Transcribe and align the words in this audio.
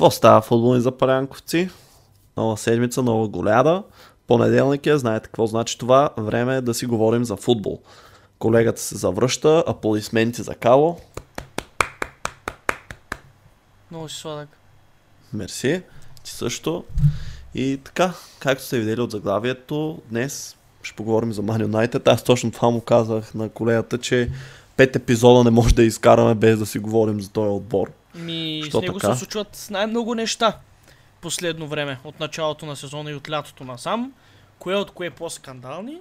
Какво 0.00 0.10
става 0.10 0.40
футболни 0.40 0.80
запалянковци? 0.80 1.70
Нова 2.36 2.56
седмица, 2.56 3.02
нова 3.02 3.28
голяда. 3.28 3.82
Понеделник 4.26 4.86
е, 4.86 4.98
знаете 4.98 5.26
какво 5.26 5.46
значи 5.46 5.78
това. 5.78 6.10
Време 6.18 6.56
е 6.56 6.60
да 6.60 6.74
си 6.74 6.86
говорим 6.86 7.24
за 7.24 7.36
футбол. 7.36 7.78
Колегата 8.38 8.80
се 8.80 8.96
завръща, 8.96 9.64
аплодисменти 9.66 10.42
за 10.42 10.54
Кало. 10.54 10.96
Много 13.90 14.08
си 14.08 14.16
сладък. 14.16 14.48
Мерси. 15.32 15.82
Ти 16.24 16.30
също. 16.30 16.84
И 17.54 17.80
така, 17.84 18.14
както 18.38 18.64
сте 18.64 18.78
видели 18.78 19.00
от 19.00 19.10
заглавието, 19.10 20.02
днес 20.10 20.56
ще 20.82 20.96
поговорим 20.96 21.32
за 21.32 21.42
Man 21.42 21.66
United. 21.66 22.12
Аз 22.12 22.22
точно 22.22 22.50
това 22.50 22.70
му 22.70 22.80
казах 22.80 23.34
на 23.34 23.48
колегата, 23.48 23.98
че 23.98 24.30
пет 24.76 24.96
епизода 24.96 25.44
не 25.44 25.50
може 25.50 25.74
да 25.74 25.82
изкараме 25.82 26.34
без 26.34 26.58
да 26.58 26.66
си 26.66 26.78
говорим 26.78 27.20
за 27.20 27.30
този 27.30 27.48
отбор. 27.48 27.90
Ми, 28.14 28.62
Що 28.68 28.78
с 28.78 28.82
него 28.82 28.98
така? 28.98 29.14
се 29.14 29.18
случват 29.18 29.66
най-много 29.70 30.14
неща 30.14 30.58
последно 31.20 31.66
време, 31.66 31.98
от 32.04 32.20
началото 32.20 32.66
на 32.66 32.76
сезона 32.76 33.10
и 33.10 33.14
от 33.14 33.30
лятото 33.30 33.64
насам. 33.64 34.12
Кое 34.58 34.74
от 34.74 34.90
кое 34.90 35.06
е 35.06 35.10
по-скандални. 35.10 35.98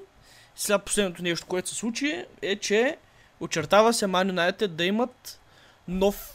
Сега 0.56 0.80
последното 0.80 1.24
нещо, 1.24 1.48
което 1.48 1.70
се 1.70 1.76
случи 1.76 2.26
е, 2.42 2.56
че 2.56 2.98
очертава 3.40 3.94
се 3.94 4.06
Man 4.06 4.32
United 4.32 4.68
да 4.68 4.86
имат 4.86 5.40
нов 5.88 6.34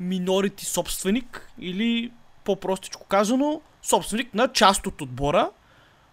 минорити 0.00 0.64
собственик 0.64 1.48
или 1.58 2.12
по-простичко 2.44 3.04
казано, 3.04 3.60
собственик 3.82 4.34
на 4.34 4.48
част 4.48 4.86
от 4.86 5.00
отбора, 5.00 5.50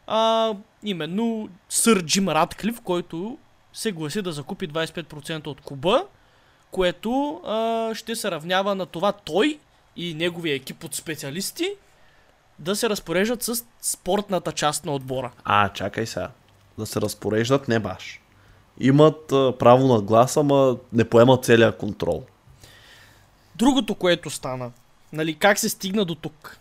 а, 0.08 0.54
именно 0.84 1.50
сър 1.70 2.04
Джим 2.04 2.30
Радклиф, 2.30 2.82
който 2.82 3.38
се 3.74 3.92
гласи 3.92 4.22
да 4.22 4.32
закупи 4.32 4.70
25% 4.70 5.48
от 5.48 5.62
клуба, 5.62 6.06
което 6.72 7.42
а, 7.46 7.96
ще 7.96 8.16
се 8.16 8.32
равнява 8.32 8.76
на 8.76 8.86
това 8.86 9.12
той 9.12 9.60
и 9.96 10.14
неговия 10.14 10.56
екип 10.56 10.84
от 10.84 10.96
специалисти 10.96 11.70
да 12.60 12.76
се 12.76 12.90
разпореждат 12.90 13.44
с 13.44 13.66
спортната 13.82 14.52
част 14.52 14.86
на 14.86 14.94
отбора. 14.94 15.32
А, 15.44 15.70
чакай 15.70 16.06
сега. 16.06 16.30
Да 16.78 16.86
се 16.86 17.02
разпореждат 17.02 17.68
не 17.68 17.80
баш. 17.80 18.22
Имат 18.80 19.32
а, 19.32 19.58
право 19.60 19.88
на 19.88 20.02
глас, 20.02 20.38
ама 20.38 20.78
не 20.94 21.10
поемат 21.10 21.46
целия 21.46 21.78
контрол. 21.78 22.24
Другото, 23.56 23.96
което 23.96 24.30
стана, 24.30 24.72
нали, 25.14 25.36
как 25.36 25.60
се 25.60 25.70
стигна 25.70 26.06
до 26.06 26.16
тук? 26.16 26.60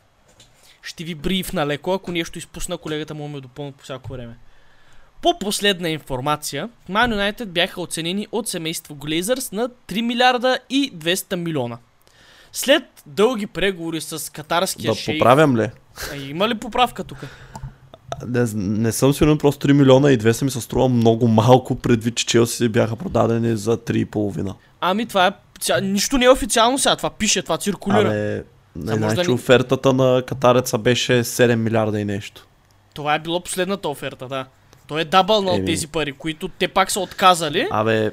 Ще 0.82 1.04
ви 1.04 1.14
брифна 1.14 1.66
леко, 1.66 1.92
ако 1.92 2.12
нещо 2.12 2.38
изпусна, 2.38 2.78
колегата 2.78 3.14
му 3.14 3.28
ме 3.28 3.40
допълни 3.40 3.72
по 3.72 3.82
всяко 3.82 4.12
време. 4.12 4.36
По 5.22 5.38
последна 5.38 5.88
информация, 5.88 6.68
Man 6.90 7.14
United 7.32 7.46
бяха 7.46 7.80
оценени 7.80 8.26
от 8.32 8.48
семейство 8.48 8.94
Glazers 8.96 9.52
на 9.52 9.68
3 9.68 10.00
милиарда 10.00 10.58
и 10.70 10.92
200 10.94 11.34
милиона. 11.36 11.78
След 12.52 12.82
дълги 13.06 13.46
преговори 13.46 14.00
с 14.00 14.32
катарския 14.32 14.88
Да 14.88 14.94
шейх... 14.94 15.18
поправям 15.18 15.56
ли? 15.56 15.70
А, 16.12 16.16
има 16.18 16.48
ли 16.48 16.54
поправка 16.54 17.04
тук? 17.04 17.18
Не, 18.26 18.44
не 18.54 18.92
съм 18.92 19.12
сигурен, 19.12 19.38
просто 19.38 19.68
3 19.68 19.72
милиона 19.72 20.12
и 20.12 20.18
200 20.18 20.42
ми 20.42 20.50
се 20.50 20.60
струва 20.60 20.88
много 20.88 21.28
малко, 21.28 21.74
предвид, 21.74 22.14
че 22.14 22.26
Челси 22.26 22.68
бяха 22.68 22.96
продадени 22.96 23.56
за 23.56 23.76
3,5. 23.76 24.54
Ами 24.80 25.06
това 25.06 25.26
е... 25.26 25.30
ця- 25.60 25.80
Нищо 25.82 26.18
не 26.18 26.24
е 26.24 26.30
официално 26.30 26.78
сега, 26.78 26.96
това 26.96 27.10
пише, 27.10 27.42
това 27.42 27.58
циркулира. 27.58 28.00
Абе, 28.00 28.44
не, 28.76 28.92
може 28.92 29.00
да 29.00 29.10
значи 29.10 29.28
ни- 29.28 29.34
офертата 29.34 29.92
на 29.92 30.22
катареца 30.22 30.78
беше 30.78 31.12
7 31.14 31.54
милиарда 31.54 32.00
и 32.00 32.04
нещо. 32.04 32.46
Това 32.94 33.14
е 33.14 33.18
било 33.18 33.40
последната 33.40 33.88
оферта, 33.88 34.28
да. 34.28 34.46
Той 34.88 35.00
е 35.00 35.04
дабълнал 35.04 35.54
Еми. 35.54 35.66
тези 35.66 35.86
пари, 35.86 36.12
които 36.12 36.48
те 36.48 36.68
пак 36.68 36.90
са 36.90 37.00
отказали. 37.00 37.68
Абе, 37.70 38.12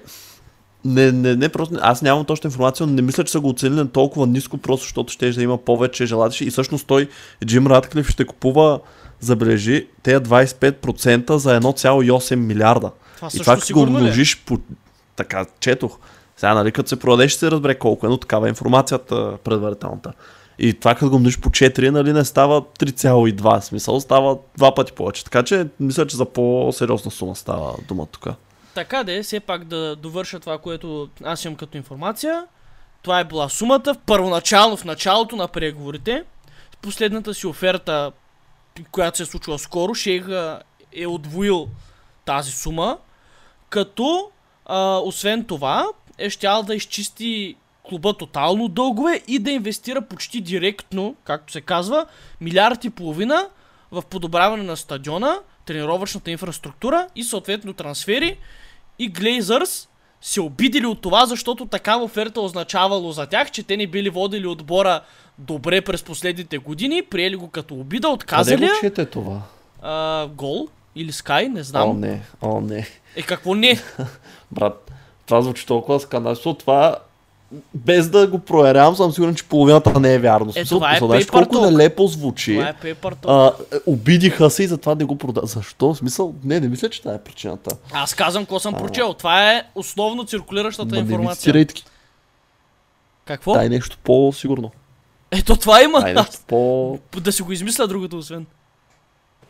не, 0.86 1.12
не, 1.12 1.36
не 1.36 1.50
просто, 1.50 1.76
аз 1.82 2.02
нямам 2.02 2.26
точна 2.26 2.48
информация, 2.48 2.88
но 2.88 2.94
не 2.94 3.02
мисля, 3.02 3.24
че 3.24 3.32
са 3.32 3.40
го 3.40 3.50
оценили 3.50 3.80
на 3.80 3.92
толкова 3.92 4.28
ниско, 4.28 4.58
просто 4.58 4.84
защото 4.84 5.14
ще 5.14 5.32
да 5.32 5.44
има 5.44 5.58
повече 5.58 6.06
желатиши. 6.06 6.46
И 6.46 6.50
всъщност 6.50 6.88
той, 6.88 7.10
Джим 7.46 7.68
Радклиф, 7.68 8.10
ще 8.10 8.26
купува, 8.26 8.80
забележи, 9.20 9.88
тези 10.04 10.18
25% 10.18 11.36
за 11.36 11.60
1,8 11.60 12.36
милиарда. 12.36 12.92
Това 13.16 13.30
И 13.34 13.40
това 13.40 13.58
го 13.74 13.80
е? 13.80 13.84
умножиш 13.84 14.44
по... 14.46 14.58
Така, 15.16 15.46
четох. 15.60 15.98
Сега, 16.38 16.54
нали, 16.54 16.72
като 16.72 16.90
се 16.90 17.00
продаде, 17.00 17.30
ще 17.30 17.40
се 17.40 17.52
разбере 17.52 17.76
колко 17.76 18.06
е, 18.06 18.10
но 18.10 18.18
такава 18.18 18.48
е 18.48 18.50
информацията 18.50 19.38
предварителната. 19.44 20.14
И 20.60 20.74
това 20.74 20.96
като 20.96 21.10
го 21.10 21.16
умножиш 21.16 21.40
по 21.40 21.50
4, 21.50 21.90
нали, 21.90 22.14
не 22.14 22.26
става 22.26 22.62
3,2, 22.62 23.60
в 23.60 23.66
смисъл 23.66 24.00
става 24.00 24.38
два 24.58 24.76
пъти 24.76 24.92
повече. 24.92 25.24
Така 25.24 25.44
че, 25.44 25.68
мисля, 25.80 26.08
че 26.08 26.18
за 26.18 26.26
по-сериозна 26.26 27.12
сума 27.12 27.36
става 27.36 27.76
дума 27.88 28.06
тук. 28.06 28.28
Така 28.74 29.04
де, 29.04 29.24
все 29.24 29.40
пак 29.40 29.64
да 29.64 29.96
довърша 29.96 30.40
това, 30.40 30.58
което 30.58 31.10
аз 31.24 31.46
имам 31.46 31.56
като 31.56 31.78
информация. 31.78 32.46
Това 33.02 33.20
е 33.20 33.24
била 33.24 33.50
сумата, 33.50 33.96
първоначално 34.06 34.78
в 34.78 34.86
началото 34.86 35.36
на 35.36 35.48
преговорите. 35.48 36.24
В 36.72 36.78
последната 36.78 37.34
си 37.34 37.48
оферта, 37.48 38.12
която 38.92 39.18
се 39.18 39.24
е 39.24 39.26
случила 39.26 39.60
скоро, 39.60 39.94
Шейха 39.94 40.62
е 40.94 41.08
отвоил 41.08 41.68
тази 42.26 42.52
сума, 42.52 42.98
като 43.70 44.32
а, 44.66 44.98
освен 44.98 45.46
това 45.46 45.86
е 46.18 46.30
щял 46.30 46.64
да 46.64 46.76
изчисти 46.76 47.56
клуба 47.90 48.14
тотално 48.14 48.64
от 48.64 48.74
дългове 48.74 49.22
и 49.28 49.40
да 49.40 49.52
инвестира 49.52 50.02
почти 50.02 50.42
директно, 50.42 51.16
както 51.24 51.54
се 51.54 51.62
казва, 51.62 52.06
милиард 52.42 52.84
и 52.84 52.90
половина 52.90 53.48
в 53.92 54.04
подобряване 54.10 54.64
на 54.64 54.78
стадиона, 54.78 55.40
тренировъчната 55.66 56.32
инфраструктура 56.32 57.08
и 57.16 57.24
съответно 57.24 57.74
трансфери 57.74 58.38
и 59.00 59.08
Глейзърс 59.10 59.90
се 60.22 60.42
обидели 60.42 60.86
от 60.86 61.02
това, 61.02 61.26
защото 61.26 61.66
такава 61.66 62.04
оферта 62.04 62.42
означавало 62.42 63.12
за 63.12 63.26
тях, 63.26 63.52
че 63.52 63.64
те 63.64 63.78
не 63.78 63.88
били 63.88 64.10
водили 64.10 64.48
отбора 64.48 65.02
добре 65.38 65.82
през 65.82 66.04
последните 66.04 66.58
години, 66.58 67.02
приели 67.02 67.36
го 67.36 67.48
като 67.50 67.76
обида, 67.76 68.10
отказали 68.10 68.56
Къде 68.56 68.68
го 68.68 68.80
чете 68.82 69.06
това? 69.06 69.42
а, 69.82 70.28
гол 70.28 70.68
или 70.96 71.12
Скай, 71.12 71.50
не 71.50 71.60
О, 71.60 71.64
знам. 71.64 72.00
не, 72.00 72.22
о, 72.42 72.62
не. 72.62 72.88
Е, 73.16 73.22
какво 73.22 73.56
не? 73.56 73.80
Брат, 74.52 74.92
това 75.26 75.42
звучи 75.42 75.66
толкова 75.68 76.00
скандално. 76.00 76.54
Това, 76.56 76.96
без 77.74 78.10
да 78.10 78.28
го 78.28 78.40
проверявам, 78.40 78.96
съм 78.96 79.12
сигурен, 79.12 79.36
че 79.36 79.44
половината 79.44 80.00
не 80.00 80.14
е 80.14 80.20
вярно. 80.20 80.52
В 80.52 80.54
смисъл, 80.54 80.78
това 80.78 80.96
е 80.96 81.00
знаеш 81.00 81.26
колко 81.26 81.62
нелепо 81.62 82.08
звучи. 82.08 82.54
Това 82.54 82.70
е 82.70 82.96
а, 83.28 83.52
обидиха 83.86 84.50
се 84.50 84.64
и 84.64 84.68
затова 84.68 84.96
не 84.96 85.04
го 85.04 85.18
прода. 85.18 85.42
Защо? 85.44 85.94
В 85.94 85.98
смисъл, 85.98 86.34
не, 86.44 86.60
не 86.60 86.68
мисля, 86.68 86.90
че 86.90 87.02
това 87.02 87.14
е 87.14 87.24
причината. 87.24 87.78
Аз 87.94 88.14
казвам 88.14 88.44
какво 88.44 88.60
съм 88.60 88.74
прочел. 88.74 89.14
Това 89.14 89.52
е 89.52 89.64
основно 89.76 90.26
циркулиращата 90.26 90.96
не 90.96 91.02
информация. 91.02 91.54
таки. 91.68 91.86
Какво? 93.26 93.54
Дай 93.54 93.70
нещо 93.70 93.98
по-сигурно. 94.04 94.72
Ето 95.32 95.56
това 95.56 95.84
има. 95.84 96.02
Дай 96.02 96.14
нещо 96.14 96.38
по... 96.48 97.00
Да 97.22 97.32
си 97.32 97.42
го 97.42 97.52
измисля 97.52 97.88
другото, 97.88 98.18
освен. 98.18 98.46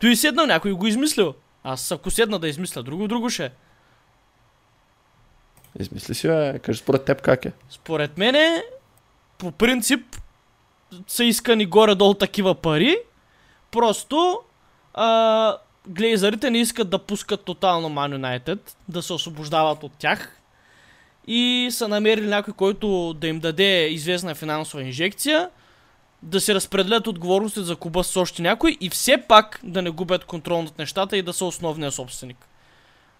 Той 0.00 0.16
седнал, 0.16 0.46
някой 0.46 0.72
го 0.72 0.86
измислил. 0.86 1.34
Аз 1.64 1.92
ако 1.92 2.10
седна 2.10 2.38
да 2.38 2.48
измисля 2.48 2.82
друго, 2.82 3.08
друго 3.08 3.30
ще. 3.30 3.50
Измисли 5.80 6.14
си, 6.14 6.28
бе. 6.28 6.58
Кажи 6.58 6.78
според 6.78 7.04
теб 7.04 7.22
как 7.22 7.44
е. 7.44 7.52
Според 7.70 8.18
мене, 8.18 8.62
по 9.38 9.52
принцип, 9.52 10.16
са 11.06 11.24
искани 11.24 11.66
горе-долу 11.66 12.14
такива 12.14 12.54
пари. 12.54 12.96
Просто 13.70 14.40
а, 14.94 15.56
глейзарите 15.86 16.50
не 16.50 16.58
искат 16.58 16.90
да 16.90 16.98
пускат 16.98 17.44
тотално 17.44 17.88
Man 17.88 18.16
United, 18.16 18.58
да 18.88 19.02
се 19.02 19.12
освобождават 19.12 19.82
от 19.82 19.92
тях. 19.98 20.40
И 21.26 21.68
са 21.70 21.88
намерили 21.88 22.26
някой, 22.26 22.54
който 22.54 23.14
да 23.14 23.26
им 23.26 23.40
даде 23.40 23.88
известна 23.88 24.34
финансова 24.34 24.82
инжекция, 24.82 25.50
да 26.22 26.40
се 26.40 26.54
разпределят 26.54 27.06
отговорности 27.06 27.60
за 27.60 27.76
клуба 27.76 28.04
с 28.04 28.16
още 28.16 28.42
някой 28.42 28.76
и 28.80 28.90
все 28.90 29.18
пак 29.28 29.60
да 29.62 29.82
не 29.82 29.90
губят 29.90 30.24
контрол 30.24 30.62
над 30.62 30.78
нещата 30.78 31.16
и 31.16 31.22
да 31.22 31.32
са 31.32 31.44
основния 31.44 31.92
собственик. 31.92 32.48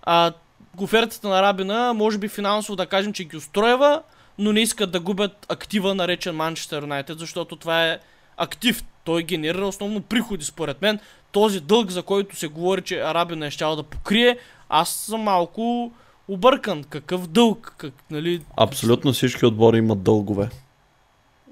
А 0.02 0.32
офертата 0.81 1.29
на 1.29 1.43
Рабина, 1.43 1.93
може 1.93 2.19
би 2.19 2.29
финансово 2.29 2.76
да 2.76 2.87
кажем, 2.87 3.12
че 3.12 3.25
ги 3.25 3.37
устроява, 3.37 4.03
но 4.38 4.53
не 4.53 4.61
искат 4.61 4.91
да 4.91 5.00
губят 5.00 5.47
актива, 5.49 5.94
наречен 5.94 6.37
Манчестър 6.37 6.82
Юнайтед, 6.82 7.19
защото 7.19 7.56
това 7.56 7.87
е 7.87 7.99
актив. 8.37 8.85
Той 9.05 9.23
генерира 9.23 9.67
основно 9.67 10.00
приходи, 10.00 10.44
според 10.44 10.82
мен. 10.82 10.99
Този 11.32 11.61
дълг, 11.61 11.91
за 11.91 12.03
който 12.03 12.37
се 12.37 12.49
говори, 12.49 12.82
че 12.82 13.00
Арабина 13.00 13.47
е 13.47 13.50
щял 13.50 13.76
да 13.76 13.82
покрие, 13.82 14.38
аз 14.69 14.88
съм 14.88 15.20
малко 15.20 15.93
объркан. 16.29 16.85
Какъв 16.85 17.26
дълг? 17.26 17.75
Как, 17.79 17.93
нали? 18.11 18.43
Абсолютно 18.56 19.12
всички 19.12 19.47
отбори 19.47 19.79
имат 19.79 20.02
дългове. 20.02 20.49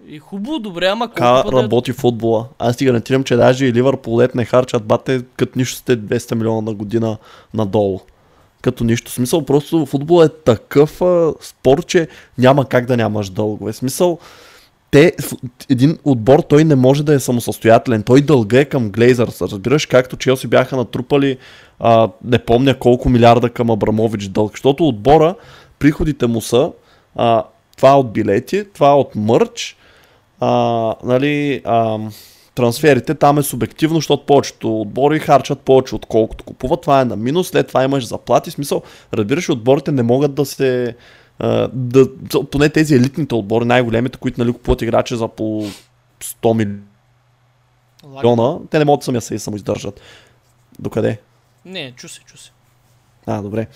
И 0.06 0.18
хубаво, 0.18 0.58
добре, 0.58 0.86
ама 0.86 1.08
Така 1.08 1.42
пъти... 1.42 1.56
работи 1.56 1.92
футбола. 1.92 2.48
Аз 2.58 2.76
ти 2.76 2.84
гарантирам, 2.84 3.24
че 3.24 3.36
даже 3.36 3.66
и 3.66 3.72
Ливърпул 3.72 4.20
не 4.34 4.44
харчат 4.44 4.84
бате, 4.84 5.22
като 5.36 5.58
нищо 5.58 5.76
сте 5.76 5.98
200 5.98 6.34
милиона 6.34 6.60
на 6.60 6.74
година 6.74 7.16
надолу. 7.54 8.00
Като 8.64 8.84
нищо. 8.84 9.10
Смисъл, 9.10 9.44
просто 9.44 9.86
футбол 9.86 10.24
е 10.24 10.28
такъв 10.28 11.02
а, 11.02 11.32
спорт, 11.40 11.86
че 11.86 12.08
няма 12.38 12.68
как 12.68 12.86
да 12.86 12.96
нямаш 12.96 13.30
дългове. 13.30 13.72
Смисъл, 13.72 14.18
те, 14.90 15.12
един 15.70 15.98
отбор, 16.04 16.40
той 16.40 16.64
не 16.64 16.74
може 16.74 17.04
да 17.04 17.14
е 17.14 17.20
самосъстоятелен. 17.20 18.02
Той 18.02 18.20
дълга 18.20 18.60
е 18.60 18.64
към 18.64 18.90
Глейзърс. 18.90 19.42
Разбираш, 19.42 19.86
както 19.86 20.16
Челси 20.16 20.46
бяха 20.46 20.76
натрупали, 20.76 21.38
а, 21.80 22.08
не 22.24 22.38
помня 22.38 22.78
колко 22.78 23.08
милиарда 23.08 23.50
към 23.50 23.70
Абрамович 23.70 24.28
дълг. 24.28 24.52
Защото 24.52 24.88
отбора, 24.88 25.34
приходите 25.78 26.26
му 26.26 26.40
са 26.40 26.72
а, 27.16 27.44
това 27.76 27.98
от 27.98 28.12
билети, 28.12 28.64
това 28.74 28.96
от 28.96 29.14
мърч, 29.16 29.76
а, 30.40 30.94
нали, 31.04 31.60
а, 31.64 31.98
трансферите 32.54 33.14
там 33.14 33.38
е 33.38 33.42
субективно, 33.42 33.96
защото 33.96 34.26
повечето 34.26 34.80
отбори 34.80 35.18
харчат 35.18 35.60
повече 35.60 35.94
отколкото 35.94 36.44
купуват. 36.44 36.80
Това 36.80 37.00
е 37.00 37.04
на 37.04 37.16
минус, 37.16 37.48
след 37.48 37.68
това 37.68 37.84
имаш 37.84 38.06
заплати. 38.06 38.50
Смисъл, 38.50 38.82
разбираш, 39.14 39.48
отборите 39.48 39.92
не 39.92 40.02
могат 40.02 40.34
да 40.34 40.44
се... 40.44 40.96
Да, 41.72 42.08
поне 42.50 42.68
тези 42.68 42.94
елитните 42.94 43.34
отбори, 43.34 43.64
най-големите, 43.64 44.18
които 44.18 44.40
нали, 44.40 44.52
купуват 44.52 44.82
играчи 44.82 45.16
за 45.16 45.28
по 45.28 45.66
100 46.22 46.78
Лаг... 48.04 48.24
милиона, 48.24 48.58
те 48.70 48.78
не 48.78 48.84
могат 48.84 49.04
сами 49.04 49.18
да 49.18 49.22
се 49.22 49.38
самоиздържат. 49.38 50.00
Докъде? 50.78 51.18
Не, 51.64 51.92
чу 51.96 52.08
се, 52.08 52.20
чу 52.20 52.38
се. 52.38 52.50
А, 53.26 53.42
добре. 53.42 53.66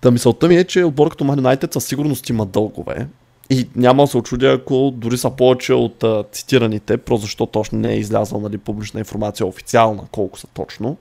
Та 0.00 0.10
мисълта 0.10 0.48
ми 0.48 0.56
е, 0.56 0.64
че 0.64 0.84
отбор 0.84 1.10
като 1.10 1.24
Man 1.24 1.40
United 1.40 1.72
със 1.72 1.84
сигурност 1.84 2.28
има 2.28 2.46
дългове. 2.46 3.08
И 3.50 3.68
няма 3.76 4.02
да 4.02 4.06
се 4.06 4.16
очудя, 4.16 4.52
ако 4.52 4.92
дори 4.94 5.18
са 5.18 5.30
повече 5.30 5.72
от 5.72 6.04
а, 6.04 6.24
цитираните, 6.32 6.96
просто 6.96 7.26
защото 7.26 7.52
точно 7.52 7.78
не 7.78 7.92
е 7.92 7.98
излязла 7.98 8.40
нали, 8.40 8.58
публична 8.58 9.00
информация 9.00 9.46
официална, 9.46 10.02
колко 10.12 10.38
са 10.38 10.46
точно. 10.46 10.96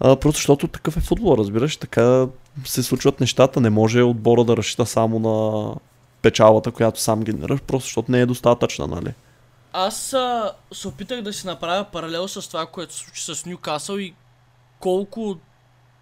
А, 0.00 0.16
просто 0.16 0.38
защото 0.38 0.68
такъв 0.68 0.96
е 0.96 1.00
футбол, 1.00 1.36
разбираш, 1.38 1.76
така 1.76 2.26
се 2.64 2.82
случват 2.82 3.20
нещата, 3.20 3.60
не 3.60 3.70
може 3.70 4.02
отбора 4.02 4.44
да 4.44 4.56
разчита 4.56 4.86
само 4.86 5.18
на 5.18 5.74
печалата, 6.22 6.70
която 6.70 7.00
сам 7.00 7.22
генераш, 7.22 7.60
просто 7.60 7.86
защото 7.86 8.12
не 8.12 8.20
е 8.20 8.26
достатъчна, 8.26 8.86
нали? 8.86 9.12
Аз 9.72 10.12
а, 10.12 10.52
се 10.72 10.88
опитах 10.88 11.22
да 11.22 11.32
си 11.32 11.46
направя 11.46 11.86
паралел 11.92 12.28
с 12.28 12.48
това, 12.48 12.66
което 12.66 12.94
се 12.94 12.98
случи 12.98 13.34
с 13.34 13.46
Ньюкасъл 13.46 13.96
и 13.96 14.14
колко 14.80 15.36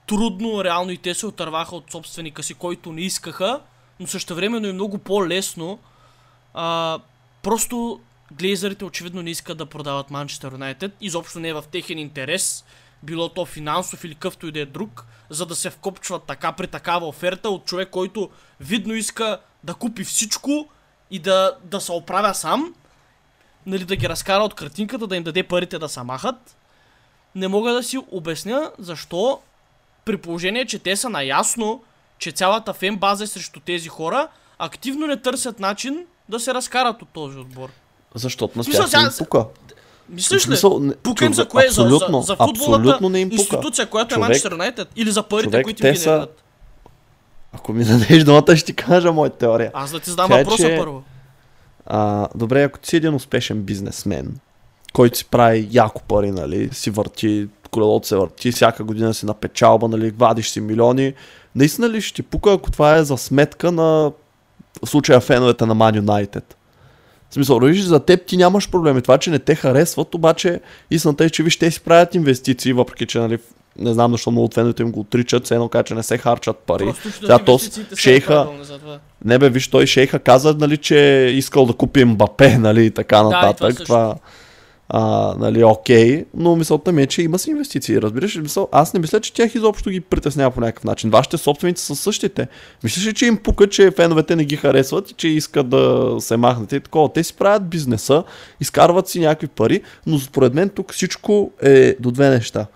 трудно 0.07 0.65
реално 0.65 0.91
и 0.91 0.97
те 0.97 1.15
се 1.15 1.27
отърваха 1.27 1.77
от 1.77 1.91
собственика 1.93 2.43
си, 2.43 2.55
който 2.55 2.93
не 2.93 3.01
искаха, 3.01 3.61
но 4.03 4.09
същевременно 4.09 4.69
е 4.69 4.73
много 4.73 4.99
по-лесно. 4.99 5.79
А, 6.55 6.99
просто 7.43 8.01
глейзерите 8.33 8.85
очевидно 8.85 9.23
не 9.23 9.31
искат 9.31 9.59
да 9.59 9.67
продават 9.67 10.11
Манчестър 10.11 10.53
Юнайтед, 10.53 10.93
изобщо 11.01 11.41
не 11.41 11.49
е 11.49 11.55
в 11.55 11.65
техен 11.73 11.99
интерес, 11.99 12.65
било 13.03 13.29
то 13.29 13.47
финансов 13.47 14.05
или 14.05 14.15
къвто 14.15 14.47
и 14.47 14.53
да 14.53 14.61
е 14.61 14.67
друг, 14.67 15.07
за 15.31 15.47
да 15.47 15.55
се 15.55 15.71
вкопчват 15.71 16.23
така 16.23 16.53
при 16.53 16.67
такава 16.67 17.09
оферта 17.09 17.51
от 17.51 17.65
човек, 17.65 17.91
който 17.91 18.31
видно 18.61 18.95
иска 18.95 19.39
да 19.65 19.75
купи 19.75 20.05
всичко 20.05 20.69
и 21.11 21.19
да, 21.19 21.57
да 21.65 21.81
се 21.81 21.93
оправя 21.93 22.35
сам, 22.35 22.75
нали, 23.67 23.85
да 23.85 23.97
ги 23.97 24.09
разкара 24.09 24.43
от 24.43 24.55
картинката, 24.55 25.07
да 25.07 25.17
им 25.17 25.23
даде 25.23 25.43
парите 25.43 25.79
да 25.79 25.89
се 25.89 26.03
махат. 26.03 26.57
Не 27.35 27.49
мога 27.49 27.73
да 27.73 27.83
си 27.83 27.99
обясня 28.11 28.73
защо, 28.79 29.41
при 30.05 30.17
положение, 30.17 30.67
че 30.67 30.79
те 30.79 30.97
са 30.97 31.09
наясно, 31.09 31.83
че 32.23 32.33
цялата 32.33 32.73
фен 32.73 32.97
база 32.97 33.25
е 33.25 33.27
срещу 33.27 33.61
тези 33.61 33.89
хора, 33.89 34.29
активно 34.59 35.07
не 35.07 35.17
търсят 35.17 35.61
начин 35.61 36.07
да 36.29 36.41
се 36.41 36.55
разкарат 36.55 37.03
от 37.03 37.09
този 37.09 37.39
отбор. 37.39 37.69
Защото 38.15 38.59
на 38.59 38.65
не 38.69 38.77
им 38.77 38.87
сега- 38.89 39.11
пука. 39.19 39.45
Мислиш 40.09 40.49
ли? 40.49 40.57
Пука 41.03 41.25
им 41.25 41.35
за 41.35 41.49
кое? 41.49 41.69
За, 41.71 41.83
за, 41.83 42.23
за 42.23 42.37
футболната 42.37 43.11
не 43.11 43.21
им 43.21 43.31
пука. 43.31 43.41
институция, 43.43 43.87
която 43.87 44.15
е 44.15 44.17
Човек- 44.17 44.21
Манчестър 44.21 44.53
Юнайтед? 44.53 44.89
Или 44.97 45.11
за 45.11 45.23
парите, 45.23 45.47
човек, 45.47 45.65
които 45.65 45.87
им 45.87 45.93
те 45.93 45.99
са- 45.99 46.05
генерират? 46.05 46.43
Ако 47.53 47.73
ми 47.73 47.85
дадеш 47.85 48.25
думата, 48.25 48.57
ще 48.57 48.65
ти 48.65 48.75
кажа 48.75 49.13
моята 49.13 49.39
теория. 49.39 49.71
Аз 49.75 49.91
да 49.91 50.01
ти 50.01 50.11
задам 50.11 50.31
Тя 50.31 50.39
е, 50.41 50.45
въпроса 50.45 50.63
че- 50.63 50.77
първо. 50.79 51.03
А, 51.87 52.29
добре, 52.35 52.63
ако 52.63 52.79
ти 52.79 52.89
си 52.89 52.97
един 52.97 53.15
успешен 53.15 53.63
бизнесмен, 53.63 54.39
който 54.93 55.19
си 55.19 55.25
прави 55.25 55.69
яко 55.71 56.03
пари, 56.03 56.31
нали, 56.31 56.69
си 56.73 56.91
върти, 56.91 57.49
колелото 57.73 58.07
се 58.09 58.17
върти, 58.17 58.53
всяка 58.53 58.85
година 58.85 59.15
си 59.15 59.27
на 59.27 59.35
печалба, 59.35 59.89
нали, 59.89 60.11
вадиш 60.11 60.49
си 60.49 60.61
милиони, 60.61 61.15
наистина 61.57 61.89
ли 61.89 62.01
ще 62.01 62.15
ти 62.15 62.23
пука, 62.23 62.53
ако 62.53 62.71
това 62.71 62.97
е 62.97 63.05
за 63.05 63.17
сметка 63.17 63.73
на 63.73 64.13
в 64.85 64.89
случая 64.89 65.21
феновете 65.21 65.67
на 65.67 65.77
Man 65.77 66.01
United? 66.01 66.45
В 67.31 67.35
смисъл, 67.35 67.59
виж, 67.59 67.81
за 67.81 68.01
теб 68.01 68.27
ти 68.27 68.37
нямаш 68.37 68.71
проблеми. 68.71 69.03
Това, 69.03 69.19
че 69.19 69.31
не 69.31 69.39
те 69.39 69.55
харесват, 69.55 70.15
обаче 70.15 70.61
истината 70.91 71.25
е, 71.25 71.31
че 71.31 71.43
виж, 71.43 71.59
те 71.59 71.71
си 71.71 71.81
правят 71.81 72.15
инвестиции, 72.15 72.73
въпреки 72.73 73.07
че, 73.07 73.19
нали, 73.19 73.39
не 73.79 73.93
знам 73.93 74.13
защо 74.13 74.31
много 74.31 74.45
от 74.45 74.55
феновете 74.55 74.83
им 74.83 74.93
го 74.93 75.01
отричат, 75.01 75.45
все 75.45 75.55
едно 75.55 75.69
кажа, 75.69 75.85
че 75.85 75.95
не 75.95 76.03
се 76.03 76.19
харчат 76.19 76.57
пари. 76.57 76.85
Просто 76.85 77.11
Сега 77.11 77.39
да 77.39 77.45
то 77.45 77.59
шейха- 77.97 78.47
това. 78.79 78.99
Не 79.25 79.39
бе, 79.39 79.51
виж, 79.51 79.69
той 79.69 79.87
шейха 79.87 80.19
каза, 80.19 80.55
нали, 80.59 80.77
че 80.77 81.25
е 81.25 81.31
искал 81.31 81.67
да 81.67 81.73
купи 81.73 82.05
Мбапе, 82.05 82.59
нали, 82.59 82.85
и 82.85 82.91
така 82.91 83.17
и 83.17 83.19
това 83.19 83.31
нататък. 83.31 83.71
също. 83.71 83.85
това, 83.85 84.15
а, 84.95 85.35
нали, 85.39 85.65
окей, 85.65 86.25
но 86.35 86.57
мисълта 86.57 86.93
ми 86.93 87.03
е, 87.03 87.07
че 87.07 87.23
има 87.23 87.39
си 87.39 87.51
инвестиции, 87.51 88.01
разбираш 88.01 88.37
ли? 88.37 88.49
Аз 88.73 88.95
не 88.95 89.01
мисля, 89.01 89.21
че 89.21 89.33
тях 89.33 89.55
изобщо 89.55 89.91
ги 89.91 90.01
притеснява 90.01 90.51
по 90.51 90.61
някакъв 90.61 90.85
начин. 90.85 91.11
Вашите 91.11 91.39
собственици 91.39 91.85
са 91.85 91.97
същите. 91.97 92.49
Мислиш 92.85 93.07
ли, 93.07 93.15
че 93.15 93.27
им 93.27 93.37
пука, 93.37 93.69
че 93.69 93.91
феновете 93.91 94.37
не 94.37 94.45
ги 94.45 94.57
харесват 94.57 95.11
и 95.11 95.15
че 95.15 95.29
искат 95.29 95.69
да 95.69 96.17
се 96.21 96.37
махнете 96.37 96.77
и 96.77 96.81
такова? 96.81 97.13
Те 97.13 97.25
си 97.25 97.35
правят 97.35 97.69
бизнеса, 97.69 98.25
изкарват 98.61 99.09
си 99.09 99.21
някакви 99.21 99.47
пари, 99.47 99.83
но 100.07 100.19
според 100.19 100.55
мен 100.55 100.69
тук 100.69 100.93
всичко 100.93 101.51
е 101.63 101.97
до 102.01 102.11
две 102.11 102.29
неща. 102.31 102.67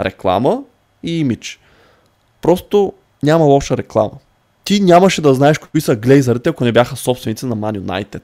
Реклама 0.00 0.62
и 1.02 1.20
имидж. 1.20 1.60
Просто 2.42 2.92
няма 3.22 3.44
лоша 3.44 3.76
реклама. 3.76 4.18
Ти 4.64 4.80
нямаше 4.80 5.20
да 5.20 5.34
знаеш 5.34 5.58
кои 5.58 5.80
са 5.80 5.96
глейзърите, 5.96 6.48
ако 6.48 6.64
не 6.64 6.72
бяха 6.72 6.96
собственици 6.96 7.46
на 7.46 7.56
Man 7.56 7.80
United. 7.80 8.22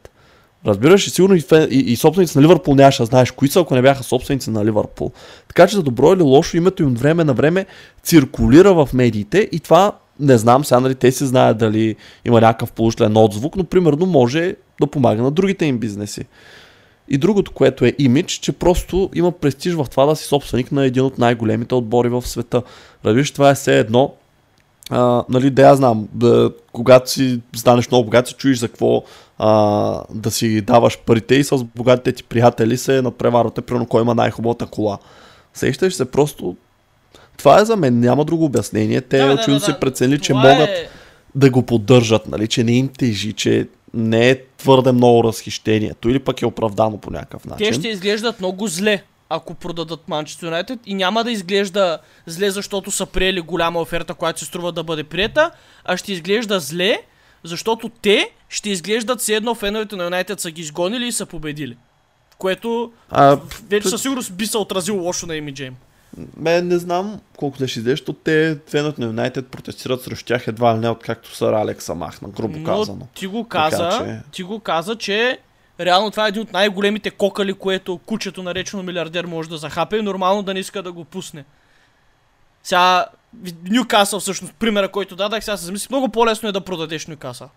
Разбираш, 0.67 1.11
сигурно 1.11 1.35
и, 1.35 1.41
фен, 1.41 1.69
и, 1.70 1.79
и 1.79 1.97
собственици 1.97 2.38
на 2.38 2.44
Ливърпул 2.44 2.75
нямаше 2.75 3.05
знаеш 3.05 3.31
кои 3.31 3.49
са, 3.49 3.61
ако 3.61 3.75
не 3.75 3.82
бяха 3.82 4.03
собственици 4.03 4.50
на 4.50 4.64
Ливърпул. 4.64 5.11
Така 5.49 5.67
че 5.67 5.76
за 5.76 5.82
добро 5.82 6.12
или 6.12 6.23
лошо 6.23 6.56
името 6.56 6.82
им 6.82 6.88
от 6.88 6.99
време 6.99 7.25
на 7.25 7.35
време 7.35 7.67
циркулира 8.03 8.75
в 8.75 8.88
медиите 8.93 9.49
и 9.53 9.61
това 9.61 9.93
не 10.20 10.38
знам 10.38 10.64
сега, 10.64 10.81
нали, 10.81 10.94
те 10.94 11.12
си 11.12 11.26
знаят 11.26 11.59
дали 11.59 11.97
има 12.25 12.41
някакъв 12.41 12.73
положителен 12.73 13.17
отзвук, 13.17 13.56
но 13.56 13.64
примерно 13.64 14.06
може 14.06 14.56
да 14.81 14.87
помага 14.87 15.23
на 15.23 15.31
другите 15.31 15.64
им 15.64 15.79
бизнеси. 15.79 16.25
И 17.09 17.19
другото, 17.19 17.53
което 17.53 17.85
е 17.85 17.93
имидж, 17.99 18.32
че 18.32 18.53
просто 18.53 19.11
има 19.14 19.32
престиж 19.32 19.75
в 19.75 19.87
това 19.91 20.06
да 20.06 20.17
си 20.17 20.25
собственик 20.25 20.73
на 20.73 20.85
един 20.85 21.03
от 21.03 21.19
най-големите 21.19 21.75
отбори 21.75 22.09
в 22.09 22.26
света. 22.26 22.62
Разбираш, 23.04 23.31
това 23.31 23.50
е 23.50 23.54
все 23.54 23.78
едно, 23.78 24.14
а, 24.90 25.25
нали, 25.28 25.50
да 25.50 25.62
я 25.62 25.76
знам, 25.76 26.09
да, 26.12 26.50
когато 26.73 27.11
си 27.11 27.40
станеш 27.57 27.90
много 27.90 28.04
богат, 28.04 28.28
се 28.28 28.35
чуеш 28.35 28.59
за 28.59 28.69
какво 28.69 29.02
а, 29.44 30.02
да 30.11 30.30
си 30.30 30.61
даваш 30.61 30.99
парите 30.99 31.34
и 31.34 31.44
с 31.44 31.64
богатите 31.64 32.12
ти 32.12 32.25
приятели 32.25 32.76
се 32.76 33.02
надпреварвате, 33.02 33.61
примерно 33.61 33.87
кой 33.87 34.02
има 34.02 34.14
най-хубавата 34.14 34.66
кола. 34.66 34.99
Сещаш 35.54 35.94
се 35.94 36.11
просто... 36.11 36.56
Това 37.37 37.61
е 37.61 37.64
за 37.64 37.76
мен, 37.76 38.00
няма 38.00 38.25
друго 38.25 38.44
обяснение. 38.44 39.00
Те 39.00 39.18
Да, 39.18 39.22
да, 39.22 39.28
да, 39.28 39.34
очевидно 39.34 39.58
да, 39.58 39.64
се 39.64 39.72
да. 39.72 39.80
преценили, 39.80 40.20
че 40.20 40.32
Това 40.32 40.52
могат 40.52 40.68
е- 40.68 40.88
да 41.34 41.50
го 41.50 41.62
поддържат, 41.62 42.26
нали, 42.26 42.49
че 42.49 42.64
не 42.64 42.72
им 42.72 42.88
тежи, 42.88 43.32
че 43.32 43.68
не 43.94 44.30
е 44.30 44.40
твърде 44.58 44.92
много 44.92 45.25
разхищението 45.25 46.08
или 46.08 46.18
пък 46.18 46.42
е 46.42 46.46
оправдано 46.46 46.99
по 46.99 47.11
някакъв 47.11 47.44
начин. 47.44 47.66
Те 47.66 47.72
ще 47.72 47.88
изглеждат 47.88 48.40
много 48.40 48.66
зле, 48.66 49.02
ако 49.28 49.54
продадат 49.54 50.08
Манчестър 50.08 50.46
Юнайтед 50.46 50.78
и 50.87 50.94
няма 50.94 51.25
да 51.25 51.32
изглежда 51.32 51.99
зле, 52.26 52.50
защото 52.50 52.90
са 52.90 53.06
приели 53.06 53.40
голяма 53.40 53.80
оферта, 53.80 54.14
която 54.14 54.40
се 54.40 54.46
струва 54.46 54.72
да 54.72 54.82
бъде 54.82 55.04
приета, 55.04 55.50
а 55.84 55.96
ще 55.96 56.12
изглежда 56.12 56.61
зле, 56.61 56.99
защото 57.44 57.88
те 57.92 58.30
ще 58.49 58.70
изглеждат 58.70 59.20
все 59.20 59.34
едно 59.34 59.54
феновете 59.54 59.96
на 59.96 60.04
Юнайтед 60.04 60.40
са 60.40 60.50
ги 60.50 60.61
изгонили 60.61 61.06
и 61.06 61.12
са 61.12 61.26
победили. 61.26 61.76
Което 62.38 62.92
А, 63.11 63.38
вече 63.68 63.88
със 63.88 64.02
сигурност 64.02 64.32
би 64.32 64.46
се 64.46 64.58
отразило 64.58 65.02
лошо 65.02 65.26
на 65.26 65.37
имиджа 65.37 65.64
им. 65.64 65.76
Мен 66.37 66.68
не 66.68 66.78
знам 66.78 67.20
колко 67.37 67.56
ще 67.56 67.66
ще 67.66 67.80
излезе, 67.80 67.92
защото 67.92 68.12
те 68.14 68.58
феновете 68.66 69.00
на 69.00 69.06
Юнайтед 69.06 69.49
протестират 69.49 70.02
срещу 70.02 70.25
тях 70.26 70.49
едва 70.49 70.75
ли 70.75 70.78
не 70.78 70.88
откакто 70.88 71.34
сър 71.37 71.52
Алекса 71.52 71.94
махна, 71.94 72.28
грубо 72.28 72.58
Но 72.58 72.64
казано. 72.66 73.06
ти 73.14 73.26
го 73.26 73.44
каза, 73.44 73.88
Така 73.90 74.04
че- 74.04 74.20
ти 74.32 74.42
го 74.42 74.61
каза, 74.61 74.96
че 74.96 75.38
реално 75.80 76.11
това 76.11 76.26
е 76.26 76.28
един 76.28 76.42
от 76.42 76.52
най-големите 76.52 77.11
кокали, 77.11 77.54
което 77.54 77.99
кучето 77.99 78.42
наречено 78.42 78.82
милиардер 78.82 79.25
може 79.25 79.49
да 79.49 79.56
захапе 79.56 79.96
и 79.96 80.02
нормално 80.02 80.42
да 80.42 80.54
не 80.54 80.61
иска 80.61 80.82
да 80.82 80.92
го 80.92 81.04
пусне. 81.04 81.44
Сега, 82.62 83.06
Ньюкасъл 83.71 84.21
всъщност, 84.21 84.55
примера, 84.55 84.89
който 84.89 85.17
дадах, 85.17 85.45
сега 85.45 85.57
се 85.57 85.65
замислих, 85.65 85.91
много 85.91 86.09
по-лесно 86.09 86.49
е 86.49 86.53
да 86.53 86.61
продадеш 86.61 87.07
Ньюкасъл. 87.07 87.49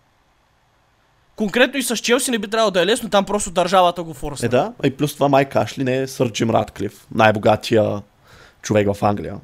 Конкретно 1.35 1.79
и 1.79 1.83
с 1.83 1.97
Челси 1.97 2.31
не 2.31 2.37
би 2.37 2.47
трябвало 2.47 2.71
да 2.71 2.81
е 2.81 2.85
лесно, 2.85 3.09
там 3.09 3.25
просто 3.25 3.51
държавата 3.51 4.03
го 4.03 4.13
форсна. 4.13 4.45
Е 4.45 4.49
да, 4.49 4.73
и 4.83 4.91
плюс 4.91 5.13
това 5.13 5.27
Майк 5.27 5.55
Ашли 5.55 5.83
не 5.83 5.97
е 5.97 6.07
сър 6.07 6.31
Джим 6.31 6.49
Радклиф, 6.49 7.07
най-богатия 7.15 8.01
човек 8.61 8.93
в 8.93 9.03
Англия. 9.03 9.35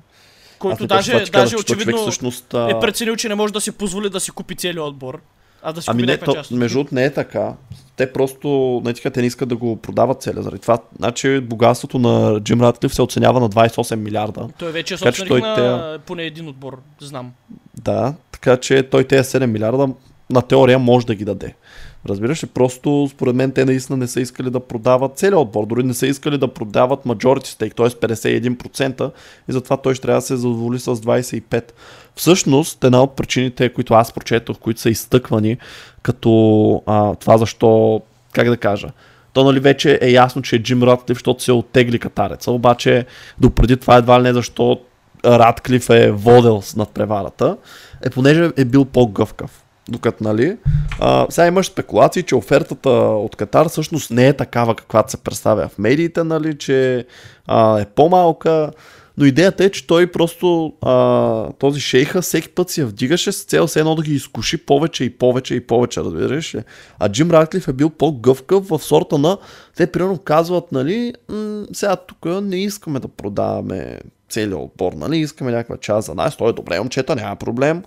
Който 0.60 0.88
даже, 0.88 1.12
това 1.12 1.20
казах, 1.20 1.32
даже 1.32 1.50
че 1.50 1.56
той 1.56 1.64
човек 1.64 1.80
очевидно 1.80 2.02
всъщност, 2.02 2.54
е 2.54 2.80
преценил, 2.82 3.16
че 3.16 3.30
не 3.30 3.36
може 3.36 3.54
да 3.54 3.62
си 3.62 3.72
позволи 3.72 4.10
да 4.10 4.20
си 4.20 4.32
купи 4.32 4.56
целият 4.56 4.86
отбор. 4.86 5.22
А 5.63 5.74
да 5.74 5.82
си 5.82 5.88
Ами 5.89 6.03
не, 6.03 6.18
то, 6.18 6.34
част. 6.34 6.51
между 6.51 6.77
другото 6.77 6.96
не 6.96 7.06
е 7.06 7.13
така. 7.13 7.53
Те 7.96 8.13
просто, 8.13 8.82
не 8.86 8.94
така, 8.94 9.10
те 9.10 9.22
не 9.22 9.27
искат 9.27 9.50
да 9.50 9.56
го 9.56 9.75
продават 9.75 10.22
целия. 10.22 10.44
Заради 10.44 10.62
това, 10.62 10.77
значи 10.98 11.39
богатството 11.39 12.00
на 12.00 12.39
Джим 12.39 12.62
Ратклиф 12.62 12.96
се 12.96 13.01
оценява 13.01 13.39
на 13.39 13.50
28 13.50 13.96
милиарда. 13.96 14.50
Той 14.60 14.72
вече 14.72 14.94
е 14.94 14.98
собственик 14.98 15.27
той 15.27 15.41
на 15.41 16.00
поне 16.06 16.24
един 16.24 16.48
отбор, 16.48 16.77
знам. 17.00 17.32
Да, 17.82 18.13
така 18.32 18.58
че 18.58 18.84
той 18.84 19.03
тези 19.03 19.24
7 19.24 19.46
милиарда 19.46 19.89
на 20.30 20.41
теория 20.41 20.80
може 20.80 21.06
да 21.06 21.15
ги 21.15 21.25
даде. 21.25 21.56
Разбираш 22.10 22.43
ли, 22.43 22.48
просто 22.48 23.08
според 23.12 23.36
мен 23.36 23.51
те 23.51 23.65
наистина 23.65 23.98
не 23.98 24.08
са 24.08 24.22
искали 24.22 24.50
да 24.50 24.60
продават 24.60 25.17
целият 25.17 25.39
отбор, 25.39 25.65
дори 25.65 25.84
не 25.84 25.93
са 25.93 26.08
искали 26.08 26.38
да 26.38 26.48
продават 26.48 27.03
majority 27.03 27.46
stake, 27.46 27.75
т.е. 27.75 28.15
51% 28.15 29.12
и 29.50 29.51
затова 29.51 29.77
той 29.77 29.96
ще 29.96 30.01
трябва 30.01 30.17
да 30.17 30.25
се 30.25 30.36
задоволи 30.36 30.79
с 30.79 30.96
25%. 30.96 31.72
Всъщност, 32.15 32.84
една 32.84 33.03
от 33.03 33.15
причините, 33.15 33.74
които 33.74 33.93
аз 33.93 34.13
прочетох, 34.13 34.58
които 34.60 34.81
са 34.81 34.89
изтъквани, 34.89 35.58
като 36.01 36.84
а, 36.86 37.15
това 37.15 37.38
защо, 37.38 38.01
как 38.34 38.50
да 38.50 38.58
кажа, 38.58 38.89
то 39.34 39.43
нали 39.43 39.60
вече 39.60 40.00
е 40.01 40.12
ясно, 40.12 40.41
че 40.41 40.55
е 40.55 40.60
Джим 40.60 40.84
Ратклиф, 40.84 41.17
защото 41.17 41.43
се 41.43 41.51
оттегли 41.51 42.00
катареца, 42.00 42.51
обаче 42.51 43.05
допреди 43.39 43.77
това 43.77 43.98
едва 43.98 44.20
ли 44.20 44.24
не 44.24 44.34
защо 44.34 44.79
Ратклиф 45.25 45.89
е 45.89 46.12
водел 46.12 46.62
с 46.62 46.75
надпреварата, 46.75 47.58
е 48.05 48.10
понеже 48.10 48.51
е 48.58 48.65
бил 48.65 48.86
по-гъвкав. 48.86 49.61
Докато, 49.91 50.24
нали, 50.24 50.57
а, 51.00 51.27
сега 51.29 51.48
имаш 51.48 51.67
спекулации, 51.67 52.24
че 52.24 52.36
офертата 52.36 52.89
от 52.89 53.36
Катар 53.36 53.69
всъщност 53.69 54.12
не 54.12 54.27
е 54.27 54.33
такава, 54.33 54.75
каквато 54.75 55.12
се 55.12 55.17
представя 55.17 55.67
в 55.67 55.77
медиите, 55.77 56.24
нали, 56.24 56.57
че 56.57 57.05
а, 57.48 57.79
е 57.79 57.86
по-малка, 57.86 58.71
но 59.17 59.25
идеята 59.25 59.63
е, 59.63 59.69
че 59.69 59.88
той 59.88 60.07
просто 60.07 60.74
а, 60.81 61.51
този 61.60 61.79
шейха 61.81 62.21
всеки 62.21 62.50
път 62.50 62.69
си 62.69 62.81
я 62.81 62.88
вдигаше 62.88 63.31
с 63.31 63.43
цел 63.43 63.67
все 63.67 63.79
едно 63.79 63.95
да 63.95 64.03
ги 64.03 64.13
изкуши 64.13 64.57
повече 64.57 65.03
и 65.03 65.10
повече 65.10 65.55
и 65.55 65.67
повече, 65.67 66.01
разбираш 66.01 66.55
ли? 66.55 66.63
А 67.00 67.10
Джим 67.10 67.31
Ратклиф 67.31 67.67
е 67.67 67.74
бил 67.74 67.89
по-гъвкав 67.89 68.67
в 68.67 68.79
сорта 68.79 69.17
на 69.17 69.38
те 69.77 69.88
примерно 69.88 70.17
казват, 70.17 70.71
нали, 70.71 71.13
м- 71.29 71.65
сега 71.74 71.95
тук 71.95 72.25
не 72.25 72.63
искаме 72.63 73.00
да 73.00 73.07
продаваме 73.07 74.00
целият 74.29 74.60
отбор, 74.60 74.93
нали, 74.93 75.17
искаме 75.17 75.51
някаква 75.51 75.77
част 75.77 76.05
за 76.05 76.15
нас, 76.15 76.38
той 76.38 76.50
е 76.50 76.53
добре, 76.53 76.79
момчета, 76.79 77.15
няма 77.15 77.36
проблем. 77.36 77.83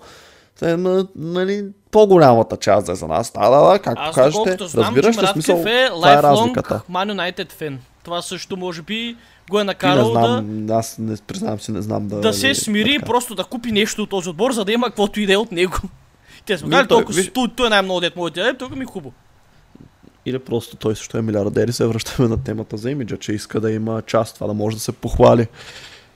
Сега, 0.55 0.77
м- 0.77 1.07
нали, 1.15 1.65
по-голямата 1.91 2.57
част 2.57 2.85
да 2.85 2.91
е 2.91 2.95
за 2.95 3.07
нас. 3.07 3.31
Да, 3.31 3.49
да, 3.49 3.61
да, 3.61 3.79
както 3.79 4.01
Аз 4.01 4.15
кажете, 4.15 4.57
знам, 4.59 4.83
разбираш 4.85 5.17
ли 5.17 5.27
смисъл, 5.27 5.55
е 5.57 5.89
това 5.89 6.13
е 6.13 6.23
разликата. 6.23 6.81
Man 6.91 7.13
United 7.33 7.51
фен. 7.51 7.79
Това 8.03 8.21
също 8.21 8.57
може 8.57 8.81
би 8.81 9.15
го 9.49 9.57
е 9.57 9.61
И 9.61 9.63
не 9.63 9.65
накарал 9.65 10.05
да, 10.05 10.19
знам, 10.19 10.67
аз 10.71 10.97
не 10.97 11.17
признавам 11.17 11.59
си, 11.59 11.71
не 11.71 11.81
знам 11.81 12.07
да... 12.07 12.19
да 12.19 12.33
се 12.33 12.49
ли- 12.49 12.55
смири 12.55 12.93
и 12.93 12.99
просто 12.99 13.35
да 13.35 13.43
купи 13.43 13.71
нещо 13.71 14.03
от 14.03 14.09
този 14.09 14.29
отбор, 14.29 14.51
за 14.51 14.65
да 14.65 14.71
има 14.71 14.87
каквото 14.87 15.19
и 15.19 15.25
да 15.25 15.33
е 15.33 15.37
от 15.37 15.51
него. 15.51 15.77
Те 16.45 16.53
казали 16.53 16.71
той- 16.71 16.87
толкова, 16.87 17.13
виж- 17.13 17.31
той, 17.33 17.47
той 17.55 17.67
е 17.67 17.69
най-много 17.69 17.99
дет 17.99 18.15
може 18.15 18.33
да 18.33 18.43
даде, 18.43 18.57
тук 18.57 18.75
ми 18.75 18.81
е 18.81 18.85
хубаво. 18.85 19.13
Или 20.25 20.39
просто 20.39 20.75
той 20.75 20.95
също 20.95 21.17
е 21.17 21.21
милиардер 21.21 21.67
и 21.67 21.73
се 21.73 21.85
връщаме 21.85 22.29
на 22.29 22.43
темата 22.43 22.77
за 22.77 22.91
имиджа, 22.91 23.17
че 23.17 23.31
иска 23.31 23.59
да 23.59 23.71
има 23.71 24.01
част, 24.01 24.35
това 24.35 24.47
да 24.47 24.53
може 24.53 24.75
да 24.75 24.81
се 24.81 24.91
похвали. 24.91 25.47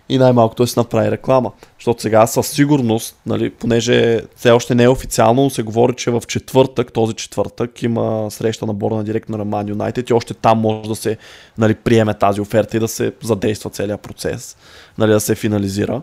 И 0.09 0.17
най-малко 0.17 0.55
той 0.55 0.67
си 0.67 0.79
направи 0.79 1.11
реклама. 1.11 1.51
Защото 1.79 2.01
сега 2.01 2.27
със 2.27 2.47
сигурност, 2.47 3.15
нали, 3.25 3.49
понеже 3.49 4.21
все 4.35 4.51
още 4.51 4.75
не 4.75 4.83
е 4.83 4.89
официално, 4.89 5.43
но 5.43 5.49
се 5.49 5.63
говори, 5.63 5.93
че 5.93 6.11
в 6.11 6.21
четвъртък, 6.27 6.93
този 6.93 7.13
четвъртък, 7.13 7.83
има 7.83 8.31
среща 8.31 8.65
на 8.65 8.73
борда 8.73 8.95
на 8.95 9.03
директор 9.03 9.33
на 9.33 9.45
Man 9.45 9.73
United 9.73 10.11
и 10.11 10.13
още 10.13 10.33
там 10.33 10.59
може 10.59 10.89
да 10.89 10.95
се 10.95 11.17
нали, 11.57 11.75
приеме 11.75 12.13
тази 12.13 12.41
оферта 12.41 12.77
и 12.77 12.79
да 12.79 12.87
се 12.87 13.13
задейства 13.23 13.69
целият 13.69 14.01
процес, 14.01 14.57
нали, 14.97 15.11
да 15.11 15.19
се 15.19 15.35
финализира. 15.35 16.01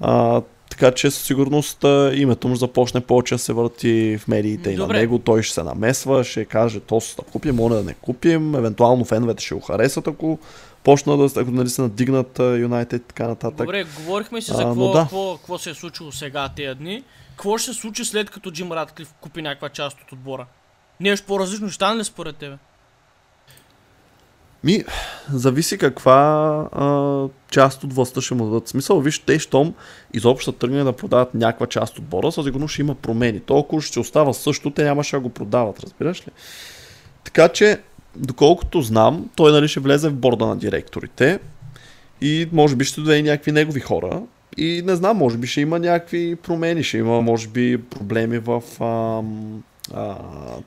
А, 0.00 0.42
така 0.70 0.90
че 0.90 1.10
със 1.10 1.22
сигурност 1.22 1.84
името 2.14 2.48
му 2.48 2.56
започне 2.56 3.00
повече 3.00 3.34
да 3.34 3.38
се 3.38 3.52
върти 3.52 4.18
в 4.20 4.28
медиите 4.28 4.70
и 4.70 4.76
Добре. 4.76 4.94
на 4.94 5.00
него. 5.00 5.18
Той 5.18 5.42
ще 5.42 5.54
се 5.54 5.62
намесва, 5.62 6.24
ще 6.24 6.44
каже 6.44 6.80
то 6.80 7.00
да 7.16 7.22
купим, 7.32 7.54
моля 7.54 7.74
да 7.74 7.82
не 7.82 7.94
купим. 7.94 8.54
Евентуално 8.54 9.04
феновете 9.04 9.44
ще 9.44 9.54
го 9.54 9.60
харесат, 9.60 10.08
ако 10.08 10.38
почна 10.84 11.16
да 11.16 11.40
ако, 11.40 11.50
нали, 11.50 11.68
се 11.68 11.82
надигнат 11.82 12.38
Юнайтед 12.38 13.02
и 13.02 13.04
така 13.04 13.28
нататък. 13.28 13.66
Добре, 13.66 13.84
говорихме 13.96 14.42
си 14.42 14.50
за 14.50 14.64
какво, 14.64 14.92
да. 14.92 15.00
какво, 15.02 15.36
какво 15.36 15.58
се 15.58 15.70
е 15.70 15.74
случило 15.74 16.12
сега 16.12 16.48
тези 16.56 16.74
дни. 16.74 17.02
Какво 17.30 17.58
ще 17.58 17.72
се 17.72 17.80
случи 17.80 18.04
след 18.04 18.30
като 18.30 18.50
Джим 18.50 18.72
Ратклиф 18.72 19.14
купи 19.20 19.42
някаква 19.42 19.68
част 19.68 20.00
от 20.00 20.12
отбора? 20.12 20.46
Нещо 21.00 21.26
по-различно 21.26 21.68
ще 21.68 21.74
стане 21.74 22.00
ли 22.00 22.04
според 22.04 22.36
тебе? 22.36 22.56
Ми, 24.64 24.84
зависи 25.32 25.78
каква 25.78 26.20
а, 26.72 27.28
част 27.50 27.84
от 27.84 27.92
властта 27.92 28.20
ще 28.20 28.34
му 28.34 28.44
дадат. 28.44 28.68
Смисъл, 28.68 29.00
виж, 29.00 29.18
те, 29.18 29.38
щом 29.38 29.74
изобщо 30.12 30.52
тръгне 30.52 30.84
да 30.84 30.92
продават 30.92 31.34
някаква 31.34 31.66
част 31.66 31.98
от 31.98 32.04
бора, 32.04 32.32
със 32.32 32.44
сигурност 32.44 32.72
ще 32.72 32.82
има 32.82 32.94
промени. 32.94 33.40
Толкова 33.40 33.82
ще 33.82 34.00
остава 34.00 34.32
също, 34.32 34.70
те 34.70 34.84
нямаше 34.84 35.16
да 35.16 35.20
го 35.20 35.28
продават, 35.28 35.80
разбираш 35.80 36.20
ли? 36.20 36.30
Така 37.24 37.48
че, 37.48 37.80
доколкото 38.16 38.82
знам, 38.82 39.30
той 39.36 39.52
нали 39.52 39.68
ще 39.68 39.80
влезе 39.80 40.08
в 40.08 40.14
борда 40.14 40.46
на 40.46 40.56
директорите 40.56 41.38
и 42.20 42.48
може 42.52 42.76
би 42.76 42.84
ще 42.84 43.00
и 43.00 43.22
някакви 43.22 43.52
негови 43.52 43.80
хора. 43.80 44.22
И 44.56 44.82
не 44.84 44.96
знам, 44.96 45.16
може 45.16 45.36
би 45.36 45.46
ще 45.46 45.60
има 45.60 45.78
някакви 45.78 46.36
промени, 46.36 46.82
ще 46.82 46.98
има, 46.98 47.20
може 47.22 47.48
би, 47.48 47.82
проблеми 47.82 48.38
в 48.38 48.62
ам, 48.80 49.62
а, 49.94 50.16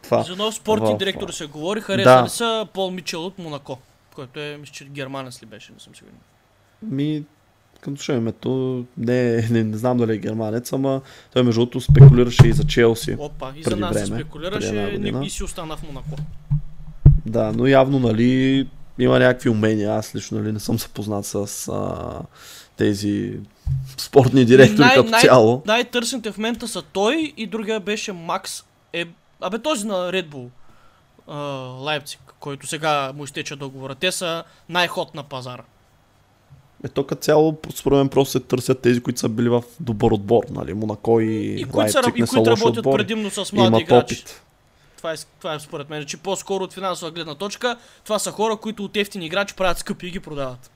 това. 0.02 0.24
За 0.24 0.36
нов 0.36 0.56
спортен 0.56 0.96
в- 0.96 0.98
директор 0.98 1.30
се 1.30 1.46
говори, 1.46 1.82
харесали 1.82 2.24
Да. 2.24 2.30
са 2.30 2.68
Пол 2.74 2.92
Мичел 2.92 3.26
от 3.26 3.40
Монако, 3.40 3.78
който 4.16 4.40
е, 4.40 4.58
мисля, 4.60 4.74
че 4.74 4.86
германец 4.86 5.42
ли 5.44 5.46
беше, 5.46 5.72
не 5.74 5.80
съм 5.80 5.96
сигурен. 5.96 6.16
Ми, 6.82 7.24
като 7.82 7.98
слушам 7.98 8.18
името, 8.18 8.84
не, 8.98 9.48
не, 9.50 9.64
не 9.64 9.78
знам 9.78 9.98
дали 9.98 10.14
е 10.14 10.18
германец, 10.18 10.74
ама 10.74 11.02
той 11.34 11.44
между 11.44 11.60
другото 11.62 11.82
спекулираше 11.82 12.48
и 12.48 12.54
за 12.54 12.64
Челси. 12.64 13.16
Опа, 13.20 13.54
и 13.56 13.64
за 13.64 13.76
нас 13.76 13.94
време, 13.94 14.06
спекулираше 14.06 15.00
и, 15.04 15.26
и 15.26 15.30
си 15.30 15.44
остана 15.44 15.78
в 15.78 15.84
Монако. 15.84 16.16
Да, 17.28 17.52
но 17.52 17.68
явно, 17.68 18.00
нали, 18.00 18.68
има 19.00 19.20
някакви 19.20 19.50
умения. 19.50 19.94
Аз 19.94 20.16
лично, 20.16 20.40
нали, 20.40 20.52
не 20.52 20.60
съм 20.60 20.78
запознат 20.78 21.26
с 21.26 21.36
а, 21.68 22.22
тези 22.78 23.34
спортни 23.98 24.46
директори 24.46 24.80
Най- 24.80 24.96
като 24.96 25.10
най- 25.10 25.22
цяло. 25.22 25.62
Най-търсените 25.66 26.32
в 26.32 26.38
момента 26.38 26.68
са 26.68 26.82
той 26.82 27.34
и 27.38 27.48
другия 27.48 27.80
беше 27.80 28.14
Макс 28.14 28.64
е... 28.94 29.06
Абе 29.42 29.60
този 29.60 29.88
на 29.88 29.94
Red 29.94 30.28
Bull. 30.28 30.48
Лайпциг, 31.84 32.20
който 32.40 32.68
сега 32.68 33.12
му 33.16 33.24
изтече 33.24 33.56
договора. 33.56 33.96
Те 33.96 34.12
са 34.12 34.44
най-хот 34.70 35.16
на 35.16 35.24
пазара. 35.24 35.64
Е, 36.86 36.88
то 36.88 37.04
като 37.06 37.22
цяло, 37.22 37.58
според 37.76 37.98
мен, 37.98 38.10
просто 38.10 38.32
се 38.32 38.40
търсят 38.40 38.80
тези, 38.82 39.02
които 39.04 39.20
са 39.20 39.30
били 39.30 39.50
в 39.50 39.64
добър 39.80 40.12
отбор. 40.12 40.44
Нали? 40.50 40.74
Монако 40.74 41.20
и, 41.20 41.56
И 41.60 41.64
които, 41.64 41.92
са, 41.92 41.98
Лайпциг 41.98 42.18
и 42.18 42.22
не 42.22 42.28
са 42.28 42.36
които 42.36 42.52
работят 42.52 42.78
отбори. 42.78 42.98
предимно 42.98 43.30
с 43.30 43.54
млади 43.54 43.68
Имат 43.68 43.82
играчи. 43.82 44.16
опит. 44.16 44.42
Това 44.98 45.14
е, 45.14 45.16
това 45.40 45.54
е 45.54 45.60
според 45.60 45.90
мен, 45.90 46.06
че 46.06 46.18
по-скоро 46.18 46.64
от 46.64 46.74
финансова 46.74 47.12
гледна 47.12 47.36
точка, 47.36 47.78
това 48.04 48.20
са 48.20 48.32
хора, 48.32 48.58
които 48.58 48.84
от 48.84 48.98
ефтини 48.98 49.26
играчи 49.26 49.56
правят 49.56 49.78
скъпи 49.78 50.08
и 50.08 50.12
ги 50.12 50.20
продават. 50.20 50.72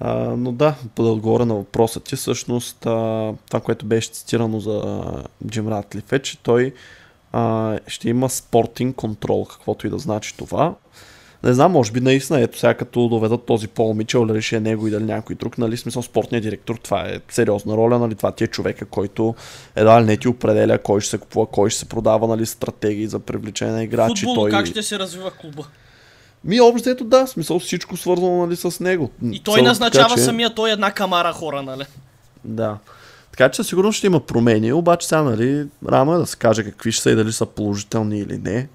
А, 0.00 0.14
но 0.14 0.52
да, 0.52 0.74
да 0.96 1.02
отговоря 1.02 1.46
на 1.46 1.54
въпроса 1.54 2.00
ти, 2.00 2.16
всъщност 2.16 2.86
а, 2.86 3.32
това, 3.46 3.60
което 3.60 3.86
беше 3.86 4.10
цитирано 4.10 4.60
за 4.60 5.04
Джим 5.46 5.68
Ратлиф 5.68 6.12
е, 6.12 6.18
че 6.18 6.38
той 6.38 6.74
а, 7.32 7.78
ще 7.86 8.08
има 8.08 8.30
спортинг 8.30 8.96
контрол, 8.96 9.44
каквото 9.44 9.86
и 9.86 9.90
да 9.90 9.98
значи 9.98 10.36
това. 10.36 10.74
Не 11.46 11.54
знам, 11.54 11.72
може 11.72 11.92
би 11.92 12.00
наистина, 12.00 12.40
ето 12.40 12.58
сега 12.58 12.74
като 12.74 13.08
доведат 13.08 13.46
този 13.46 13.68
Пол 13.68 13.94
Мичел, 13.94 14.26
дали 14.26 14.42
ще 14.42 14.56
е 14.56 14.60
него 14.60 14.86
и 14.86 14.90
дали 14.90 15.04
някой 15.04 15.36
друг, 15.36 15.58
нали, 15.58 15.76
смисъл 15.76 16.02
спортният 16.02 16.42
директор, 16.42 16.76
това 16.76 17.08
е 17.08 17.20
сериозна 17.28 17.76
роля, 17.76 17.98
нали, 17.98 18.14
това 18.14 18.32
ти 18.32 18.44
е 18.44 18.46
човека, 18.46 18.86
който 18.86 19.34
едва 19.76 20.02
ли 20.02 20.06
не 20.06 20.16
ти 20.16 20.28
определя 20.28 20.78
кой 20.78 21.00
ще 21.00 21.10
се 21.10 21.18
купува, 21.18 21.46
кой 21.46 21.70
ще 21.70 21.78
се 21.78 21.84
продава, 21.84 22.26
нали, 22.26 22.46
стратегии 22.46 23.06
за 23.06 23.18
привлечение 23.18 23.74
на 23.74 23.84
играчи. 23.84 24.24
Футболно 24.24 24.40
той... 24.40 24.50
как 24.50 24.66
ще 24.66 24.82
се 24.82 24.98
развива 24.98 25.30
клуба. 25.30 25.64
Ми, 26.44 26.60
общо 26.60 26.90
ето 26.90 27.04
да, 27.04 27.26
смисъл 27.26 27.58
всичко 27.58 27.96
свързано, 27.96 28.46
нали, 28.46 28.56
с 28.56 28.80
него. 28.80 29.10
И 29.32 29.42
той 29.42 29.54
Цел- 29.54 29.64
назначава 29.64 30.08
така 30.08 30.20
че- 30.20 30.24
самия 30.24 30.54
той 30.54 30.70
една 30.70 30.90
камара 30.90 31.32
хора, 31.32 31.62
нали? 31.62 31.84
Да. 32.44 32.78
Така 33.30 33.48
че 33.48 33.56
със 33.56 33.68
сигурност 33.68 33.98
ще 33.98 34.06
има 34.06 34.20
промени, 34.20 34.72
обаче 34.72 35.08
сега, 35.08 35.22
нали, 35.22 35.66
рано 35.88 36.14
е 36.14 36.18
да 36.18 36.26
се 36.26 36.36
каже 36.36 36.64
какви 36.64 36.92
ще 36.92 37.02
са 37.02 37.10
и 37.10 37.14
дали 37.14 37.32
са 37.32 37.46
положителни 37.46 38.18
или 38.18 38.38
не. 38.38 38.68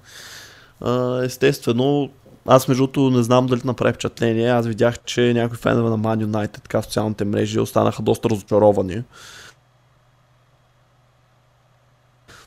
А, 0.80 1.24
естествено, 1.24 2.10
аз 2.46 2.68
между 2.68 2.86
другото 2.86 3.16
не 3.16 3.22
знам 3.22 3.46
дали 3.46 3.60
направи 3.64 3.92
впечатление. 3.92 4.50
Аз 4.50 4.66
видях, 4.66 4.98
че 5.04 5.34
някои 5.34 5.58
фенове 5.58 5.90
на 5.90 5.98
Man 5.98 6.26
United 6.26 6.62
така 6.62 6.80
в 6.82 6.84
социалните 6.84 7.24
мрежи 7.24 7.60
останаха 7.60 8.02
доста 8.02 8.30
разочаровани. 8.30 9.02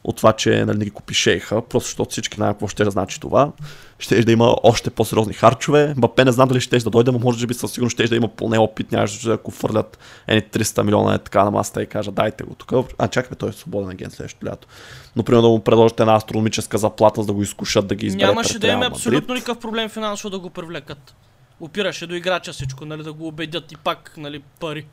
От 0.06 0.16
това, 0.16 0.34
че 0.34 0.66
нали, 0.66 0.78
не 0.78 0.86
ги 0.86 0.92
купи 0.92 1.14
шейха, 1.14 1.62
просто 1.62 1.88
защото 1.88 2.12
всички 2.12 2.36
знаят 2.36 2.54
какво 2.54 2.68
ще 2.68 2.84
да 2.84 2.92
значи 2.92 3.20
това. 3.20 3.52
Ще 4.00 4.24
да 4.24 4.32
има 4.32 4.56
още 4.64 4.90
по-сериозни 4.90 5.34
харчове. 5.34 5.94
Бапе 5.98 6.26
не 6.26 6.32
знам 6.32 6.48
дали 6.48 6.62
ще 6.62 6.78
да 6.78 6.90
дойде, 6.90 7.12
но 7.12 7.20
може 7.20 7.48
би 7.48 7.54
със 7.54 7.72
сигурност 7.72 7.94
ще 7.94 8.08
да 8.08 8.16
има 8.16 8.28
поне 8.28 8.58
опит, 8.58 8.92
нямаше 8.92 9.28
да 9.28 9.34
ако 9.34 9.52
фърлят 9.52 10.00
едни 10.28 10.42
300 10.42 10.84
милиона 10.84 11.14
е 11.14 11.18
така 11.18 11.44
на 11.44 11.52
масата 11.52 11.84
и 11.84 11.86
кажа 11.86 12.12
дайте 12.12 12.44
го 12.44 12.56
тук. 12.56 12.92
А 12.98 13.08
чакай, 13.08 13.38
той 13.38 13.50
е 13.50 13.54
свободен 13.54 13.90
агент 13.90 14.14
следващото 14.14 14.46
лято. 14.46 14.68
Но 15.16 15.24
примерно 15.24 15.42
да 15.42 15.50
му 15.50 15.60
предложат 15.60 16.00
една 16.00 16.16
астрономическа 16.16 16.78
заплата, 16.78 17.22
за 17.22 17.28
да 17.28 17.34
го 17.34 17.42
изкушат 17.42 17.88
да 17.88 17.96
ги 17.96 18.06
избере 18.06 18.28
Нямаше 18.28 18.60
да 18.60 18.68
има 18.68 18.86
абсолютно 18.86 19.34
никакъв 19.34 19.60
проблем 19.60 19.90
финансово 19.90 20.30
да 20.30 20.40
го 20.40 20.50
привлекат. 20.50 21.16
Опираше 21.60 22.08
до 22.08 22.16
играча 22.16 22.54
всичко, 22.54 22.86
нали, 22.86 23.04
да 23.04 23.14
го 23.14 23.28
убедят 23.28 23.72
и 23.72 23.78
пак, 23.78 24.14
нали, 24.18 24.42
пари. 24.60 24.86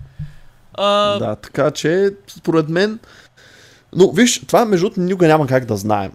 А, 0.74 1.18
Да, 1.18 1.36
така 1.36 1.70
че 1.70 2.10
според 2.28 2.68
мен 2.68 2.98
Но 3.94 4.10
виж, 4.10 4.40
това 4.46 4.64
между 4.64 4.86
другото 4.86 5.00
никога 5.00 5.28
няма 5.28 5.46
как 5.46 5.64
да 5.64 5.76
знаем. 5.76 6.12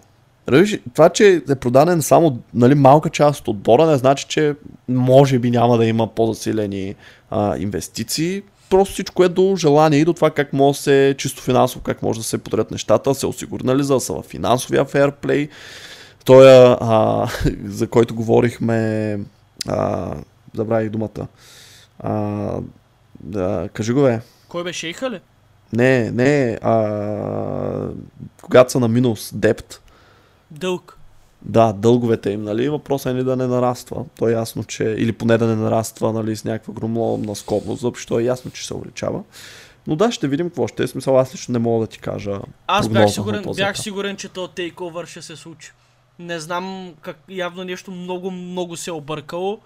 Виж, 0.50 0.78
това, 0.94 1.08
че 1.08 1.42
е 1.50 1.54
продаден 1.54 2.02
само 2.02 2.38
нали, 2.54 2.74
малка 2.74 3.10
част 3.10 3.40
от 3.40 3.48
отбора, 3.48 3.86
не 3.86 3.96
значи, 3.96 4.26
че 4.28 4.54
може 4.88 5.38
би 5.38 5.50
няма 5.50 5.78
да 5.78 5.84
има 5.86 6.06
по-засилени 6.06 6.94
а, 7.30 7.56
инвестиции. 7.58 8.42
Просто 8.70 8.94
всичко 8.94 9.24
е 9.24 9.28
до 9.28 9.56
желание 9.56 10.00
и 10.00 10.04
до 10.04 10.12
това 10.12 10.30
как 10.30 10.52
може 10.52 10.76
да 10.78 10.82
се, 10.82 11.14
чисто 11.18 11.42
финансово, 11.42 11.82
как 11.82 12.02
може 12.02 12.20
да 12.20 12.24
се 12.24 12.38
подрят 12.38 12.70
нещата, 12.70 13.14
се 13.14 13.26
осигурнали 13.26 13.82
за 13.82 13.94
да 13.94 14.00
са 14.00 14.12
в 14.12 14.22
финансовия 14.22 14.84
фейрплей. 14.84 15.48
Той, 16.24 16.46
а, 16.80 17.28
за 17.64 17.86
който 17.86 18.14
говорихме, 18.14 19.20
а, 19.68 20.14
забравих 20.54 20.90
думата. 20.90 21.26
А, 21.98 22.52
да, 23.20 23.68
кажи 23.72 23.92
го 23.92 24.02
бе. 24.02 24.20
Кой 24.48 24.64
бе, 24.64 24.72
шейха 24.72 25.10
ли? 25.10 25.20
Не, 25.72 26.10
не, 26.10 26.58
а, 26.62 27.88
когато 28.42 28.72
са 28.72 28.80
на 28.80 28.88
минус, 28.88 29.30
депт. 29.34 29.82
Дълг. 30.50 30.98
Да, 31.42 31.72
дълговете 31.72 32.30
им, 32.30 32.42
нали? 32.42 32.68
Въпросът 32.68 33.10
е 33.10 33.14
ни 33.14 33.24
да 33.24 33.36
не 33.36 33.46
нараства. 33.46 34.04
То 34.18 34.28
е 34.28 34.32
ясно, 34.32 34.64
че... 34.64 34.84
Или 34.84 35.12
поне 35.12 35.38
да 35.38 35.46
не 35.46 35.54
нараства, 35.54 36.12
нали, 36.12 36.36
с 36.36 36.44
някаква 36.44 36.74
громловна 36.74 37.36
скорност, 37.36 37.80
защото 37.80 38.18
е 38.18 38.22
ясно, 38.22 38.50
че 38.50 38.66
се 38.66 38.74
увеличава. 38.74 39.22
Но 39.86 39.96
да, 39.96 40.12
ще 40.12 40.28
видим 40.28 40.48
какво 40.48 40.68
ще 40.68 40.82
е. 40.82 40.86
Смисъл, 40.86 41.18
аз 41.18 41.34
лично 41.34 41.52
не 41.52 41.58
мога 41.58 41.86
да 41.86 41.90
ти 41.90 41.98
кажа. 41.98 42.40
Аз 42.66 42.88
бях 42.88 43.10
сигурен, 43.10 43.44
бях 43.56 43.78
сигурен, 43.78 44.16
че 44.16 44.28
то 44.28 44.48
тейковър 44.48 45.06
ще 45.06 45.22
се 45.22 45.36
случи. 45.36 45.72
Не 46.18 46.40
знам 46.40 46.94
как 47.00 47.16
явно 47.28 47.64
нещо 47.64 47.90
много, 47.90 48.30
много 48.30 48.76
се 48.76 48.90
е 48.90 48.92
объркало. 48.92 49.58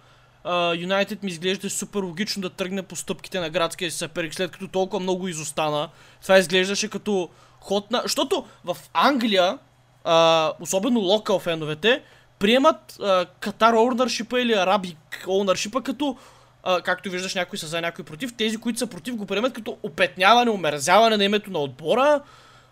Юнайтед 0.77 1.23
ми 1.23 1.31
изглежда 1.31 1.71
супер 1.71 2.03
логично 2.03 2.43
да 2.43 2.51
тръгне 2.51 2.83
по 2.83 2.97
стъпките 2.97 3.41
на 3.41 3.51
градския 3.51 3.91
си 3.91 3.99
съперник, 3.99 4.35
след 4.35 4.51
като 4.51 4.69
толкова 4.69 5.01
много 5.01 5.29
изостана. 5.29 5.89
Това 6.23 6.39
изглеждаше 6.39 6.91
като 6.91 7.29
ход 7.61 7.91
на... 7.91 8.01
Защото 8.03 8.47
в 8.65 8.77
Англия, 8.95 9.59
uh, 10.05 10.53
особено 10.61 11.01
локал 11.01 11.39
феновете, 11.39 12.03
приемат 12.39 13.01
Катар 13.41 13.75
uh, 13.75 14.43
или 14.43 14.53
Арабик 14.53 15.25
ownership 15.27 15.83
като 15.83 16.17
Uh, 16.65 16.83
както 16.83 17.11
виждаш, 17.11 17.35
някои 17.35 17.59
са 17.59 17.67
за, 17.67 17.81
някои 17.81 18.05
против. 18.05 18.35
Тези, 18.37 18.57
които 18.57 18.79
са 18.79 18.87
против, 18.87 19.17
го 19.17 19.27
приемат 19.27 19.53
като 19.53 19.79
опетняване, 19.83 20.51
омерзяване 20.51 21.17
на 21.17 21.25
името 21.25 21.51
на 21.51 21.59
отбора. 21.59 22.21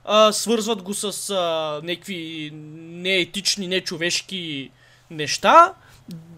Uh, 0.08 0.30
свързват 0.30 0.82
го 0.82 0.94
с 0.94 1.12
uh, 1.12 1.82
някакви 1.82 2.50
неетични, 2.52 3.66
нечовешки 3.66 4.70
неща. 5.10 5.74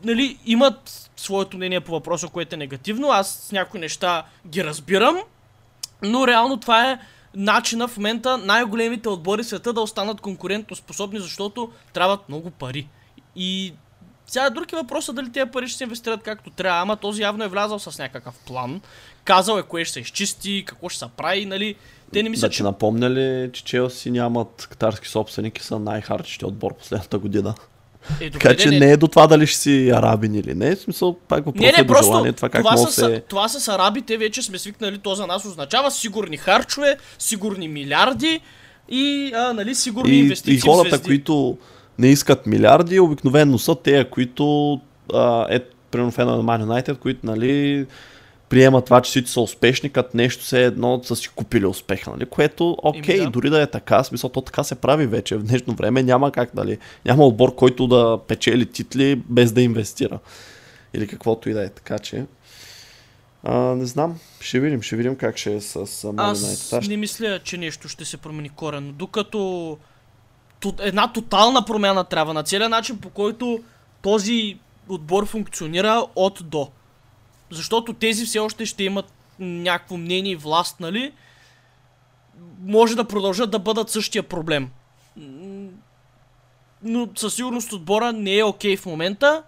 Нали, 0.05 0.38
имат 0.47 1.11
своето 1.17 1.57
мнение 1.57 1.81
по 1.81 1.93
въпроса, 1.93 2.29
което 2.29 2.55
е 2.55 2.59
негативно. 2.59 3.09
Аз 3.09 3.31
с 3.31 3.52
някои 3.52 3.81
неща 3.81 4.25
ги 4.47 4.64
разбирам, 4.64 5.17
но 6.02 6.26
реално 6.26 6.57
това 6.57 6.91
е 6.91 6.99
начина 7.35 7.88
в 7.88 7.97
момента 7.97 8.38
най-големите 8.38 9.09
отбори 9.09 9.43
в 9.43 9.47
света 9.47 9.73
да 9.73 9.81
останат 9.81 10.21
конкурентоспособни, 10.21 11.21
защото 11.21 11.73
трябват 11.93 12.29
много 12.29 12.50
пари. 12.50 12.88
И 13.37 13.75
сега 14.26 14.50
други 14.50 14.76
въпроса 14.76 15.12
дали 15.12 15.33
тези 15.33 15.50
пари 15.50 15.69
ще 15.69 15.79
се 15.79 15.85
инвестират 15.85 16.23
както 16.23 16.50
трябва, 16.50 16.83
ама 16.83 16.97
този 16.97 17.23
явно 17.23 17.45
е 17.45 17.49
влязал 17.49 17.79
с 17.79 17.99
някакъв 17.99 18.35
план. 18.47 18.81
Казал 19.25 19.59
е 19.59 19.62
кое 19.62 19.85
ще 19.85 19.93
се 19.93 20.00
изчисти, 20.00 20.64
какво 20.67 20.88
ще 20.88 20.99
се 20.99 21.07
прави, 21.17 21.47
нали. 21.47 21.75
Те 22.12 22.23
не 22.23 22.29
мислят, 22.29 22.50
да, 22.50 22.55
че 22.55 22.62
напомня 22.62 23.11
ли, 23.11 23.50
че 23.52 23.64
Челси 23.64 24.11
нямат 24.11 24.67
катарски 24.71 25.09
собственики, 25.09 25.62
са 25.62 25.79
най-харчещи 25.79 26.45
отбор 26.45 26.76
последната 26.76 27.19
година. 27.19 27.55
Е, 28.21 28.25
добре, 28.25 28.38
така 28.38 28.56
че 28.56 28.71
не, 28.71 28.78
не 28.78 28.92
е 28.92 28.97
до 28.97 29.09
това 29.09 29.26
дали 29.26 29.47
ще 29.47 29.59
си 29.59 29.90
арабин 29.94 30.35
или 30.35 30.54
не. 30.54 30.76
В 30.76 30.80
смисъл, 30.80 31.16
пак 31.28 31.44
въпрос 31.44 31.61
не, 31.61 31.73
не, 31.73 31.78
е 31.78 31.85
до 31.85 31.94
желание, 32.02 32.32
това 32.32 32.49
как 32.49 32.61
това 32.61 32.76
може 32.76 32.92
се... 32.92 33.23
Това 33.28 33.49
с 33.49 33.68
арабите 33.68 34.16
вече 34.16 34.42
сме 34.42 34.59
свикнали, 34.59 34.99
то 34.99 35.14
за 35.14 35.26
нас 35.26 35.44
означава 35.44 35.90
сигурни 35.90 36.37
харчове, 36.37 36.97
сигурни 37.18 37.68
милиарди 37.68 38.40
и 38.88 39.32
а, 39.35 39.52
нали, 39.52 39.75
сигурни 39.75 40.12
и, 40.12 40.21
инвестиции 40.21 40.56
И 40.56 40.61
хората, 40.61 41.02
които 41.02 41.59
не 41.99 42.09
искат 42.09 42.47
милиарди, 42.47 43.00
обикновено 43.00 43.59
са 43.59 43.75
те, 43.75 44.04
които 44.04 44.75
а, 45.14 45.47
е, 45.50 45.61
примерно 45.90 46.12
на 46.16 46.42
Man 46.42 46.64
United, 46.64 46.99
които 46.99 47.26
нали, 47.26 47.87
приема 48.52 48.82
това, 48.82 49.00
че 49.00 49.09
всички 49.09 49.30
са 49.30 49.40
успешни, 49.40 49.90
като 49.90 50.16
нещо 50.16 50.44
се 50.44 50.64
едно 50.64 51.00
са 51.04 51.16
си 51.16 51.28
купили 51.28 51.67
успеха, 51.67 52.10
нали? 52.10 52.26
което 52.26 52.76
окей, 52.82 53.19
да. 53.19 53.30
дори 53.30 53.50
да 53.50 53.62
е 53.62 53.67
така, 53.67 54.04
смисъл, 54.04 54.30
то 54.30 54.41
така 54.41 54.65
се 54.65 54.75
прави 54.75 55.06
вече. 55.06 55.36
В 55.36 55.43
днешно 55.43 55.75
време 55.75 56.02
няма 56.02 56.32
как, 56.32 56.54
нали? 56.54 56.78
Няма 57.04 57.26
отбор, 57.26 57.54
който 57.54 57.86
да 57.86 58.19
печели 58.28 58.67
титли 58.67 59.17
без 59.17 59.52
да 59.52 59.62
инвестира. 59.62 60.19
Или 60.95 61.06
каквото 61.06 61.49
и 61.49 61.52
да 61.52 61.65
е. 61.65 61.69
Така 61.69 61.99
че, 61.99 62.25
а, 63.45 63.54
не 63.54 63.86
знам, 63.86 64.19
ще 64.41 64.60
видим, 64.60 64.82
ще 64.82 64.97
видим 64.97 65.17
как 65.17 65.36
ще 65.36 65.54
е 65.54 65.60
с 65.60 65.76
Аз 66.17 66.73
Аз 66.73 66.88
не 66.88 66.97
мисля, 66.97 67.41
че 67.45 67.58
нещо 67.58 67.88
ще 67.88 68.04
се 68.04 68.17
промени 68.17 68.49
коренно, 68.49 68.93
докато 68.93 69.78
една 70.80 71.12
тотална 71.12 71.65
промяна 71.65 72.04
трябва 72.04 72.34
на 72.34 72.43
целия 72.43 72.69
начин, 72.69 72.99
по 72.99 73.10
който 73.10 73.60
този 74.02 74.58
отбор 74.88 75.26
функционира 75.26 76.06
от 76.17 76.41
до. 76.45 76.69
Защото 77.52 77.93
тези 77.93 78.26
все 78.26 78.38
още 78.38 78.67
ще 78.67 78.84
имат 78.84 79.12
някакво 79.38 79.97
мнение 79.97 80.32
и 80.32 80.36
власт, 80.36 80.80
нали? 80.80 81.12
Може 82.62 82.97
да 82.97 83.04
продължат 83.04 83.50
да 83.50 83.58
бъдат 83.58 83.91
същия 83.91 84.23
проблем. 84.23 84.71
Но 86.82 87.08
със 87.17 87.34
сигурност 87.34 87.73
отбора 87.73 88.12
не 88.12 88.38
е 88.38 88.45
окей 88.45 88.76
okay 88.76 88.78
в 88.78 88.86
момента 88.86 89.43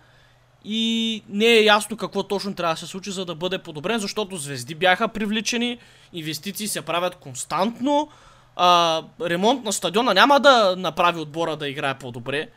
и 0.64 1.22
не 1.28 1.46
е 1.46 1.64
ясно 1.64 1.96
какво 1.96 2.22
точно 2.22 2.54
трябва 2.54 2.74
да 2.74 2.80
се 2.80 2.86
случи, 2.86 3.10
за 3.10 3.24
да 3.24 3.34
бъде 3.34 3.58
подобрен, 3.58 3.98
защото 3.98 4.36
звезди 4.36 4.74
бяха 4.74 5.08
привличани, 5.08 5.78
инвестиции 6.12 6.68
се 6.68 6.82
правят 6.82 7.14
константно, 7.14 8.08
а, 8.56 9.02
ремонт 9.20 9.64
на 9.64 9.72
стадиона 9.72 10.14
няма 10.14 10.40
да 10.40 10.76
направи 10.76 11.20
отбора 11.20 11.56
да 11.56 11.68
играе 11.68 11.98
по-добре. 11.98 12.48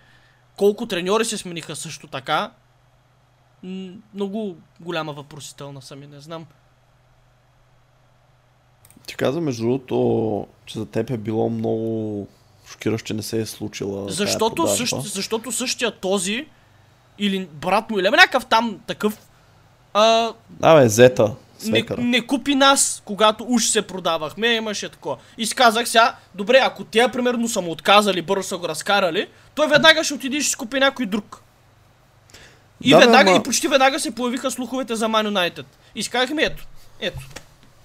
Колко 0.56 0.86
треньори 0.86 1.26
се 1.26 1.38
смениха 1.38 1.76
също 1.76 2.08
така, 2.08 2.52
много 4.14 4.56
голяма 4.80 5.14
въпросителна 5.14 5.82
сами, 5.82 6.08
не 6.08 6.20
знам. 6.20 6.46
Ти 9.08 9.16
каза, 9.16 9.42
между 9.42 9.64
другото, 9.64 10.48
че 10.66 10.80
за 10.80 10.86
теб 10.86 11.10
е 11.10 11.18
било 11.18 11.50
много 11.50 12.28
шокиращо, 12.72 13.08
че 13.08 13.14
не 13.14 13.24
се 13.24 13.42
е 13.42 13.46
случила. 13.46 14.12
Защото, 14.12 14.68
същ, 14.68 15.02
защото 15.02 15.52
същия 15.52 15.92
този, 15.92 16.48
или 17.20 17.46
брат 17.46 17.90
му, 17.90 18.00
или 18.00 18.10
някакъв 18.10 18.46
там 18.46 18.80
такъв. 18.88 19.28
А, 19.94 20.34
бе, 20.50 20.90
Зета. 20.90 21.36
Не, 21.66 21.86
не, 21.98 22.28
купи 22.28 22.56
нас, 22.56 23.02
когато 23.06 23.46
уж 23.48 23.66
се 23.68 23.82
продавахме, 23.82 24.48
имаше 24.48 24.90
такова. 24.90 25.18
И 25.38 25.46
си 25.46 25.56
казах 25.56 25.90
сега, 25.90 26.16
добре, 26.36 26.60
ако 26.64 26.84
те 26.84 27.10
примерно 27.14 27.48
са 27.48 27.62
му 27.62 27.72
отказали, 27.72 28.22
бързо 28.22 28.44
са 28.44 28.58
го 28.58 28.68
разкарали, 28.68 29.28
той 29.56 29.68
веднага 29.68 30.04
ще 30.04 30.14
отиде 30.14 30.38
и 30.38 30.42
ще 30.42 30.50
си 30.50 30.56
купи 30.56 30.80
някой 30.80 31.06
друг. 31.06 31.44
И, 32.82 32.90
да, 32.90 32.98
веднага, 33.00 33.30
ама... 33.30 33.40
и 33.40 33.44
почти 33.44 33.68
веднага 33.68 34.00
се 34.00 34.16
появиха 34.16 34.52
слуховете 34.52 34.96
за 34.96 35.06
Man 35.06 35.28
United. 35.30 35.66
И 35.96 36.04
си 36.04 36.10
казахме, 36.10 36.44
ето, 36.44 36.68
ето. 37.00 37.20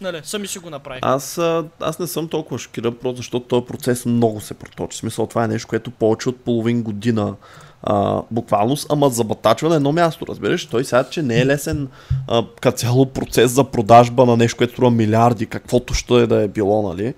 Нали, 0.00 0.20
сами 0.24 0.46
си 0.46 0.59
го 0.59 0.70
направих. 0.70 1.00
Аз, 1.02 1.38
аз 1.81 1.98
не 1.98 2.07
съм 2.07 2.28
толкова 2.28 2.59
шокиран, 2.59 2.96
просто 3.02 3.16
защото 3.16 3.46
този 3.46 3.66
процес 3.66 4.07
много 4.07 4.40
се 4.40 4.55
проточи. 4.55 4.96
В 4.96 5.00
смисъл, 5.00 5.26
това 5.26 5.44
е 5.44 5.48
нещо, 5.48 5.68
което 5.68 5.90
повече 5.90 6.28
от 6.28 6.37
половин 6.37 6.83
година 6.83 7.35
а, 7.83 8.22
буквално, 8.31 8.76
ама 8.90 9.11
забатачва 9.11 9.68
на 9.68 9.76
едно 9.76 9.92
място, 9.92 10.26
разбираш? 10.26 10.66
Той 10.66 10.85
сега, 10.85 11.05
че 11.05 11.22
не 11.22 11.40
е 11.40 11.46
лесен 11.46 11.88
като 12.61 12.78
цяло 12.78 13.07
процес 13.07 13.50
за 13.50 13.64
продажба 13.64 14.26
на 14.26 14.37
нещо, 14.37 14.57
което 14.57 14.72
струва 14.72 14.90
милиарди, 14.90 15.46
каквото 15.46 15.94
ще 15.94 16.14
е 16.14 16.26
да 16.26 16.42
е 16.42 16.48
било, 16.48 16.88
нали? 16.88 17.14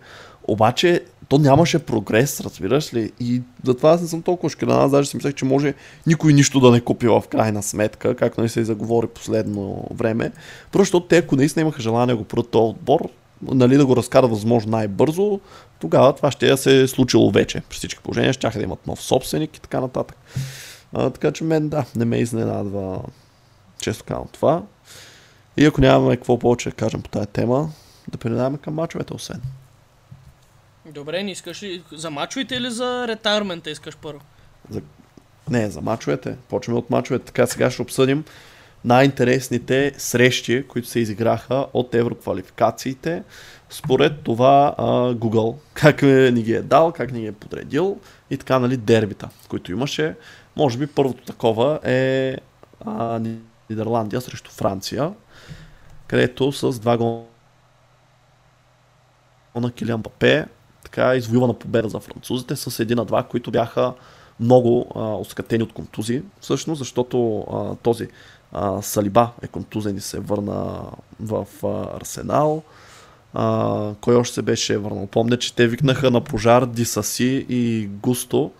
Обаче 0.48 1.00
то 1.28 1.38
нямаше 1.38 1.78
прогрес, 1.78 2.40
разбираш 2.40 2.94
ли? 2.94 3.12
И 3.20 3.42
затова 3.64 3.90
аз 3.90 4.02
не 4.02 4.08
съм 4.08 4.22
толкова 4.22 4.50
шкиран. 4.50 4.84
Аз 4.84 4.90
даже 4.90 5.08
си 5.08 5.16
мислех, 5.16 5.34
че 5.34 5.44
може 5.44 5.74
никой 6.06 6.32
нищо 6.32 6.60
да 6.60 6.70
не 6.70 6.80
купи 6.80 7.08
в 7.08 7.22
крайна 7.30 7.62
сметка, 7.62 8.16
както 8.16 8.40
не 8.40 8.48
се 8.48 8.60
и 8.60 8.64
заговори 8.64 9.06
последно 9.06 9.87
време. 9.94 10.32
Просто 10.72 11.00
те, 11.00 11.16
ако 11.16 11.37
наистина 11.37 11.62
имаха 11.62 11.82
желание 11.82 12.14
да 12.14 12.16
го 12.16 12.24
продадат 12.24 12.50
този 12.50 12.70
отбор, 12.70 13.08
нали, 13.42 13.76
да 13.76 13.87
го 13.87 13.96
разкарат 13.96 14.30
възможно 14.30 14.70
най-бързо, 14.70 15.40
тогава 15.78 16.12
това 16.12 16.30
ще 16.30 16.56
се 16.56 16.82
е 16.82 16.88
случило 16.88 17.30
вече. 17.30 17.62
При 17.68 17.76
всички 17.76 18.02
положения 18.02 18.32
ще 18.32 18.50
да 18.50 18.62
имат 18.62 18.87
нов 18.87 19.02
собственик 19.02 19.56
и 19.56 19.60
така 19.60 19.80
нататък. 19.80 20.16
А, 20.92 21.10
така 21.10 21.32
че 21.32 21.44
мен 21.44 21.68
да, 21.68 21.84
не 21.96 22.04
ме 22.04 22.16
изненадва 22.16 23.00
често 23.78 24.04
казвам 24.04 24.28
това. 24.32 24.62
И 25.56 25.64
ако 25.64 25.80
нямаме 25.80 26.16
какво 26.16 26.38
повече 26.38 26.68
да 26.68 26.76
кажем 26.76 27.02
по 27.02 27.08
тази 27.08 27.26
тема, 27.26 27.70
да 28.08 28.18
преминаваме 28.18 28.58
към 28.58 28.74
мачовете 28.74 29.14
освен. 29.14 29.40
Добре, 30.87 31.23
не 31.23 31.31
искаш 31.31 31.62
ли 31.62 31.83
за 31.92 32.11
мачовете 32.11 32.55
или 32.55 32.70
за 32.70 33.09
ретайрмента 33.09 33.70
искаш 33.70 33.97
първо? 33.97 34.20
За... 34.70 34.81
Не, 35.51 35.70
за 35.70 35.81
мачовете. 35.81 36.37
Почваме 36.49 36.79
от 36.79 36.90
мачовете. 36.90 37.25
Така 37.25 37.47
сега 37.47 37.70
ще 37.70 37.83
обсъдим 37.83 38.25
най-интересните 38.85 39.94
срещи, 39.99 40.64
които 40.68 40.88
се 40.88 41.01
изиграха 41.01 41.66
от 41.73 41.94
евроквалификациите. 41.94 43.23
Според 43.70 44.20
това 44.23 44.75
а, 44.79 44.85
Google, 45.14 45.57
как 45.75 46.03
ни 46.03 46.42
ги 46.42 46.55
е 46.55 46.62
дал, 46.62 46.92
как 46.92 47.12
ни 47.12 47.20
ги 47.20 47.27
е 47.27 47.33
подредил 47.33 48.01
и 48.31 48.37
така, 48.37 48.59
нали, 48.59 48.77
дербита, 48.77 49.29
които 49.49 49.73
имаше. 49.73 50.14
Може 50.57 50.79
би 50.79 50.87
първото 50.87 51.25
такова 51.25 51.81
е 51.85 52.37
а, 52.87 53.20
Нидерландия 53.70 54.20
срещу 54.20 54.51
Франция, 54.51 55.12
където 56.07 56.53
с 56.53 56.79
два 56.79 56.97
гола 56.97 57.25
на 59.55 59.73
Килиан 59.73 60.03
Папе 60.03 60.47
така 60.94 61.16
извоювана 61.16 61.54
победа 61.54 61.88
за 61.88 62.00
французите 62.00 62.57
с 62.57 62.80
един 62.80 62.96
на 62.96 63.04
два, 63.04 63.22
които 63.22 63.50
бяха 63.50 63.92
много 64.40 64.92
а, 64.94 65.00
оскатени 65.00 65.62
от 65.62 65.72
контузии, 65.72 66.22
всъщност, 66.40 66.78
защото 66.78 67.38
а, 67.40 67.74
този 67.74 68.09
а, 68.52 68.83
Салиба 68.83 69.30
е 69.42 69.46
контузен 69.46 69.96
и 69.96 70.00
се 70.00 70.20
върна 70.20 70.80
в 71.20 71.46
а, 71.64 71.96
Арсенал. 71.96 72.62
А, 73.35 73.90
кой 74.00 74.16
още 74.16 74.35
се 74.35 74.42
беше 74.42 74.78
върнал? 74.78 75.07
Помня, 75.07 75.37
че 75.37 75.54
те 75.54 75.66
викнаха 75.66 76.11
на 76.11 76.20
пожар 76.20 76.66
Дисаси 76.66 77.46
и 77.48 77.87
Густо. 77.87 78.50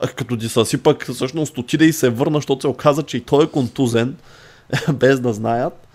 А, 0.00 0.08
като 0.08 0.36
Дисаси 0.36 0.82
пък 0.82 1.10
всъщност 1.12 1.58
отиде 1.58 1.84
и 1.84 1.92
се 1.92 2.10
върна, 2.10 2.38
защото 2.38 2.60
се 2.60 2.68
оказа, 2.68 3.02
че 3.02 3.16
и 3.16 3.24
той 3.24 3.44
е 3.44 3.48
контузен, 3.48 4.16
без 4.92 5.20
да 5.20 5.32
знаят. 5.32 5.85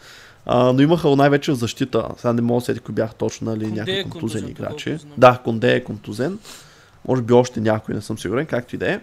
А, 0.46 0.74
но 0.74 0.82
имаха 0.82 1.16
най-вече 1.16 1.54
защита. 1.56 2.08
Сега 2.18 2.34
не 2.34 2.42
мога 2.42 2.60
да 2.62 2.66
седи 2.66 2.80
кои 2.80 2.96
бях 2.96 3.16
точно, 3.16 3.52
нали, 3.52 3.64
Конде 3.64 3.80
някакви 3.80 4.00
е 4.00 4.04
контузени 4.04 4.56
контузен, 4.56 4.68
играчи. 4.68 4.98
Да, 5.18 5.42
Конде 5.44 5.76
е 5.76 5.84
контузен. 5.84 6.40
Може 7.08 7.22
би 7.22 7.34
още 7.34 7.60
някой, 7.60 7.96
не 7.96 8.02
съм 8.02 8.20
сигурен, 8.20 8.46
както 8.46 8.76
и 8.76 8.78
да 8.78 8.92
е. 8.92 9.02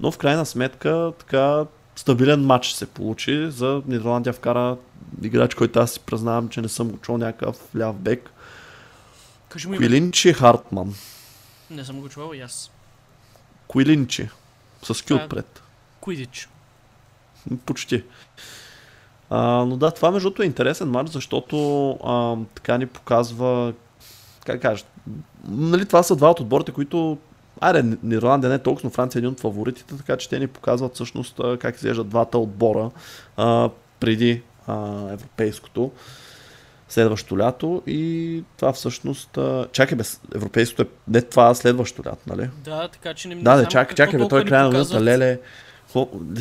Но 0.00 0.12
в 0.12 0.18
крайна 0.18 0.46
сметка, 0.46 1.12
така, 1.18 1.64
стабилен 1.96 2.44
матч 2.44 2.72
се 2.72 2.86
получи. 2.86 3.50
За 3.50 3.82
Нидерландия 3.86 4.32
вкара 4.32 4.76
играч, 5.22 5.54
който 5.54 5.80
аз 5.80 5.92
си 5.92 6.00
признавам, 6.00 6.48
че 6.48 6.60
не 6.60 6.68
съм 6.68 6.88
го 6.88 6.98
чул 6.98 7.18
някакъв 7.18 7.56
ляв 7.76 7.96
бек. 7.96 8.30
Кажи 9.48 9.68
му. 9.68 9.76
Куилинчи 9.76 10.32
Хартман. 10.32 10.94
Не 11.70 11.84
съм 11.84 12.00
го 12.00 12.08
чувал 12.08 12.34
и 12.34 12.40
аз. 12.40 12.70
Куилинчи. 13.66 14.28
С 14.82 15.02
кю 15.02 15.14
Да. 15.14 15.24
отпред. 15.24 15.62
Куидич. 16.00 16.48
Почти. 17.66 18.04
А, 19.30 19.64
но 19.64 19.76
да, 19.76 19.90
това 19.90 20.10
между 20.10 20.28
другото 20.28 20.42
е 20.42 20.46
интересен 20.46 20.88
матч, 20.88 21.10
защото 21.10 21.90
а, 21.90 22.36
така 22.54 22.78
ни 22.78 22.86
показва, 22.86 23.72
как 24.46 24.62
кажа, 24.62 24.84
нали, 25.48 25.86
това 25.86 26.02
са 26.02 26.16
два 26.16 26.30
от 26.30 26.40
отборите, 26.40 26.72
които 26.72 27.18
Айде, 27.60 27.82
Нидерландия 27.82 28.48
не 28.48 28.54
е 28.54 28.58
толкова, 28.58 28.86
но 28.86 28.90
Франция 28.90 29.18
е 29.18 29.20
един 29.20 29.30
от 29.30 29.40
фаворитите, 29.40 29.96
така 29.96 30.16
че 30.16 30.28
те 30.28 30.38
ни 30.38 30.46
показват 30.46 30.94
всъщност 30.94 31.40
как 31.58 31.76
изглеждат 31.76 32.08
двата 32.08 32.38
отбора 32.38 32.90
а, 33.36 33.70
преди 34.00 34.42
а, 34.66 35.12
европейското 35.12 35.90
следващото 36.88 37.38
лято 37.38 37.82
и 37.86 38.44
това 38.56 38.72
всъщност... 38.72 39.38
А, 39.38 39.66
чакай 39.72 39.98
бе, 39.98 40.04
европейското 40.34 40.82
е 40.82 40.86
не 41.08 41.22
това 41.22 41.54
следващото 41.54 42.08
лято, 42.08 42.22
нали? 42.26 42.50
Да, 42.64 42.88
така 42.88 43.14
че 43.14 43.28
не 43.28 43.34
не 43.34 43.42
Да, 43.42 43.50
да, 43.50 43.56
знам 43.56 43.70
чакай, 43.70 43.94
чакай, 43.94 44.20
бе, 44.20 44.28
той 44.28 44.40
е 44.40 44.44
края 44.44 44.68
на 44.70 45.00
леле. 45.00 45.40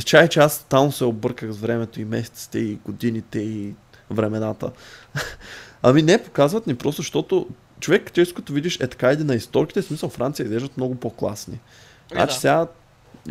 Чай, 0.05 0.27
че 0.27 0.39
аз 0.39 0.59
там 0.59 0.91
се 0.91 1.05
обърках 1.05 1.51
с 1.51 1.57
времето 1.57 2.01
и 2.01 2.05
месеците 2.05 2.59
и 2.59 2.75
годините 2.75 3.39
и 3.39 3.73
времената. 4.09 4.71
ами 5.83 6.01
не, 6.01 6.23
показват 6.23 6.67
ни 6.67 6.75
просто, 6.75 7.01
защото 7.01 7.47
човек, 7.79 8.13
често 8.13 8.35
като 8.35 8.53
видиш 8.53 8.79
е 8.79 8.87
така 8.87 9.09
един 9.09 9.27
на 9.27 9.35
историките, 9.35 9.81
в 9.81 9.85
смисъл 9.85 10.09
Франция 10.09 10.43
изглеждат 10.43 10.77
много 10.77 10.95
по-класни. 10.95 11.55
Е, 11.55 11.59
Значи 12.11 12.33
да. 12.33 12.39
сега... 12.39 12.67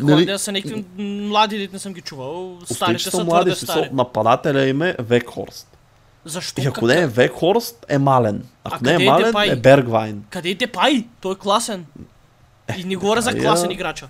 Холандия 0.00 0.38
са 0.38 0.52
някакви 0.52 0.84
млади, 0.98 1.58
дете 1.58 1.72
не 1.72 1.78
съм 1.78 1.92
ги 1.92 2.00
чувал. 2.00 2.58
Старите 2.64 3.02
са 3.02 3.10
са 3.10 3.24
млади, 3.24 3.50
стари. 3.50 3.90
нападателя 3.92 4.66
им 4.66 4.82
е 4.82 4.96
Векхорст. 4.98 5.78
Защо? 6.24 6.60
И 6.62 6.66
ако 6.66 6.74
Как- 6.80 6.88
не 6.88 7.00
е 7.00 7.06
Векхорст, 7.06 7.86
е 7.88 7.98
Мален. 7.98 8.44
Ако 8.64 8.78
А 8.84 8.86
не 8.86 8.92
е 8.92 9.06
е 9.06 9.10
Мален, 9.10 9.26
Депай? 9.26 9.50
е 9.50 9.56
Бергвайн. 9.56 10.24
Къде 10.30 10.48
е 10.48 10.54
Депай? 10.54 11.06
Той 11.20 11.32
е 11.32 11.36
класен. 11.36 11.86
И 12.78 12.84
не 12.84 12.96
говоря 12.96 13.20
за 13.22 13.30
Депай, 13.30 13.46
класен 13.46 13.70
играча. 13.70 14.08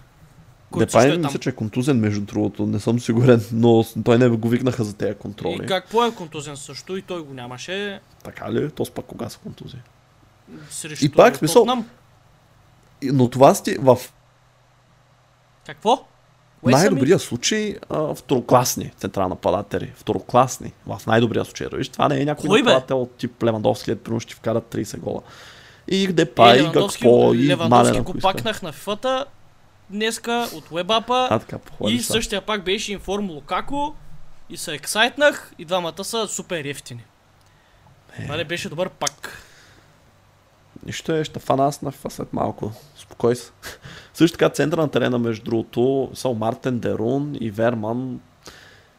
Депай 0.77 1.09
е 1.09 1.13
там. 1.13 1.21
мисля, 1.23 1.39
че 1.39 1.49
е 1.49 1.55
контузен 1.55 1.99
между 1.99 2.21
другото, 2.21 2.67
не 2.67 2.81
съм 2.81 3.01
сигурен, 3.01 3.45
но 3.53 3.85
той 4.05 4.19
не 4.19 4.29
го 4.29 4.49
викнаха 4.49 4.85
за 4.85 4.97
тези 4.97 5.15
контроли. 5.15 5.55
И 5.55 5.67
какво 5.67 6.05
е 6.05 6.15
контузен 6.15 6.57
също? 6.57 6.97
И 6.97 7.03
той 7.03 7.23
го 7.23 7.35
нямаше 7.35 8.01
Така 8.25 8.53
ли? 8.53 8.71
То 8.71 8.85
пак 8.85 9.05
кога 9.05 9.29
са 9.29 9.39
контузии? 9.39 9.81
срещу 10.71 11.05
И 11.05 11.09
пак, 11.09 11.35
в 11.35 11.39
смисъл-. 11.39 11.85
И- 13.03 13.11
Но 13.13 13.29
това 13.29 13.55
сти 13.55 13.77
в 13.81 13.99
Какво? 15.67 16.05
Уесъми? 16.63 16.81
най-добрия 16.81 17.19
случай 17.19 17.77
а, 17.91 18.15
второкласни 18.15 18.93
централни 18.97 19.31
нападатели. 19.31 19.93
Второкласни. 19.97 20.73
В 20.87 21.01
най-добрия 21.07 21.45
случай. 21.45 21.67
Виж, 21.73 21.89
това 21.89 22.09
не 22.09 22.21
е 22.21 22.25
някой 22.25 22.49
Кой, 22.49 22.63
нападател 22.63 23.03
от 23.03 23.13
тип 23.13 23.43
Левандовски, 23.43 23.95
примерно 23.95 24.21
ще 24.21 24.35
вкарат 24.35 24.75
30 24.75 24.99
гола. 24.99 25.23
И 25.89 26.07
Депай, 26.07 26.59
Е, 26.59 26.63
и 26.63 26.73
какво, 26.73 27.35
и 27.35 27.47
Левандовски 27.47 27.91
Мален, 27.93 28.05
го 28.05 28.15
пакнах 28.15 28.63
на 28.63 28.73
фата 28.73 29.25
днеска 29.91 30.49
от 30.55 30.69
WebApp 30.69 31.27
А, 31.31 31.39
така, 31.39 31.59
похвали 31.59 31.95
и 31.95 32.01
същия 32.01 32.41
пак 32.41 32.65
беше 32.65 32.93
информ 32.93 33.31
Лукако 33.31 33.95
и 34.51 34.57
се 34.57 34.75
ексайтнах 34.75 35.53
и 35.59 35.65
двамата 35.65 36.05
са 36.05 36.29
супер 36.29 36.65
ефтини. 36.65 37.05
Е. 38.19 38.23
Това 38.23 38.37
не 38.37 38.45
беше 38.45 38.69
добър 38.69 38.89
пак. 38.89 39.43
Нищо 40.87 41.13
е, 41.13 41.25
ще 41.25 41.39
фана 41.39 41.67
аз 41.67 41.83
на 41.83 41.93
след 42.09 42.33
малко. 42.33 42.73
Спокой 42.97 43.37
се. 43.37 43.51
Също 44.15 44.39
така 44.39 44.49
центъра 44.49 44.81
на 44.81 44.91
терена, 44.91 45.19
между 45.19 45.45
другото, 45.45 46.11
са 46.15 46.29
Мартен 46.29 46.79
Дерун 46.79 47.37
и 47.41 47.51
Верман. 47.51 48.21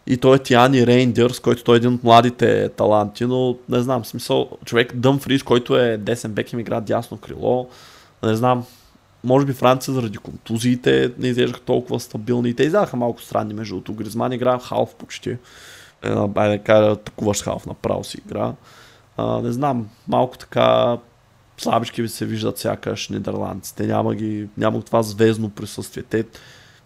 И 0.07 0.17
той 0.17 0.35
е 0.35 0.39
Тиани 0.39 0.87
Рейндърс, 0.87 1.39
който 1.39 1.63
той 1.63 1.75
е 1.75 1.77
един 1.77 1.93
от 1.93 2.03
младите 2.03 2.69
таланти, 2.69 3.25
но 3.25 3.57
не 3.69 3.79
знам, 3.79 4.05
смисъл, 4.05 4.49
човек 4.65 4.95
Дъмфрис, 4.95 5.43
който 5.43 5.77
е 5.77 5.97
десен 5.97 6.33
бек 6.33 6.53
им 6.53 6.59
игра 6.59 6.81
дясно 6.81 7.17
крило. 7.17 7.69
Не 8.23 8.35
знам, 8.35 8.65
може 9.23 9.45
би 9.45 9.53
Франция 9.53 9.93
заради 9.93 10.17
контузиите 10.17 11.11
не 11.17 11.27
изглеждаха 11.27 11.61
толкова 11.61 11.99
стабилни. 11.99 12.49
И 12.49 12.53
те 12.53 12.63
изглеждаха 12.63 12.97
малко 12.97 13.21
странни, 13.21 13.53
между 13.53 13.75
другото. 13.75 13.93
Гризман 13.93 14.31
игра 14.31 14.59
халф 14.59 14.95
почти. 14.95 15.29
Е, 15.29 15.37
Айде 16.35 16.57
да 16.57 16.63
кажа, 16.63 16.91
атакуваш 16.91 17.43
халф 17.43 17.65
направо 17.65 18.03
си 18.03 18.17
игра. 18.25 18.53
А, 19.17 19.41
не 19.41 19.51
знам, 19.51 19.89
малко 20.07 20.37
така 20.37 20.97
слабички 21.57 22.01
ви 22.01 22.09
се 22.09 22.25
виждат 22.25 22.57
сякаш 22.57 23.09
нидерландците. 23.09 23.87
Няма, 23.87 24.15
ги, 24.15 24.47
няма 24.57 24.81
това 24.81 25.03
звездно 25.03 25.49
присъствие. 25.49 26.03
Те 26.03 26.25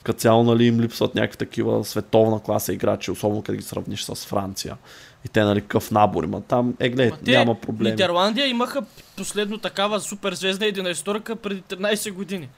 като 0.04 0.20
цяло 0.20 0.44
нали, 0.44 0.66
им 0.66 0.82
липсват 0.82 1.16
някакви 1.16 1.38
такива 1.38 1.86
световна 1.86 2.40
класа 2.40 2.74
играчи, 2.74 3.12
особено 3.12 3.42
като 3.42 3.58
ги 3.58 3.64
сравниш 3.64 4.04
с 4.04 4.16
Франция. 4.16 4.78
И 5.26 5.30
те 5.30 5.44
нали 5.44 5.62
какъв 5.62 5.92
набор 5.92 6.24
имат. 6.24 6.46
Там, 6.46 6.74
е, 6.80 6.90
глед, 6.90 7.12
Ма 7.12 7.18
те, 7.26 7.32
няма 7.32 7.56
проблеми. 7.56 7.92
Нидерландия 7.92 8.48
имаха 8.48 8.82
последно 9.18 9.58
такава 9.58 10.00
супер 10.00 10.34
звездна 10.34 10.66
11 10.66 11.36
преди 11.36 11.62
13 11.62 12.12
години. 12.12 12.50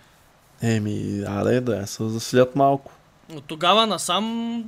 Еми, 0.61 1.23
аде 1.27 1.61
да 1.61 1.87
се 1.87 2.07
заселят 2.07 2.55
малко. 2.55 2.91
От 3.35 3.43
тогава 3.43 3.87
насам 3.87 4.63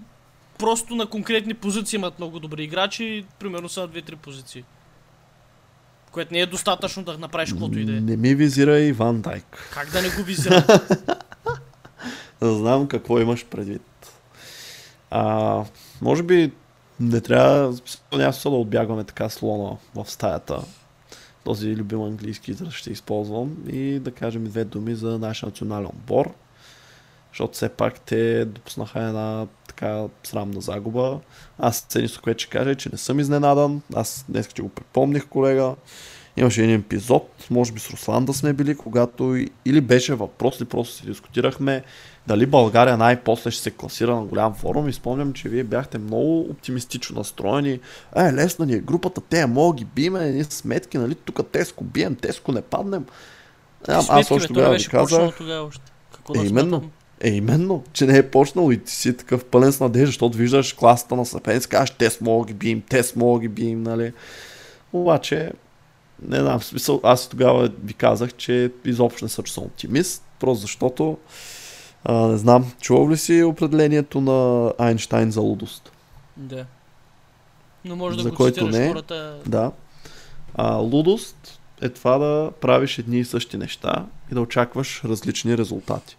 просто 0.60 0.96
на 0.96 1.06
конкретни 1.06 1.54
позиции 1.54 1.98
имат 1.98 2.20
много 2.20 2.40
добри 2.40 2.64
играчи, 2.64 3.26
примерно 3.40 3.70
са 3.70 3.82
на 3.82 3.88
2-3 3.88 4.16
позиции. 4.16 4.64
Което 6.12 6.34
не 6.34 6.40
е 6.40 6.46
достатъчно 6.46 7.04
да 7.04 7.18
направиш 7.18 7.52
каквото 7.52 7.80
и 7.80 7.86
да 7.86 7.98
е. 7.98 8.00
Не 8.00 8.18
ми 8.18 8.36
визира 8.36 8.80
и 8.80 8.92
Ван 8.92 9.22
Дайк. 9.22 9.70
Как 9.74 9.92
да 9.92 10.02
не 10.02 10.10
го 10.10 10.24
визирам? 10.24 10.64
Да 12.42 12.54
знам 12.58 12.88
какво 12.88 13.20
имаш 13.20 13.46
предвид. 13.46 13.82
А, 15.12 15.64
може 16.02 16.24
би 16.24 16.52
не 17.00 17.22
трябва, 17.22 17.78
няма 18.14 18.34
смисъл 18.34 18.52
да 18.52 18.58
отбягваме 18.58 19.04
така 19.04 19.30
слона 19.30 19.78
в 19.96 20.12
стаята. 20.12 20.64
Този 21.44 21.76
любим 21.76 22.02
английски 22.02 22.52
израз 22.52 22.74
ще 22.74 22.92
използвам 22.92 23.58
и 23.70 24.00
да 24.00 24.12
кажем 24.12 24.44
две 24.44 24.64
думи 24.64 24.96
за 24.96 25.20
нашия 25.20 25.48
национален 25.48 25.86
отбор. 25.88 26.34
Защото 27.32 27.54
все 27.54 27.70
пак 27.70 28.00
те 28.00 28.46
допуснаха 28.46 29.00
една 29.00 29.48
така 29.68 30.04
срамна 30.24 30.62
загуба. 30.62 31.20
Аз 31.60 31.88
единствено, 31.96 32.24
което 32.24 32.44
ще 32.44 32.58
кажа 32.58 32.70
е, 32.70 32.76
че 32.76 32.90
не 32.92 32.98
съм 32.98 33.20
изненадан. 33.20 33.82
Аз 33.96 34.26
днес 34.30 34.50
ще 34.50 34.62
го 34.62 34.70
припомних, 34.70 35.28
колега. 35.28 35.76
Имаше 36.38 36.64
един 36.64 36.80
епизод, 36.80 37.48
може 37.50 37.72
би 37.72 37.80
с 37.80 37.90
Руслан 37.90 38.26
да 38.26 38.34
сме 38.34 38.54
били, 38.54 38.78
когато 38.78 39.46
или 39.66 39.82
беше 39.82 40.16
въпрос, 40.16 40.60
или 40.60 40.68
просто 40.68 40.96
си 40.96 41.06
дискутирахме 41.06 41.84
дали 42.28 42.46
България 42.46 42.98
най-после 42.98 43.52
ще 43.52 43.64
се 43.64 43.72
класира 43.72 44.16
на 44.16 44.24
голям 44.24 44.54
форум 44.54 44.90
и 44.90 44.94
спомням, 44.94 45.34
че 45.34 45.50
вие 45.50 45.64
бяхте 45.64 45.98
много 45.98 46.40
оптимистично 46.40 47.18
настроени. 47.18 47.80
Е, 48.16 48.34
лесна 48.34 48.66
ни 48.66 48.74
е 48.74 48.80
групата, 48.80 49.22
те 49.22 49.46
мога 49.46 49.78
ги 49.78 49.86
биме, 49.86 50.28
едни 50.28 50.44
сметки, 50.44 50.98
нали, 50.98 51.16
тук 51.16 51.52
Теско 51.52 51.84
бием, 51.84 52.16
Теско 52.16 52.52
не 52.52 52.62
паднем. 52.62 53.06
А, 53.88 53.98
аз 54.10 54.32
още 54.32 54.48
бе, 54.48 54.48
тогава 54.48 54.70
беше 54.70 54.90
казах, 54.90 55.38
тогава 55.38 55.68
още. 55.68 55.92
Какво 56.14 56.34
Е, 56.36 56.38
да 56.38 56.46
именно. 56.46 56.90
е 57.22 57.30
именно, 57.30 57.84
че 57.94 58.06
не 58.06 58.18
е 58.18 58.30
почнал 58.30 58.72
и 58.72 58.84
ти 58.84 58.92
си 58.92 59.18
такъв 59.18 59.46
пълен 59.46 59.72
с 59.72 59.80
надежда, 59.80 60.06
защото 60.06 60.38
виждаш 60.38 60.74
класата 60.74 61.16
на 61.16 61.26
съпенец, 61.26 61.68
кажеш, 61.68 61.96
те 62.00 62.10
мога 62.22 62.48
ги 62.48 62.54
бием, 62.54 62.82
те 62.90 63.04
мога 63.16 63.40
ги 63.40 63.48
бием, 63.48 63.84
нали. 63.84 64.14
Обаче, 64.94 65.52
не 66.22 66.40
знам, 66.40 66.60
в 66.60 66.66
смисъл, 66.66 67.02
аз 67.04 67.28
тогава 67.28 67.70
ви 67.84 67.94
казах, 67.94 68.34
че 68.34 68.72
изобщо 68.86 69.26
не 69.26 69.30
съм 69.30 69.44
оптимист, 69.58 70.24
просто 70.40 70.62
защото, 70.62 71.18
а, 72.10 72.28
не 72.28 72.38
знам, 72.38 72.72
чувал 72.82 73.10
ли 73.10 73.18
си 73.18 73.44
определението 73.44 74.22
на 74.22 74.72
Айнштайн 74.78 75.32
за 75.32 75.42
лудост? 75.42 75.92
Да. 76.38 76.66
Но 77.86 77.96
може 77.96 78.18
да 78.18 78.24
За 78.24 78.30
го 78.30 78.36
който 78.36 78.68
не. 78.68 78.88
хората. 78.88 79.38
Да. 79.46 79.72
А, 80.56 80.76
лудост 80.76 81.60
е 81.82 81.90
това 81.90 82.18
да 82.18 82.52
правиш 82.62 83.00
едни 83.00 83.20
и 83.20 83.26
същи 83.26 83.58
неща 83.58 84.06
и 84.32 84.34
да 84.34 84.42
очакваш 84.42 85.02
различни 85.06 85.58
резултати. 85.58 86.18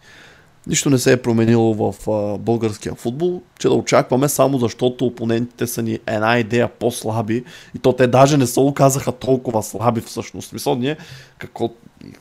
нищо 0.67 0.91
не 0.91 0.99
се 0.99 1.13
е 1.13 1.23
променило 1.23 1.75
в 1.75 2.11
а, 2.11 2.39
българския 2.39 2.95
футбол, 2.95 3.43
че 3.59 3.69
да 3.69 3.75
очакваме 3.75 4.29
само 4.29 4.59
защото 4.59 5.07
опонентите 5.07 5.67
са 5.67 5.83
ни 5.83 5.99
една 6.07 6.39
идея 6.39 6.69
по-слаби 6.69 7.45
и 7.77 7.79
то 7.79 7.93
те 7.93 8.07
даже 8.07 8.37
не 8.37 8.47
се 8.47 8.61
оказаха 8.61 9.13
толкова 9.13 9.63
слаби 9.63 10.01
всъщност. 10.01 10.49
Смисъл, 10.49 10.75
ние, 10.75 10.97
какво, 11.39 11.71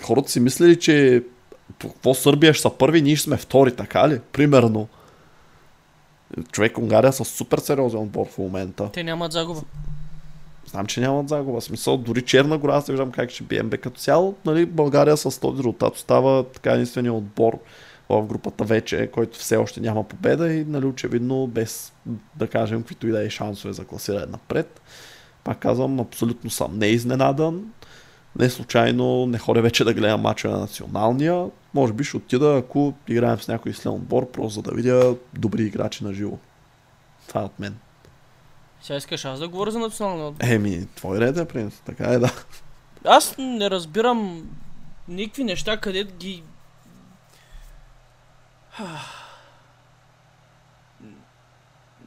хората 0.03 0.32
си 0.32 0.39
мислили, 0.39 0.80
че 0.80 1.23
какво 1.82 2.13
Сърбия 2.13 2.53
ще 2.53 2.62
са 2.62 2.69
първи, 2.69 3.01
ние 3.01 3.15
ще 3.15 3.23
сме 3.23 3.38
втори, 3.38 3.75
така 3.75 4.10
ли? 4.10 4.19
Примерно. 4.32 4.88
Човек 6.51 6.77
Унгария 6.77 7.13
са 7.13 7.25
супер 7.25 7.58
сериозен 7.58 7.99
отбор 7.99 8.27
в 8.27 8.38
момента. 8.38 8.89
Те 8.91 9.03
нямат 9.03 9.32
загуба. 9.32 9.62
Знам, 10.65 10.86
че 10.86 11.01
нямат 11.01 11.30
загуба. 11.30 11.62
Смисъл, 11.62 11.97
дори 11.97 12.21
Черна 12.21 12.58
гора, 12.58 12.75
аз 12.75 12.88
не 12.88 12.91
виждам 12.91 13.12
как 13.12 13.30
ще 13.30 13.43
бием. 13.43 13.69
Бе, 13.69 13.77
като 13.77 13.99
цяло, 13.99 14.36
нали, 14.45 14.65
България 14.65 15.17
с 15.17 15.39
този 15.39 15.58
резултат 15.58 15.97
става 15.97 16.43
така 16.43 16.71
единствения 16.71 17.13
отбор 17.13 17.60
в 18.10 18.25
групата 18.25 18.63
вече, 18.63 19.10
който 19.13 19.39
все 19.39 19.58
още 19.58 19.82
няма 19.82 20.03
победа 20.03 20.53
и 20.53 20.65
нали, 20.65 20.86
очевидно 20.86 21.47
без 21.47 21.93
да 22.36 22.47
кажем 22.47 22.82
каквито 22.82 23.08
и 23.08 23.12
да 23.12 23.25
е 23.25 23.30
шансове 23.30 23.73
за 23.73 23.86
класиране 23.86 24.25
напред. 24.25 24.82
Пак 25.43 25.60
казвам, 25.60 25.99
абсолютно 25.99 26.49
съм 26.49 26.77
не 26.80 26.88
изненадан. 26.88 27.71
Не 28.39 28.50
случайно 28.50 29.26
не 29.26 29.38
ходя 29.38 29.62
вече 29.62 29.84
да 29.84 29.93
гледам 29.93 30.21
мача 30.21 30.50
на 30.50 30.58
националния. 30.58 31.45
Може 31.73 31.93
би 31.93 32.04
ще 32.04 32.17
отида, 32.17 32.58
ако 32.58 32.93
играем 33.08 33.39
с 33.39 33.47
някой 33.47 33.73
силен 33.73 33.95
отбор, 33.95 34.32
просто 34.32 34.54
за 34.54 34.62
да 34.62 34.71
видя 34.71 35.15
добри 35.34 35.63
играчи 35.63 36.04
на 36.04 36.13
живо. 36.13 36.38
Това 37.28 37.41
е 37.41 37.43
от 37.43 37.60
мен. 37.60 37.78
Сега 38.82 38.97
искаш 38.97 39.26
аз 39.26 39.39
да 39.39 39.47
говоря 39.47 39.71
за 39.71 39.80
националния 39.80 40.28
отбор. 40.28 40.47
Еми, 40.47 40.88
твой 40.95 41.19
ред 41.19 41.38
е, 41.38 41.45
принц. 41.45 41.73
Така 41.86 42.04
е, 42.04 42.17
да. 42.17 42.34
Аз 43.06 43.36
не 43.38 43.69
разбирам 43.69 44.50
никакви 45.08 45.43
неща, 45.43 45.78
къде 45.78 46.04
ги... 46.04 46.43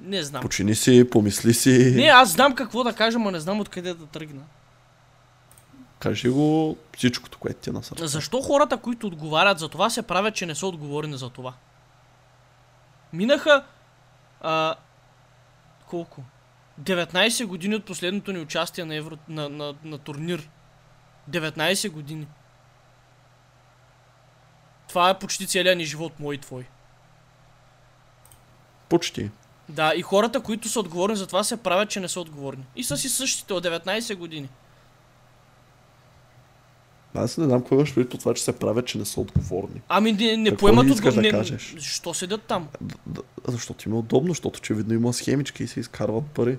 Не 0.02 0.22
знам. 0.22 0.42
Почини 0.42 0.74
си, 0.74 1.10
помисли 1.10 1.54
си. 1.54 1.92
Не, 1.96 2.06
аз 2.06 2.32
знам 2.32 2.54
какво 2.54 2.84
да 2.84 2.92
кажа, 2.92 3.18
но 3.18 3.30
не 3.30 3.40
знам 3.40 3.60
откъде 3.60 3.94
да 3.94 4.06
тръгна. 4.06 4.42
Кажи 6.00 6.28
го 6.28 6.76
всичкото, 6.96 7.38
което 7.38 7.60
ти 7.60 7.70
е 7.70 7.72
насърча. 7.72 8.08
Защо 8.08 8.42
хората, 8.42 8.76
които 8.76 9.06
отговарят 9.06 9.58
за 9.58 9.68
това, 9.68 9.90
се 9.90 10.02
правят, 10.02 10.34
че 10.34 10.46
не 10.46 10.54
са 10.54 10.66
отговорни 10.66 11.16
за 11.16 11.30
това? 11.30 11.54
Минаха... 13.12 13.64
А, 14.40 14.74
колко? 15.86 16.22
19 16.82 17.46
години 17.46 17.74
от 17.74 17.84
последното 17.84 18.32
ни 18.32 18.38
участие 18.38 18.84
на, 18.84 18.94
евро, 18.94 19.18
на, 19.28 19.48
на, 19.48 19.74
на 19.84 19.98
турнир. 19.98 20.50
19 21.30 21.90
години. 21.90 22.26
Това 24.88 25.10
е 25.10 25.18
почти 25.18 25.46
целият 25.46 25.78
ни 25.78 25.84
живот, 25.84 26.12
мой 26.20 26.34
и 26.34 26.38
твой. 26.38 26.66
Почти. 28.88 29.30
Да, 29.68 29.92
и 29.96 30.02
хората, 30.02 30.40
които 30.40 30.68
са 30.68 30.80
отговорни 30.80 31.16
за 31.16 31.26
това, 31.26 31.44
се 31.44 31.62
правят, 31.62 31.90
че 31.90 32.00
не 32.00 32.08
са 32.08 32.20
отговорни. 32.20 32.64
И 32.76 32.84
са 32.84 32.96
си 32.96 33.08
същите 33.08 33.52
от 33.52 33.64
19 33.64 34.14
години. 34.14 34.48
Аз 37.14 37.38
не 37.38 37.44
знам 37.44 37.62
кой 37.62 37.76
имаш 37.76 37.94
предвид 37.94 38.10
по 38.10 38.18
това, 38.18 38.34
че 38.34 38.44
се 38.44 38.52
правят, 38.52 38.86
че 38.86 38.98
не 38.98 39.04
са 39.04 39.20
отговорни. 39.20 39.82
Ами 39.88 40.12
не, 40.12 40.36
не 40.36 40.50
Какво 40.50 40.66
поемат 40.66 40.86
ни 40.86 40.92
искаш 40.92 41.14
да 41.14 41.30
кажеш? 41.30 41.74
Защо 41.78 42.14
седят 42.14 42.42
там? 42.42 42.68
Защото 43.48 43.88
им 43.88 43.94
е 43.94 43.98
удобно, 43.98 44.30
защото 44.30 44.58
очевидно 44.58 44.94
има 44.94 45.12
схемички 45.12 45.62
и 45.62 45.66
се 45.66 45.80
изкарват 45.80 46.24
пари. 46.24 46.58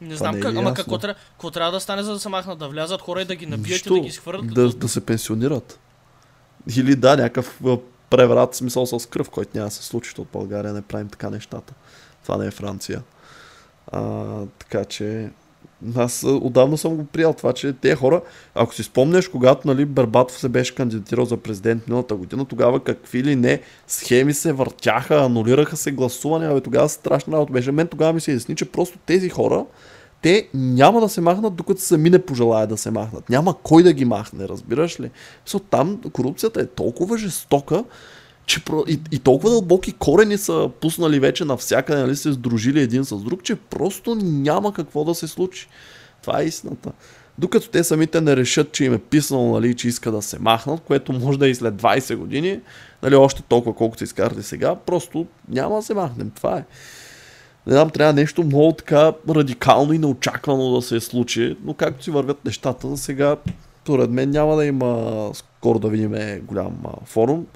Не 0.00 0.16
знам 0.16 0.34
не 0.34 0.38
е 0.38 0.42
как, 0.42 0.54
ли 0.54 0.58
ама 0.58 0.74
какво 0.74 0.98
трябва, 0.98 1.14
какво 1.32 1.50
трябва 1.50 1.72
да 1.72 1.80
стане, 1.80 2.02
за 2.02 2.12
да 2.12 2.20
се 2.20 2.28
махнат? 2.28 2.58
Да 2.58 2.68
влязат 2.68 3.00
хора 3.00 3.22
и 3.22 3.24
да 3.24 3.34
ги 3.34 3.46
набият 3.46 3.68
и 3.68 3.72
Нищо. 3.72 3.94
да 3.94 4.00
ги 4.00 4.06
изхвърлят? 4.06 4.54
да, 4.54 4.68
да 4.68 4.88
се 4.88 5.06
пенсионират. 5.06 5.78
Или 6.76 6.96
да, 6.96 7.16
някакъв 7.16 7.60
преврат, 8.10 8.54
смисъл 8.54 8.86
с 8.86 9.08
кръв, 9.08 9.30
който 9.30 9.50
няма 9.54 9.68
да 9.68 9.74
се 9.74 9.82
случи, 9.82 10.14
в 10.18 10.24
България 10.32 10.72
не 10.72 10.82
правим 10.82 11.08
така 11.08 11.30
нещата. 11.30 11.74
Това 12.22 12.36
не 12.36 12.46
е 12.46 12.50
Франция. 12.50 13.02
А, 13.92 14.26
така 14.58 14.84
че 14.84 15.30
аз 15.96 16.24
отдавна 16.24 16.78
съм 16.78 16.96
го 16.96 17.04
приял 17.04 17.32
това, 17.32 17.52
че 17.52 17.72
тези 17.72 17.94
хора, 17.94 18.20
ако 18.54 18.74
си 18.74 18.82
спомняш, 18.82 19.28
когато 19.28 19.68
нали, 19.68 19.84
Бербатов 19.84 20.38
се 20.38 20.48
беше 20.48 20.74
кандидатирал 20.74 21.24
за 21.24 21.36
президент 21.36 21.88
миналата 21.88 22.14
година, 22.14 22.44
тогава 22.44 22.80
какви 22.80 23.24
ли 23.24 23.36
не 23.36 23.60
схеми 23.86 24.34
се 24.34 24.52
въртяха, 24.52 25.24
анулираха 25.24 25.76
се 25.76 25.92
гласувания, 25.92 26.50
абе 26.50 26.60
тогава 26.60 26.88
страшна 26.88 27.32
работа 27.36 27.52
беше. 27.52 27.72
Мен 27.72 27.86
тогава 27.86 28.12
ми 28.12 28.20
се 28.20 28.30
изясни, 28.30 28.56
че 28.56 28.64
просто 28.64 28.98
тези 29.06 29.28
хора, 29.28 29.64
те 30.22 30.48
няма 30.54 31.00
да 31.00 31.08
се 31.08 31.20
махнат, 31.20 31.54
докато 31.54 31.80
сами 31.80 32.10
не 32.10 32.18
пожелаят 32.18 32.68
да 32.68 32.76
се 32.76 32.90
махнат. 32.90 33.30
Няма 33.30 33.54
кой 33.62 33.82
да 33.82 33.92
ги 33.92 34.04
махне, 34.04 34.48
разбираш 34.48 35.00
ли? 35.00 35.10
So, 35.48 35.62
там 35.70 36.00
корупцията 36.12 36.60
е 36.60 36.66
толкова 36.66 37.18
жестока, 37.18 37.84
че 38.50 38.60
и, 38.88 39.00
и 39.12 39.18
толкова 39.18 39.50
дълбоки 39.50 39.92
корени 39.92 40.38
са 40.38 40.70
пуснали 40.80 41.20
вече 41.20 41.44
навсякъде, 41.44 42.00
нали, 42.00 42.16
се 42.16 42.32
сдружили 42.32 42.80
един 42.80 43.04
с 43.04 43.16
друг, 43.16 43.42
че 43.42 43.56
просто 43.56 44.14
няма 44.14 44.72
какво 44.72 45.04
да 45.04 45.14
се 45.14 45.28
случи. 45.28 45.68
Това 46.22 46.40
е 46.40 46.44
истината. 46.44 46.92
Докато 47.38 47.70
те 47.70 47.84
самите 47.84 48.20
не 48.20 48.36
решат, 48.36 48.72
че 48.72 48.84
им 48.84 48.94
е 48.94 48.98
писано, 48.98 49.52
нали, 49.52 49.76
че 49.76 49.88
иска 49.88 50.10
да 50.12 50.22
се 50.22 50.38
махнат, 50.38 50.80
което 50.80 51.12
може 51.12 51.38
да 51.38 51.46
е 51.46 51.50
и 51.50 51.54
след 51.54 51.74
20 51.74 52.16
години, 52.16 52.60
нали, 53.02 53.14
още 53.14 53.42
толкова 53.42 53.74
колкото 53.74 53.98
се 53.98 54.04
изкарате 54.04 54.42
сега, 54.42 54.74
просто 54.74 55.26
няма 55.48 55.76
да 55.76 55.82
се 55.82 55.94
махнем. 55.94 56.30
Това 56.30 56.58
е. 56.58 56.64
Не 57.66 57.72
знам, 57.72 57.90
трябва 57.90 58.12
нещо 58.12 58.44
много 58.44 58.72
така 58.72 59.12
радикално 59.28 59.92
и 59.92 59.98
неочаквано 59.98 60.74
да 60.74 60.82
се 60.82 61.00
случи, 61.00 61.56
но 61.64 61.74
както 61.74 62.04
си 62.04 62.10
вървят 62.10 62.44
нещата, 62.44 62.88
за 62.88 62.96
сега, 62.96 63.36
според 63.82 64.10
мен 64.10 64.30
няма 64.30 64.56
да 64.56 64.64
има 64.64 65.30
скоро 65.34 65.78
да 65.78 65.88
видим 65.88 66.40
голям 66.46 66.82
форум. 67.04 67.46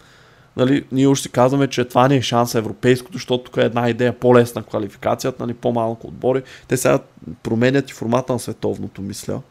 Нали, 0.56 0.84
ние 0.92 1.06
още 1.06 1.22
си 1.22 1.32
казваме, 1.32 1.68
че 1.68 1.84
това 1.84 2.08
не 2.08 2.16
е 2.16 2.22
шанс 2.22 2.54
европейското, 2.54 3.12
защото 3.12 3.44
тук 3.44 3.56
е 3.56 3.60
една 3.60 3.90
идея 3.90 4.18
по-лесна 4.18 4.62
квалификацията, 4.62 5.46
нали, 5.46 5.54
по-малко 5.54 6.06
отбори. 6.06 6.42
Те 6.68 6.76
сега 6.76 6.98
променят 7.42 7.90
и 7.90 7.92
формата 7.92 8.32
на 8.32 8.38
световното, 8.38 9.02
мисля. 9.02 9.42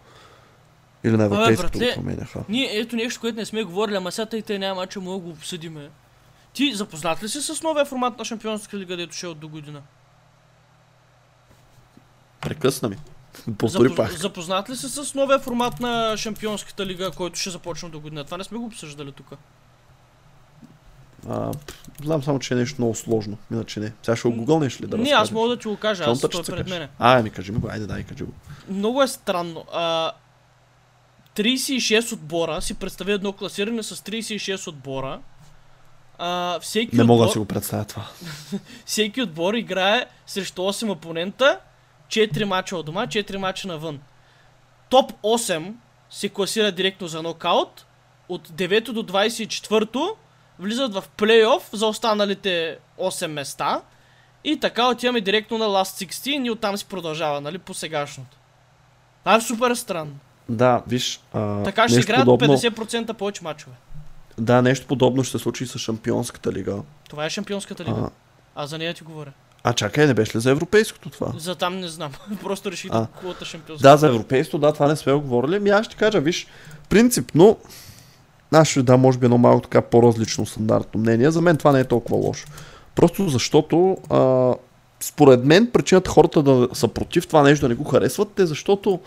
Или 1.03 1.17
на 1.17 1.23
европейското 1.23 1.79
братле, 1.79 1.95
го 1.95 2.03
променяха. 2.03 2.43
Ние 2.49 2.69
ето 2.79 2.95
нещо, 2.95 3.21
което 3.21 3.37
не 3.37 3.45
сме 3.45 3.63
говорили, 3.63 3.95
ама 3.95 4.11
сега 4.11 4.41
тъй 4.41 4.59
няма, 4.59 4.87
че 4.87 4.99
мога 4.99 5.17
го 5.17 5.29
обсъдиме. 5.29 5.89
Ти 6.53 6.73
запознат 6.73 7.23
ли 7.23 7.29
си 7.29 7.41
с 7.41 7.63
новия 7.63 7.85
формат 7.85 8.17
на 8.17 8.25
Шампионска 8.25 8.77
лига, 8.77 8.97
дето 8.97 9.15
ще 9.15 9.25
е 9.25 9.29
от 9.29 9.39
до 9.39 9.47
година? 9.47 9.81
Прекъсна 12.41 12.89
ми. 12.89 12.97
Повтори 13.57 13.89
Запоз- 13.89 13.95
пак. 13.95 14.11
Запознат 14.11 14.69
ли 14.69 14.75
си 14.75 14.89
с 14.89 15.13
новия 15.13 15.39
формат 15.39 15.79
на 15.79 16.17
Шампионската 16.17 16.85
лига, 16.85 17.11
който 17.11 17.39
ще 17.39 17.49
започне 17.49 17.89
до 17.89 17.99
година? 17.99 18.23
Това 18.23 18.37
не 18.37 18.43
сме 18.43 18.57
го 18.57 18.65
обсъждали 18.65 19.11
тук. 19.11 19.33
А, 21.29 21.51
знам 22.03 22.23
само, 22.23 22.39
че 22.39 22.53
е 22.53 22.57
нещо 22.57 22.75
много 22.77 22.95
сложно. 22.95 23.37
Иначе 23.51 23.79
не. 23.79 23.91
Сега 24.03 24.15
ще 24.15 24.29
го 24.29 24.35
гугълнеш 24.35 24.81
ли 24.81 24.87
да 24.87 24.97
не, 24.97 25.09
аз 25.09 25.31
мога 25.31 25.49
да 25.49 25.57
ти 25.57 25.67
го 25.67 25.77
кажа, 25.77 26.03
аз 26.03 26.21
той 26.21 26.41
е 26.41 26.43
пред 26.43 26.69
мене. 26.69 26.89
А, 26.99 27.21
ми 27.21 27.29
кажи 27.29 27.51
ми 27.51 27.59
го. 27.59 27.67
Айде, 27.67 27.85
дай, 27.85 28.03
кажи 28.03 28.23
го. 28.23 28.31
Много 28.69 29.03
е 29.03 29.07
странно. 29.07 29.65
А, 29.73 30.11
36 31.35 32.13
отбора, 32.13 32.61
си 32.61 32.73
представя 32.73 33.11
едно 33.11 33.33
класиране 33.33 33.83
с 33.83 33.95
36 33.95 34.67
отбора. 34.67 35.19
А, 36.17 36.59
всеки, 36.59 36.95
Не 36.95 37.03
мога 37.03 37.23
отбор, 37.23 37.25
да 37.25 37.31
си 37.31 37.39
го 37.39 37.45
представя 37.45 37.85
това. 37.85 38.07
всеки 38.85 39.21
отбор 39.21 39.53
играе 39.53 40.05
срещу 40.27 40.61
8 40.61 40.91
опонента, 40.91 41.59
4 42.07 42.43
мача 42.43 42.77
от 42.77 42.85
дома, 42.85 43.07
4 43.07 43.37
мача 43.37 43.67
навън. 43.67 43.99
Топ 44.89 45.11
8 45.23 45.73
се 46.09 46.29
класира 46.29 46.71
директно 46.71 47.07
за 47.07 47.23
нокаут, 47.23 47.85
от 48.29 48.49
9 48.49 48.91
до 48.91 49.03
24 49.03 50.15
влизат 50.59 50.93
в 50.93 51.03
плейоф 51.17 51.69
за 51.73 51.87
останалите 51.87 52.77
8 52.99 53.27
места 53.27 53.81
и 54.43 54.59
така 54.59 54.87
отиваме 54.87 55.21
директно 55.21 55.57
на 55.57 55.65
Last 55.65 56.05
16 56.07 56.45
и 56.45 56.51
оттам 56.51 56.77
си 56.77 56.85
продължава, 56.85 57.41
нали, 57.41 57.57
по 57.57 57.73
сегашното. 57.73 58.37
Това 59.19 59.35
е 59.35 59.41
супер 59.41 59.75
странно. 59.75 60.13
Да, 60.49 60.81
виж. 60.87 61.19
А, 61.33 61.63
Така 61.63 61.87
ще 61.87 61.99
играят 61.99 62.25
подобно, 62.25 62.57
50% 62.57 63.13
повече 63.13 63.43
мачове. 63.43 63.75
Да, 64.37 64.61
нещо 64.61 64.87
подобно 64.87 65.23
ще 65.23 65.31
се 65.37 65.43
случи 65.43 65.65
с 65.67 65.77
Шампионската 65.79 66.51
лига. 66.51 66.75
Това 67.09 67.25
е 67.25 67.29
шампионската 67.29 67.83
лига. 67.83 68.01
А, 68.01 68.09
А 68.55 68.67
за 68.67 68.77
нея 68.77 68.93
ти 68.93 69.03
говоря. 69.03 69.31
а 69.63 69.73
чакай, 69.73 70.07
не 70.07 70.13
беше 70.13 70.37
ли 70.37 70.41
за 70.41 70.51
европейското 70.51 71.09
това? 71.09 71.33
За 71.37 71.55
там 71.55 71.79
не 71.79 71.87
знам. 71.87 72.11
Просто 72.43 72.71
реших 72.71 72.91
А. 72.93 72.99
да 72.99 73.07
кулата 73.07 73.45
шампионска. 73.45 73.89
Да, 73.89 73.97
за 73.97 74.07
европейското, 74.07 74.57
да, 74.57 74.73
това 74.73 74.87
не 74.87 74.95
сме 74.95 75.13
го 75.13 75.21
говорили. 75.21 75.59
Ми 75.59 75.69
аз 75.69 75.85
ще 75.85 75.95
кажа, 75.95 76.19
виж, 76.21 76.47
принципно, 76.89 77.57
аз 78.55 78.67
ще 78.67 78.83
дам 78.83 79.01
може 79.01 79.17
би 79.17 79.25
едно 79.25 79.37
малко 79.37 79.61
така 79.61 79.81
по-различно 79.81 80.45
стандартно 80.45 80.99
мнение. 81.01 81.31
За 81.31 81.41
мен 81.41 81.57
това 81.57 81.71
не 81.71 81.79
е 81.79 81.83
толкова 81.83 82.17
лошо. 82.17 82.47
Просто 82.95 83.29
защото, 83.29 83.97
а, 84.09 84.53
според 84.99 85.45
мен, 85.45 85.69
причината 85.73 86.11
хората 86.11 86.43
да 86.43 86.67
са 86.73 86.87
против 86.87 87.27
това 87.27 87.43
нещо, 87.43 87.65
да 87.65 87.69
не 87.69 87.75
го 87.75 87.83
харесват, 87.83 88.39
е 88.39 88.45
защото 88.45 88.99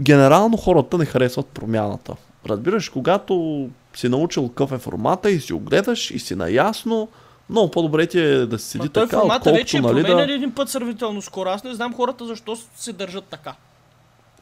генерално 0.00 0.56
хората 0.56 0.98
не 0.98 1.04
харесват 1.04 1.46
промяната. 1.46 2.14
Разбираш, 2.48 2.88
когато 2.88 3.66
си 3.94 4.08
научил 4.08 4.48
какъв 4.48 4.72
е 4.72 4.78
формата 4.78 5.30
и 5.30 5.40
си 5.40 5.52
го 5.52 5.58
гледаш 5.58 6.10
и 6.10 6.18
си 6.18 6.34
наясно, 6.34 7.08
много 7.50 7.70
по-добре 7.70 8.06
ти 8.06 8.20
е 8.20 8.46
да 8.46 8.58
си 8.58 8.68
седи 8.68 8.88
така, 8.88 9.20
формата 9.20 9.52
вече 9.52 9.76
е 9.76 9.80
отколкото, 9.80 10.14
нали, 10.16 10.26
да... 10.26 10.34
един 10.34 10.52
път 10.52 10.68
сравнително 10.68 11.22
скоро. 11.22 11.48
Аз 11.48 11.64
не 11.64 11.74
знам 11.74 11.94
хората 11.94 12.26
защо 12.26 12.56
се 12.76 12.92
държат 12.92 13.24
така. 13.24 13.54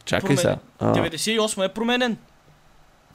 Чакай 0.04 0.36
Промен- 0.36 0.40
сега. 0.40 0.56
А, 0.78 0.94
98 0.94 1.64
е 1.64 1.68
променен. 1.68 2.16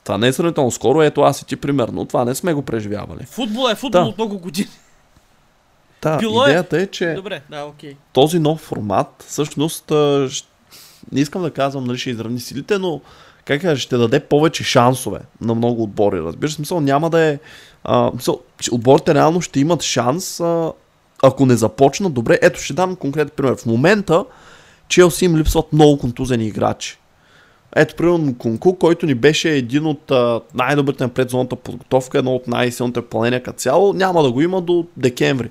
Това 0.03 0.17
не 0.17 0.27
е 0.27 0.33
сравнително 0.33 0.71
скоро, 0.71 1.01
ето 1.01 1.21
аз 1.21 1.41
и 1.41 1.45
ти 1.45 1.55
примерно, 1.55 2.05
това 2.05 2.25
не 2.25 2.35
сме 2.35 2.53
го 2.53 2.61
преживявали. 2.61 3.25
Футбол 3.25 3.69
е 3.71 3.75
футбол 3.75 4.01
Да. 4.01 4.07
от 4.07 4.17
много 4.17 4.39
години. 4.39 4.67
Та, 6.01 6.17
Било 6.17 6.45
е- 6.45 6.49
идеята 6.49 6.81
е, 6.81 6.87
че 6.87 7.13
Добре, 7.13 7.41
да, 7.49 7.63
окей. 7.63 7.95
този 8.13 8.39
нов 8.39 8.59
формат, 8.59 9.25
всъщност, 9.27 9.91
не 11.11 11.19
искам 11.19 11.41
да 11.41 11.51
казвам, 11.51 11.83
нали, 11.83 11.97
ще 11.97 12.09
изравни 12.09 12.39
силите, 12.39 12.77
но 12.77 13.01
как 13.45 13.61
кажа, 13.61 13.81
ще 13.81 13.97
даде 13.97 14.19
повече 14.19 14.63
шансове 14.63 15.19
на 15.41 15.55
много 15.55 15.83
отбори. 15.83 16.19
Разбираш, 16.19 16.53
смисъл 16.53 16.81
няма 16.81 17.09
да 17.09 17.19
е... 17.21 17.39
А, 17.83 18.11
смисъл, 18.11 18.39
отборите 18.71 19.13
реално 19.13 19.41
ще 19.41 19.59
имат 19.59 19.81
шанс, 19.83 20.39
а, 20.39 20.71
ако 21.23 21.45
не 21.45 21.55
започнат 21.55 22.13
добре. 22.13 22.39
Ето, 22.41 22.61
ще 22.61 22.73
дам 22.73 22.95
конкретен 22.95 23.33
пример. 23.35 23.55
В 23.55 23.65
момента 23.65 24.25
Челси 24.87 25.25
им 25.25 25.37
липсват 25.37 25.73
много 25.73 25.99
контузени 25.99 26.47
играчи. 26.47 26.98
Ето, 27.75 27.95
примерно 27.95 28.35
Кунку, 28.37 28.73
който 28.73 29.05
ни 29.05 29.15
беше 29.15 29.49
един 29.49 29.85
от 29.85 30.11
най-добрите 30.53 31.03
на 31.03 31.09
предзоната 31.09 31.55
подготовка, 31.55 32.17
едно 32.17 32.35
от 32.35 32.47
най-силните 32.47 33.01
попълнения 33.01 33.43
като 33.43 33.59
цяло, 33.59 33.93
няма 33.93 34.23
да 34.23 34.31
го 34.31 34.41
има 34.41 34.61
до 34.61 34.85
декември. 34.97 35.49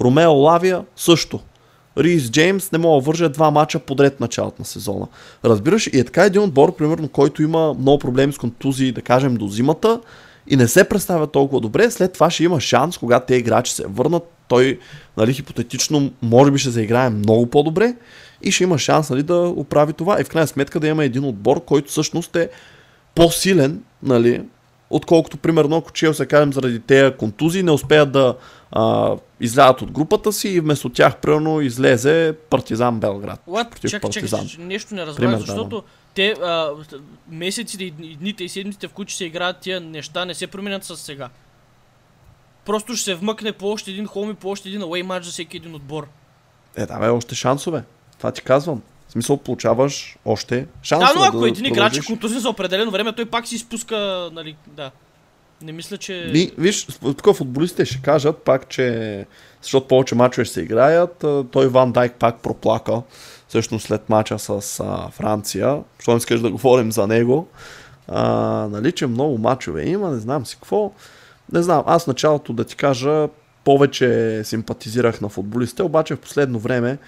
Ромео 0.00 0.32
Лавия 0.32 0.84
също. 0.96 1.40
Рис 1.98 2.30
Джеймс 2.30 2.72
не 2.72 2.78
мога 2.78 3.00
да 3.00 3.06
вържа 3.06 3.28
два 3.28 3.50
мача 3.50 3.78
подред 3.78 4.20
началото 4.20 4.56
на 4.58 4.64
сезона. 4.64 5.06
Разбираш, 5.44 5.86
и 5.86 5.98
е 5.98 6.04
така 6.04 6.24
един 6.24 6.42
отбор, 6.42 6.76
примерно, 6.76 7.08
който 7.08 7.42
има 7.42 7.74
много 7.74 7.98
проблеми 7.98 8.32
с 8.32 8.38
контузии, 8.38 8.92
да 8.92 9.02
кажем, 9.02 9.36
до 9.36 9.48
зимата 9.48 10.00
и 10.46 10.56
не 10.56 10.68
се 10.68 10.88
представя 10.88 11.26
толкова 11.26 11.60
добре, 11.60 11.90
след 11.90 12.12
това 12.12 12.30
ще 12.30 12.44
има 12.44 12.60
шанс, 12.60 12.98
когато 12.98 13.26
те 13.26 13.34
играчи 13.34 13.74
се 13.74 13.84
върнат, 13.86 14.22
той, 14.48 14.78
нали, 15.16 15.32
хипотетично, 15.32 16.10
може 16.22 16.50
би 16.50 16.58
ще 16.58 16.70
заиграе 16.70 17.10
много 17.10 17.46
по-добре 17.46 17.94
и 18.42 18.52
ще 18.52 18.64
има 18.64 18.78
шанс, 18.78 19.10
нали, 19.10 19.22
да 19.22 19.36
оправи 19.36 19.92
това 19.92 20.20
и 20.20 20.24
в 20.24 20.28
крайна 20.28 20.46
сметка 20.46 20.80
да 20.80 20.88
има 20.88 21.04
един 21.04 21.24
отбор, 21.24 21.64
който 21.64 21.90
всъщност 21.90 22.36
е 22.36 22.50
по-силен, 23.14 23.82
нали, 24.02 24.42
отколкото 24.90 25.36
примерно 25.36 25.76
ако 25.76 25.92
Челси, 25.92 26.26
кажем, 26.26 26.52
заради 26.52 26.80
тези 26.80 27.16
контузии 27.16 27.62
не 27.62 27.70
успеят 27.70 28.12
да 28.12 28.36
а, 28.72 29.16
излязат 29.40 29.82
от 29.82 29.90
групата 29.90 30.32
си 30.32 30.48
и 30.48 30.60
вместо 30.60 30.88
тях 30.88 31.16
примерно 31.16 31.60
излезе 31.60 32.34
Партизан 32.50 33.00
Белград. 33.00 33.40
Против 33.46 33.90
чакай, 33.90 34.10
чакай, 34.10 34.46
че 34.46 34.60
нещо 34.60 34.94
не 34.94 35.06
разбрах, 35.06 35.38
защото 35.38 35.82
те 36.14 36.30
а, 36.30 36.70
месеците, 37.30 37.84
и 37.84 37.90
дни- 37.90 38.16
дните 38.20 38.44
и 38.44 38.48
седмиците, 38.48 38.88
в 38.88 38.92
които 38.92 39.12
се 39.12 39.24
играят 39.24 39.56
тия 39.60 39.80
неща, 39.80 40.24
не 40.24 40.34
се 40.34 40.46
променят 40.46 40.84
с 40.84 40.96
сега. 40.96 41.28
Просто 42.64 42.94
ще 42.94 43.04
се 43.04 43.14
вмъкне 43.14 43.52
по 43.52 43.70
още 43.70 43.90
един 43.90 44.06
хоум 44.06 44.30
и 44.30 44.34
по 44.34 44.50
още 44.50 44.68
един 44.68 44.80
away 44.80 45.02
матч 45.02 45.26
за 45.26 45.32
всеки 45.32 45.56
един 45.56 45.74
отбор. 45.74 46.08
Е, 46.76 46.86
да, 46.86 46.98
бе, 46.98 47.08
още 47.08 47.34
шансове. 47.34 47.82
Това 48.20 48.32
ти 48.32 48.42
казвам. 48.42 48.82
В 49.08 49.12
смисъл, 49.12 49.36
получаваш 49.36 50.16
още 50.24 50.66
шансове. 50.82 51.12
Да, 51.14 51.18
но 51.18 51.24
ако 51.24 51.46
един 51.46 51.64
играч 51.64 51.98
е 51.98 52.00
контузен 52.00 52.40
за 52.40 52.48
определено 52.48 52.90
време, 52.90 53.12
той 53.12 53.26
пак 53.26 53.48
си 53.48 53.54
изпуска, 53.54 54.30
нали, 54.32 54.56
да. 54.66 54.90
Не 55.62 55.72
мисля, 55.72 55.96
че... 55.96 56.30
Ми, 56.32 56.50
виж, 56.58 56.86
тук 57.00 57.36
футболистите 57.36 57.84
ще 57.84 58.02
кажат 58.02 58.38
пак, 58.38 58.68
че 58.68 59.26
защото 59.62 59.88
повече 59.88 60.14
мачове 60.14 60.44
ще 60.44 60.54
се 60.54 60.60
играят, 60.60 61.24
той 61.50 61.68
Ван 61.68 61.92
Дайк 61.92 62.14
пак 62.14 62.42
проплака 62.42 63.02
всъщност 63.48 63.86
след 63.86 64.08
мача 64.08 64.38
с 64.38 64.80
а, 64.80 65.10
Франция, 65.10 65.78
що 65.98 66.10
не 66.10 66.16
искаш 66.16 66.40
да 66.40 66.50
говорим 66.50 66.92
за 66.92 67.06
него, 67.06 67.48
а, 68.08 68.22
нали, 68.70 68.92
че 68.92 69.06
много 69.06 69.38
мачове 69.38 69.84
има, 69.84 70.10
не 70.10 70.18
знам 70.18 70.46
си 70.46 70.54
какво. 70.54 70.92
Не 71.52 71.62
знам, 71.62 71.82
аз 71.86 72.06
началото 72.06 72.52
да 72.52 72.64
ти 72.64 72.76
кажа, 72.76 73.28
повече 73.64 74.40
симпатизирах 74.44 75.20
на 75.20 75.28
футболистите, 75.28 75.82
обаче 75.82 76.14
в 76.14 76.20
последно 76.20 76.58
време 76.58 76.98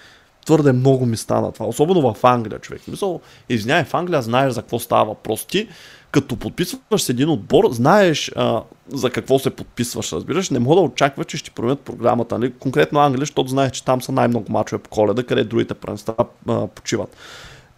твърде 0.45 0.71
много 0.71 1.05
ми 1.05 1.17
стана 1.17 1.51
това. 1.51 1.65
Особено 1.65 2.13
в 2.13 2.23
Англия, 2.23 2.59
човек. 2.59 2.81
Мисъл, 2.87 3.21
извинявай, 3.49 3.83
в 3.83 3.93
Англия 3.93 4.21
знаеш 4.21 4.53
за 4.53 4.61
какво 4.61 4.79
става 4.79 5.05
въпрос. 5.05 5.45
Ти, 5.45 5.67
като 6.11 6.35
подписваш 6.35 7.01
с 7.01 7.09
един 7.09 7.29
отбор, 7.29 7.71
знаеш 7.71 8.31
а, 8.35 8.61
за 8.87 9.09
какво 9.09 9.39
се 9.39 9.49
подписваш, 9.49 10.11
разбираш. 10.11 10.49
Не 10.49 10.59
мога 10.59 10.75
да 10.75 10.81
очакваш, 10.81 11.25
че 11.25 11.37
ще 11.37 11.51
променят 11.51 11.79
програмата. 11.79 12.39
Нали? 12.39 12.53
Конкретно 12.53 12.99
Англия, 12.99 13.19
защото 13.19 13.49
знаеш, 13.49 13.71
че 13.71 13.85
там 13.85 14.01
са 14.01 14.11
най-много 14.11 14.51
мачове 14.51 14.81
по 14.81 14.89
коледа, 14.89 15.23
къде 15.23 15.43
другите 15.43 15.73
първенства 15.73 16.15
а, 16.47 16.67
почиват. 16.67 17.17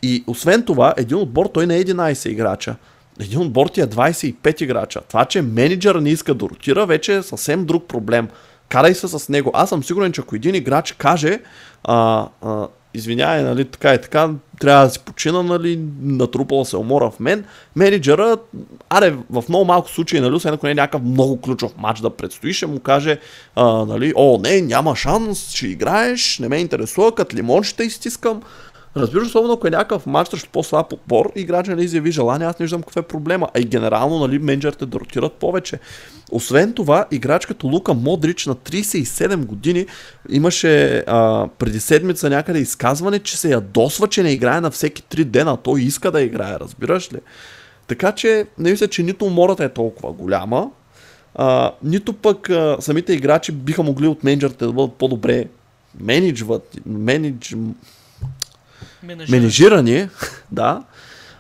И 0.02 0.24
освен 0.28 0.64
това, 0.64 0.94
един 0.98 1.18
отбор, 1.18 1.46
той 1.46 1.68
не 1.68 1.78
е 1.78 1.84
11 1.84 2.30
играча. 2.30 2.76
Един 3.20 3.40
отбор 3.40 3.68
ти 3.68 3.82
е 3.82 3.88
25 3.88 4.64
играча. 4.64 5.02
Това, 5.02 5.26
че 5.26 5.42
менеджера 5.42 6.02
не 6.02 6.10
иска 6.10 6.34
да 6.34 6.46
ротира, 6.46 6.86
вече 6.86 7.16
е 7.16 7.24
съвсем 7.24 7.66
друг 7.66 7.88
проблем. 7.88 8.30
Карай 8.76 8.96
се 8.96 9.08
с 9.08 9.30
него. 9.30 9.52
Аз 9.54 9.70
съм 9.70 9.84
сигурен, 9.84 10.12
че 10.12 10.22
ако 10.22 10.36
един 10.36 10.56
играч 10.56 10.92
каже, 10.92 11.40
а, 11.84 12.28
а, 12.42 12.68
извинявай, 12.94 13.44
нали, 13.44 13.66
така 13.66 13.94
и 13.94 14.02
така, 14.02 14.30
трябва 14.60 14.86
да 14.86 14.92
си 14.92 15.00
почина, 15.00 15.44
нали, 15.44 15.80
натрупала 16.02 16.66
се 16.66 16.78
умора 16.78 17.12
в 17.12 17.20
мен. 17.20 17.46
Менеджера, 17.76 18.38
аре, 18.90 19.16
в 19.30 19.44
много 19.50 19.66
малко 19.66 19.90
случаи, 19.90 20.20
нали, 20.20 20.34
освен 20.34 20.54
ако 20.54 20.66
не 20.66 20.72
е 20.72 20.76
някакъв 20.76 21.02
много 21.02 21.42
ключов 21.42 21.78
матч 21.78 22.00
да 22.00 22.10
предстои, 22.10 22.54
ще 22.54 22.66
му 22.66 22.80
каже, 22.80 23.20
а, 23.56 23.66
нали, 23.66 24.14
о, 24.16 24.40
не, 24.44 24.62
няма 24.62 24.96
шанс, 24.96 25.50
ще 25.50 25.68
играеш, 25.68 26.40
не 26.40 26.50
ме 26.50 26.58
интересува, 26.58 27.16
като 27.16 27.36
лимон 27.36 27.64
ще 27.64 27.84
изтискам. 27.84 28.42
Разбираш, 28.98 29.28
особено 29.28 29.54
ако 29.54 29.68
е 29.68 29.70
някакъв 29.70 30.06
матч 30.06 30.30
срещу 30.30 30.50
по-слаб 30.52 30.94
отбор, 30.94 31.32
играча 31.36 31.76
не 31.76 31.84
изяви 31.84 32.12
желание, 32.12 32.48
аз 32.48 32.60
не 32.60 32.64
виждам 32.64 32.82
какъв 32.82 32.96
е 32.96 33.08
проблема. 33.08 33.50
А 33.54 33.60
и 33.60 33.64
генерално, 33.64 34.20
нали, 34.20 34.40
менеджерите 34.40 34.86
да 34.86 35.00
ротират 35.00 35.34
повече. 35.34 35.80
Освен 36.32 36.74
това, 36.74 37.06
играч 37.12 37.46
като 37.46 37.68
Лука 37.68 37.94
Модрич 37.94 38.46
на 38.46 38.56
37 38.56 39.46
години 39.46 39.86
имаше 40.30 41.04
а, 41.08 41.48
преди 41.60 41.80
седмица 41.80 42.30
някъде 42.30 42.60
изказване, 42.60 43.20
че 43.20 43.38
се 43.38 43.52
ядосва, 43.52 44.08
че 44.08 44.24
не 44.24 44.32
играе 44.32 44.62
на 44.62 44.72
всеки 44.72 45.04
3 45.04 45.24
дена. 45.24 45.58
Той 45.58 45.82
иска 45.82 46.12
да 46.12 46.22
играе, 46.22 46.60
разбираш 46.60 47.14
ли? 47.14 47.18
Така 47.88 48.12
че 48.12 48.46
не 48.58 48.72
мисля, 48.72 48.88
че 48.88 49.04
нито 49.04 49.26
умората 49.26 49.64
е 49.64 49.70
толкова 49.70 50.14
голяма, 50.14 50.70
а, 51.36 51.72
нито 51.84 52.14
пък 52.14 52.50
а, 52.50 52.78
самите 52.80 53.14
играчи 53.14 53.52
биха 53.52 53.84
могли 53.84 54.08
от 54.08 54.24
менеджерите 54.24 54.66
да 54.66 54.74
бъдат 54.74 54.94
по-добре 54.94 55.46
менеджват, 56.00 56.78
менедж, 56.86 57.56
Менежирани, 59.06 60.10
да. 60.52 60.84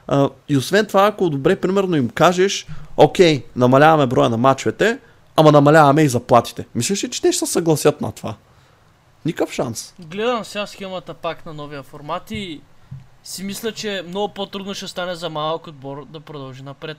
А, 0.08 0.30
и 0.50 0.58
освен 0.58 0.86
това, 0.86 1.06
ако 1.06 1.30
добре, 1.30 1.56
примерно 1.56 1.96
им 1.96 2.10
кажеш, 2.10 2.68
окей, 2.98 3.46
намаляваме 3.56 4.08
броя 4.08 4.30
на 4.30 4.38
мачовете, 4.38 5.00
ама 5.36 5.52
намаляваме 5.52 6.02
и 6.02 6.10
заплатите. 6.10 6.66
Мислиш 6.76 7.04
ли, 7.04 7.10
че 7.10 7.22
те 7.22 7.32
ще 7.32 7.46
се 7.46 7.52
съгласят 7.52 8.02
на 8.02 8.12
това? 8.12 8.36
Никакъв 9.26 9.54
шанс. 9.54 9.94
Гледам 10.00 10.46
сега 10.46 10.68
схемата 10.68 11.14
пак 11.14 11.46
на 11.46 11.54
новия 11.54 11.84
формат 11.84 12.32
и 12.32 12.62
си 13.24 13.44
мисля, 13.44 13.72
че 13.72 14.04
много 14.08 14.34
по-трудно 14.34 14.74
ще 14.74 14.88
стане 14.88 15.16
за 15.16 15.30
малък 15.30 15.68
отбор 15.68 16.06
да 16.06 16.20
продължи 16.20 16.64
напред. 16.64 16.98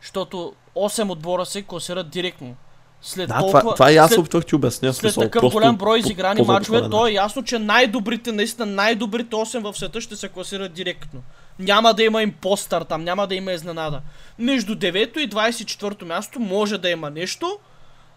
Защото 0.00 0.54
8 0.76 1.10
отбора 1.10 1.46
се 1.46 1.62
класират 1.62 2.10
директно. 2.10 2.56
След 3.02 3.28
Да, 3.28 3.38
толкова, 3.38 3.60
това, 3.60 3.74
това 3.74 3.92
и 3.92 3.96
аз 3.96 4.10
след, 4.10 4.18
опитвах 4.18 4.46
ти 4.46 4.54
обясня. 4.54 4.92
след 4.92 5.00
смисъл, 5.00 5.22
такъв 5.22 5.52
голям 5.52 5.76
брой 5.76 5.98
изиграни 5.98 6.42
мачове, 6.42 6.90
то 6.90 7.06
е 7.06 7.12
ясно, 7.12 7.44
че 7.44 7.58
най-добрите, 7.58 8.32
наистина 8.32 8.66
най-добрите 8.66 9.36
8 9.36 9.60
в 9.60 9.76
света 9.76 10.00
ще 10.00 10.16
се 10.16 10.28
класират 10.28 10.72
директно. 10.72 11.22
Няма 11.58 11.94
да 11.94 12.02
има 12.02 12.22
импостър 12.22 12.82
там, 12.82 13.04
няма 13.04 13.26
да 13.26 13.34
има 13.34 13.52
изненада. 13.52 14.00
Между 14.38 14.74
9 14.74 15.18
и 15.18 15.30
24 15.30 16.04
място 16.04 16.40
може 16.40 16.78
да 16.78 16.90
има 16.90 17.10
нещо, 17.10 17.58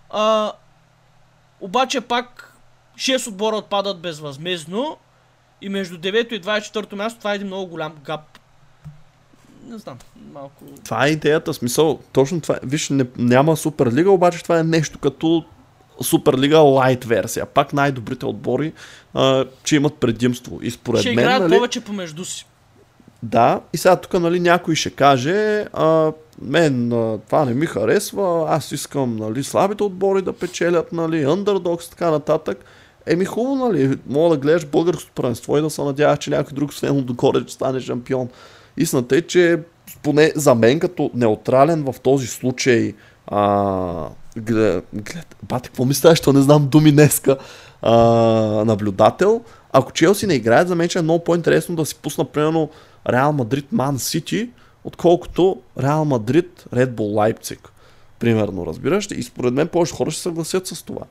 а, 0.09 0.51
обаче 1.61 2.01
пак 2.01 2.57
6 2.97 3.27
отбора 3.27 3.55
отпадат 3.55 3.99
безвъзмезно 3.99 4.97
и 5.61 5.69
между 5.69 5.97
9 5.97 6.33
и 6.33 6.41
24 6.41 6.93
място 6.93 7.19
това 7.19 7.31
е 7.31 7.35
един 7.35 7.47
много 7.47 7.67
голям 7.67 7.93
гап. 8.03 8.39
Не 9.69 9.77
знам, 9.77 9.97
малко... 10.33 10.63
Това 10.83 11.07
е 11.07 11.09
идеята, 11.09 11.53
смисъл, 11.53 11.99
точно 12.11 12.41
това. 12.41 12.55
е. 12.55 12.59
Виж, 12.63 12.89
не, 12.89 13.05
няма 13.17 13.57
Суперлига, 13.57 14.11
обаче 14.11 14.43
това 14.43 14.59
е 14.59 14.63
нещо 14.63 14.99
като 14.99 15.45
Суперлига 16.01 16.57
лайт 16.57 17.05
версия. 17.05 17.45
Пак 17.45 17.73
най-добрите 17.73 18.25
отбори, 18.25 18.73
а, 19.13 19.45
че 19.63 19.75
имат 19.75 19.93
предимство. 19.93 20.59
И 20.61 20.71
според 20.71 21.01
ще 21.01 21.09
мен, 21.09 21.19
играят 21.19 21.41
нали, 21.41 21.55
повече 21.55 21.81
помежду 21.81 22.25
си. 22.25 22.45
Да, 23.23 23.61
и 23.73 23.77
сега 23.77 23.95
тук 23.95 24.13
нали, 24.13 24.39
някой 24.39 24.75
ще 24.75 24.89
каже, 24.89 25.65
а, 25.73 26.11
мен 26.41 26.93
а, 26.93 27.17
това 27.17 27.45
не 27.45 27.53
ми 27.53 27.65
харесва, 27.65 28.45
аз 28.49 28.71
искам 28.71 29.15
нали, 29.15 29.43
слабите 29.43 29.83
отбори 29.83 30.21
да 30.21 30.33
печелят, 30.33 30.91
нали, 30.91 31.25
underdogs 31.25 31.87
и 31.87 31.89
така 31.89 32.11
нататък. 32.11 32.65
Еми 33.05 33.25
хубаво, 33.25 33.55
нали, 33.55 33.99
мога 34.07 34.35
да 34.35 34.41
гледаш 34.41 34.65
българското 34.65 35.11
първенство 35.15 35.57
и 35.57 35.61
да 35.61 35.69
се 35.69 35.81
надяваш, 35.81 36.19
че 36.19 36.29
някой 36.29 36.53
друг 36.53 36.69
освен 36.71 37.03
докоре 37.03 37.41
ще 37.41 37.53
стане 37.53 37.79
шампион. 37.79 38.29
Истината 38.81 39.17
е, 39.17 39.21
че 39.21 39.59
поне 40.03 40.31
за 40.35 40.55
мен 40.55 40.79
като 40.79 41.11
неутрален 41.13 41.83
в 41.83 41.99
този 41.99 42.27
случай 42.27 42.93
а, 43.27 44.09
глед, 44.37 44.85
глед, 44.93 45.35
бате, 45.43 45.69
какво 45.69 45.85
ми 45.85 45.93
става, 45.93 46.33
не 46.33 46.41
знам 46.41 46.67
думи 46.67 46.91
днеска, 46.91 47.37
а, 47.81 47.95
наблюдател, 48.65 49.41
ако 49.73 49.91
Челси 49.91 50.27
не 50.27 50.33
играят, 50.33 50.67
за 50.67 50.75
мен 50.75 50.89
ще 50.89 50.99
е 50.99 51.01
много 51.01 51.23
по-интересно 51.23 51.75
да 51.75 51.85
си 51.85 51.95
пусна, 51.95 52.25
примерно, 52.25 52.69
Реал 53.09 53.33
Мадрид 53.33 53.71
Ман 53.71 53.99
Сити, 53.99 54.49
отколкото 54.83 55.61
Реал 55.79 56.05
Мадрид 56.05 56.65
Ред 56.73 56.95
Бол 56.95 57.13
Лайпциг. 57.13 57.69
Примерно, 58.19 58.65
разбираш? 58.65 59.07
И 59.11 59.23
според 59.23 59.53
мен 59.53 59.67
повече 59.67 59.93
хора 59.93 60.11
ще 60.11 60.21
съгласят 60.21 60.67
с 60.67 60.83
това. 60.83 61.01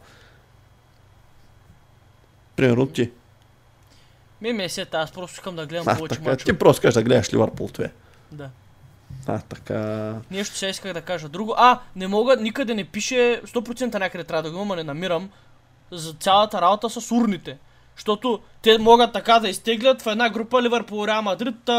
Примерно 2.57 2.87
ти. 2.87 3.11
Ми 4.41 4.53
месията, 4.53 4.99
аз 4.99 5.13
просто 5.13 5.35
искам 5.35 5.57
да 5.57 5.67
гледам 5.67 5.89
А, 5.89 5.97
повече 5.97 6.15
така, 6.15 6.31
мачове. 6.31 6.53
ти 6.53 6.59
просто 6.59 6.83
кажеш 6.83 6.95
да 6.95 7.03
гледаш 7.03 7.33
Ливърпул 7.33 7.69
2. 7.69 7.91
Да. 8.33 8.51
А, 9.27 9.39
така... 9.39 10.15
Нещо 10.31 10.57
сега 10.57 10.71
исках 10.71 10.93
да 10.93 11.01
кажа 11.01 11.29
друго. 11.29 11.55
А, 11.57 11.81
не 11.97 12.07
мога, 12.09 12.37
никъде 12.37 12.75
не 12.75 12.85
пише, 12.85 13.41
100% 13.47 13.99
някъде 13.99 14.25
трябва 14.25 14.43
да 14.43 14.51
го 14.51 14.63
има, 14.63 14.77
не 14.77 14.85
намирам, 14.85 15.31
за 15.91 16.13
цялата 16.13 16.61
работа 16.61 16.91
с 16.91 17.11
урните. 17.13 17.59
Защото 17.97 18.41
те 18.63 18.79
могат 18.79 19.13
така 19.13 19.39
да 19.39 19.49
изтеглят 19.49 20.03
в 20.03 20.07
една 20.07 20.31
група 20.31 20.63
Ливърпул, 20.63 21.07
Реал 21.07 21.23
Мадрид, 21.23 21.71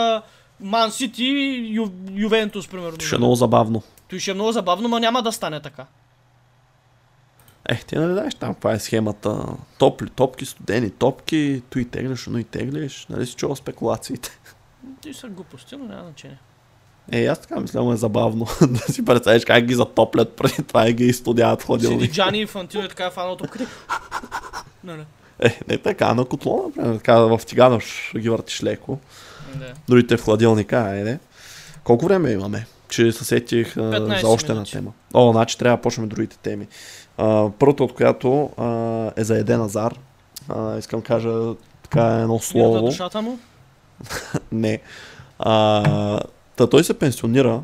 Ман 0.59 0.91
Сити 0.91 1.23
и 1.23 1.75
Ю, 1.75 1.87
Ювентус, 2.11 2.67
примерно. 2.67 2.99
Ще 2.99 3.15
е 3.15 3.17
много 3.17 3.35
забавно. 3.35 3.83
Той 4.09 4.19
ще 4.19 4.31
е 4.31 4.33
много 4.33 4.51
забавно, 4.51 4.87
но 4.87 4.99
няма 4.99 5.21
да 5.21 5.31
стане 5.31 5.59
така. 5.59 5.85
Ех, 7.71 7.85
ти 7.85 7.95
нали 7.95 8.13
знаеш 8.13 8.35
там 8.35 8.53
каква 8.53 8.71
е 8.71 8.79
схемата? 8.79 9.45
Топли, 9.77 10.09
топки, 10.09 10.45
студени 10.45 10.89
топки, 10.89 11.61
то 11.69 11.79
и 11.79 11.85
теглиш, 11.85 12.27
но 12.27 12.37
и 12.37 12.43
теглиш. 12.43 13.05
Нали 13.09 13.25
си 13.25 13.35
чува 13.35 13.55
спекулациите? 13.55 14.39
Ти 15.01 15.13
са 15.13 15.27
глупости, 15.27 15.75
но 15.75 15.85
няма 15.85 16.03
значение. 16.03 16.37
Е, 17.11 17.25
аз 17.25 17.39
така 17.41 17.59
мисля, 17.59 17.83
му 17.83 17.93
е 17.93 17.97
забавно 17.97 18.47
да 18.61 18.93
си 18.93 19.05
представиш 19.05 19.45
как 19.45 19.65
ги 19.65 19.73
затоплят 19.73 20.35
преди 20.35 20.63
това 20.63 20.89
и 20.89 20.93
ги 20.93 21.05
изстудяват 21.05 21.61
в 21.61 21.81
Седи. 21.81 22.11
Джани 22.11 22.41
и 22.41 22.45
Фантино 22.45 22.85
и 22.85 22.89
така 22.89 23.05
е 23.05 23.11
фанал 23.11 23.35
топките. 23.35 23.65
Нали, 24.83 25.03
Е, 25.39 25.59
не 25.67 25.77
така, 25.77 26.13
на 26.13 26.25
котло, 26.25 26.63
например, 26.65 26.95
така 26.95 27.15
в 27.15 27.41
тигана 27.47 27.79
ще 27.79 28.19
ги 28.19 28.29
въртиш 28.29 28.63
леко. 28.63 28.99
да. 29.55 29.73
Другите 29.89 30.17
в 30.17 30.23
хладилника, 30.23 30.77
айде. 30.77 31.19
Колко 31.83 32.05
време 32.05 32.31
имаме? 32.31 32.65
Че 32.89 33.11
се 33.11 33.25
сетих 33.25 33.77
а, 33.77 33.79
15 33.79 34.21
за 34.21 34.27
още 34.27 34.45
една 34.45 34.53
минути. 34.53 34.71
тема. 34.71 34.91
О, 35.13 35.31
значи 35.31 35.57
трябва 35.57 35.77
да 35.77 35.81
почнем 35.81 36.09
другите 36.09 36.37
теми. 36.37 36.67
А, 37.23 37.49
първото 37.59 37.83
от 37.83 37.93
която 37.93 38.49
а, 38.57 39.11
е 39.15 39.23
за 39.23 39.37
Еден 39.37 39.61
Азар. 39.61 39.99
А, 40.49 40.77
искам 40.77 40.99
да 40.99 41.05
кажа 41.05 41.53
така 41.83 42.05
едно 42.05 42.33
Мир 42.33 42.33
на 42.33 42.39
слово. 42.39 42.85
душата 42.85 43.21
му. 43.21 43.39
Не. 44.51 44.79
А, 45.39 46.19
та 46.55 46.67
той 46.67 46.83
се 46.83 46.99
пенсионира 46.99 47.61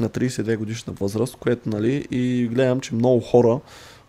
на 0.00 0.08
32 0.08 0.56
годишна 0.56 0.92
възраст, 0.92 1.36
което, 1.36 1.68
нали, 1.68 2.06
и 2.10 2.48
гледам, 2.48 2.80
че 2.80 2.94
много 2.94 3.20
хора, 3.20 3.60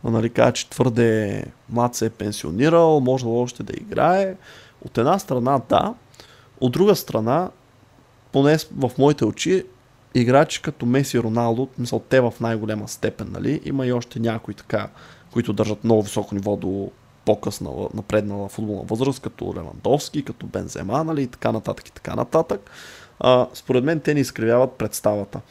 нали, 0.04 0.30
казват, 0.30 0.56
че 0.56 0.70
твърде 0.70 1.44
млад 1.70 1.96
се 1.96 2.06
е 2.06 2.10
пенсионирал, 2.10 3.00
може 3.00 3.26
още 3.26 3.64
да 3.64 3.74
играе. 3.74 4.36
От 4.86 4.98
една 4.98 5.20
страна, 5.20 5.62
да. 5.70 5.94
От 6.62 6.72
друга 6.72 6.96
страна, 6.96 7.50
поне 8.32 8.58
в 8.78 8.92
моите 8.98 9.26
очи, 9.26 9.64
играчи 10.14 10.62
като 10.62 10.86
Меси 10.86 11.20
Роналдо, 11.20 11.68
мисъл, 11.78 12.00
те 12.00 12.22
в 12.22 12.34
най-голема 12.42 12.88
степен, 12.88 13.28
нали, 13.32 13.62
има 13.66 13.86
и 13.88 13.94
още 13.94 14.20
някои 14.20 14.54
така, 14.54 14.88
които 15.32 15.54
държат 15.54 15.84
много 15.84 16.02
високо 16.02 16.36
ниво 16.36 16.56
до 16.56 16.92
по-късна, 17.26 17.70
напреднала 17.94 18.50
футболна 18.50 18.84
възраст, 18.84 19.20
като 19.20 19.54
Левандовски, 19.58 20.26
като 20.26 20.46
Бензема, 20.46 21.04
нали, 21.04 21.22
и 21.22 21.28
така 21.28 21.52
нататък 21.52 21.88
и 21.88 21.92
така 21.92 22.16
нататък. 22.16 22.72
А, 23.20 23.48
според 23.54 23.84
мен 23.84 24.00
те 24.00 24.14
ни 24.14 24.20
изкривяват 24.20 24.72
представата. 24.72 25.42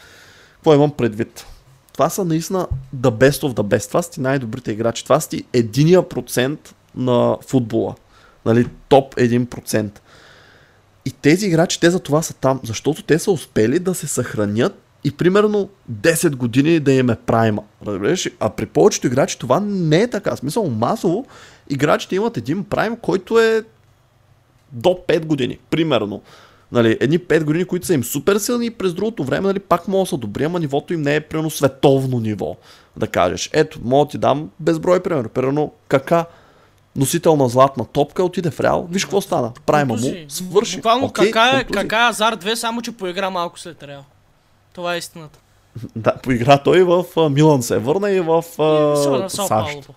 Какво 0.54 0.74
имам 0.74 0.90
предвид? 0.90 1.46
Това 1.92 2.10
са 2.10 2.24
наистина 2.24 2.66
the 2.96 3.10
best 3.10 3.48
of 3.48 3.54
the 3.54 3.62
best. 3.62 3.88
Това 3.88 4.02
са 4.02 4.10
ти 4.10 4.20
най-добрите 4.20 4.72
играчи. 4.72 5.04
Това 5.04 5.20
са 5.20 5.28
ти 5.28 5.44
единия 5.52 6.08
процент 6.08 6.74
на 6.94 7.36
футбола. 7.46 7.94
Нали, 8.46 8.68
топ 8.88 9.14
1%. 9.14 9.98
И 11.05 11.11
тези 11.11 11.46
играчи, 11.46 11.80
те 11.80 11.90
за 11.90 12.00
това 12.00 12.22
са 12.22 12.34
там, 12.34 12.61
защото 12.64 13.03
те 13.03 13.18
са 13.18 13.30
успели 13.30 13.78
да 13.78 13.94
се 13.94 14.07
съхранят 14.07 14.82
и 15.05 15.12
примерно 15.12 15.68
10 15.92 16.36
години 16.36 16.80
да 16.80 16.92
им 16.92 17.11
е 17.11 17.16
прайма. 17.16 17.62
Разбираш? 17.86 18.28
А 18.40 18.50
при 18.50 18.66
повечето 18.66 19.07
играчи 19.07 19.38
това 19.38 19.61
не 19.61 20.03
е 20.03 20.11
така. 20.11 20.36
В 20.36 20.38
смисъл 20.38 20.70
масово 20.70 21.26
играчите 21.70 22.16
имат 22.16 22.36
един 22.36 22.64
прайм, 22.64 22.96
който 22.96 23.38
е 23.38 23.62
до 24.72 24.88
5 25.09 25.24
години, 25.24 25.59
примерно. 25.70 26.22
Нали, 26.72 26.96
едни 27.00 27.18
5 27.18 27.44
години, 27.44 27.64
които 27.64 27.86
са 27.86 27.94
им 27.94 28.05
супер 28.05 28.38
силни 28.38 28.66
и 28.66 28.70
през 28.70 28.94
другото 28.94 29.24
време 29.24 29.46
нали, 29.46 29.59
пак 29.59 29.88
могат 29.88 30.07
да 30.07 30.09
са 30.09 30.16
добри, 30.16 30.44
ама 30.44 30.61
нивото 30.61 30.94
им 30.94 31.03
не 31.03 31.16
е 31.16 31.20
примерно 31.20 31.50
световно 31.50 32.20
ниво. 32.20 32.57
Да 32.96 33.07
кажеш, 33.07 33.50
ето, 33.53 33.80
мога 33.84 34.05
да 34.05 34.11
ти 34.11 34.18
дам 34.18 34.50
безброй 34.61 35.03
пример. 35.03 35.28
Примерно, 35.28 35.72
кака 35.88 36.24
носител 36.97 37.36
на 37.36 37.49
златна 37.49 37.84
топка 37.84 38.24
отиде 38.24 38.51
в 38.51 38.61
Реал. 38.61 38.86
Виж 38.90 39.05
какво 39.05 39.20
стана. 39.20 39.53
Прайма 39.66 39.95
му 39.95 40.14
свърши. 40.28 40.76
Буквално 40.76 41.07
Окей, 41.07 41.30
кака, 41.30 41.59
е, 41.59 41.64
кака 41.64 41.97
е 41.97 42.09
Азар 42.09 42.36
2, 42.36 42.55
само 42.55 42.82
че 42.82 42.93
поигра 42.93 43.30
малко 43.30 43.61
след 43.61 43.82
Реал. 43.82 44.05
Това 44.72 44.95
е 44.95 44.99
истината. 44.99 45.38
Да, 45.97 46.16
поигра 46.16 46.62
той 46.62 46.82
в 46.82 47.05
Милан 47.30 47.62
се 47.62 47.78
върна 47.78 48.11
и 48.11 48.20
в 48.20 48.43
Сао 49.32 49.47
САЩ. 49.47 49.88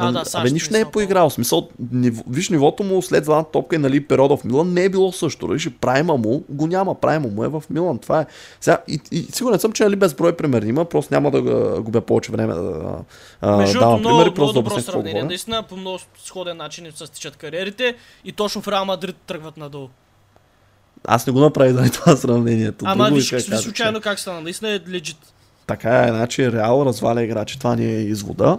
А, 0.00 0.12
да, 0.12 0.24
САЩ. 0.24 0.34
Абе, 0.34 0.50
нищо 0.50 0.72
не 0.72 0.80
е 0.80 0.84
поиграл. 0.84 1.30
Смисъл, 1.30 1.68
ниво, 1.92 2.22
виж 2.30 2.48
нивото 2.48 2.82
му 2.82 3.02
след 3.02 3.24
златната 3.24 3.50
топка 3.50 3.76
и 3.76 3.78
нали, 3.78 4.04
периода 4.06 4.36
в 4.36 4.44
Милан 4.44 4.72
не 4.72 4.84
е 4.84 4.88
било 4.88 5.12
също. 5.12 5.46
Виж, 5.46 5.66
и 5.66 5.70
прайма 5.70 6.16
му 6.16 6.44
го 6.48 6.66
няма. 6.66 7.00
Прайма 7.00 7.28
му 7.28 7.44
е 7.44 7.48
в 7.48 7.62
Милан. 7.70 7.98
Това 7.98 8.20
е. 8.20 8.26
Сега, 8.60 8.78
и, 8.88 9.00
и 9.12 9.22
сигурен 9.22 9.58
съм, 9.58 9.72
че 9.72 9.84
нали, 9.84 9.96
безброй 9.96 10.36
пример 10.36 10.62
има. 10.62 10.84
Просто 10.84 11.14
няма 11.14 11.30
да 11.30 11.40
губя 11.80 12.00
повече 12.00 12.32
време 12.32 12.54
да 12.54 12.96
а, 13.40 13.56
Между 13.56 13.78
давам 13.78 14.00
много, 14.00 14.16
примери. 14.16 14.30
много 14.30 14.34
Просто 14.34 14.62
да 14.62 14.62
добро 14.62 14.80
сравнение. 14.80 15.22
Наистина 15.22 15.62
по 15.62 15.76
много 15.76 15.98
сходен 16.24 16.56
начин 16.56 16.92
се 16.94 17.06
стичат 17.06 17.36
кариерите 17.36 17.94
и 18.24 18.32
точно 18.32 18.62
в 18.62 18.68
Реал 18.68 18.84
Мадрид 18.84 19.16
тръгват 19.26 19.56
надолу. 19.56 19.88
Аз 21.04 21.26
не 21.26 21.32
го 21.32 21.40
направих 21.40 21.72
заради 21.72 21.90
това 21.90 22.16
сравнението. 22.16 22.84
Ама 22.88 23.10
виж, 23.12 23.30
да 23.30 23.36
кажа, 23.36 23.58
случайно 23.58 24.00
как 24.00 24.20
стана. 24.20 24.40
Наистина 24.40 24.70
е 24.70 24.80
легит. 24.88 25.16
Така 25.66 26.04
е, 26.04 26.08
значи 26.08 26.52
Реал 26.52 26.82
разваля 26.86 27.22
играчи. 27.22 27.58
Това 27.58 27.76
ни 27.76 27.84
е 27.84 28.00
извода. 28.00 28.58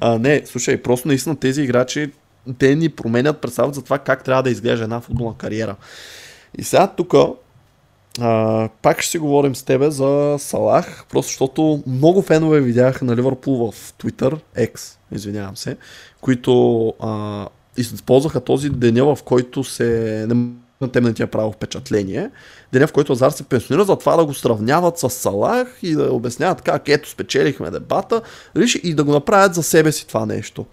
А, 0.00 0.18
не, 0.18 0.42
слушай, 0.44 0.82
просто 0.82 1.08
наистина 1.08 1.36
тези 1.36 1.62
играчи, 1.62 2.12
те 2.58 2.74
ни 2.74 2.88
променят 2.88 3.40
представата 3.40 3.74
за 3.74 3.82
това 3.82 3.98
как 3.98 4.24
трябва 4.24 4.42
да 4.42 4.50
изглежда 4.50 4.84
една 4.84 5.00
футболна 5.00 5.36
кариера. 5.36 5.76
И 6.58 6.64
сега 6.64 6.86
тук 6.86 7.14
пак 8.82 9.00
ще 9.00 9.10
си 9.10 9.18
говорим 9.18 9.54
с 9.54 9.62
тебе 9.62 9.90
за 9.90 10.36
Салах, 10.38 11.04
просто 11.10 11.28
защото 11.28 11.82
много 11.86 12.22
фенове 12.22 12.60
видях 12.60 13.02
на 13.02 13.16
Ливърпул 13.16 13.70
в 13.70 13.92
Twitter, 13.92 14.40
X, 14.58 14.96
извинявам 15.12 15.56
се, 15.56 15.76
които 16.20 16.86
а, 17.00 17.46
използваха 17.76 18.40
този 18.40 18.70
деня, 18.70 19.14
в 19.14 19.22
който 19.22 19.64
се 19.64 20.26
не 20.28 20.46
на 20.80 20.88
тем 20.88 21.04
не 21.04 21.14
ти 21.14 21.22
е 21.22 21.26
правил 21.26 21.52
впечатление. 21.52 22.30
Деня, 22.72 22.86
в 22.86 22.92
който 22.92 23.12
Азар 23.12 23.30
се 23.30 23.42
пенсионира, 23.42 23.84
за 23.84 23.96
това 23.96 24.16
да 24.16 24.24
го 24.24 24.34
сравняват 24.34 24.98
с 24.98 25.10
Салах 25.10 25.78
и 25.82 25.94
да 25.94 26.12
обясняват 26.12 26.62
как 26.62 26.88
ето 26.88 27.10
спечелихме 27.10 27.70
дебата 27.70 28.22
виж, 28.54 28.80
и 28.82 28.94
да 28.94 29.04
го 29.04 29.12
направят 29.12 29.54
за 29.54 29.62
себе 29.62 29.92
си 29.92 30.06
това 30.06 30.26
нещо. 30.26 30.66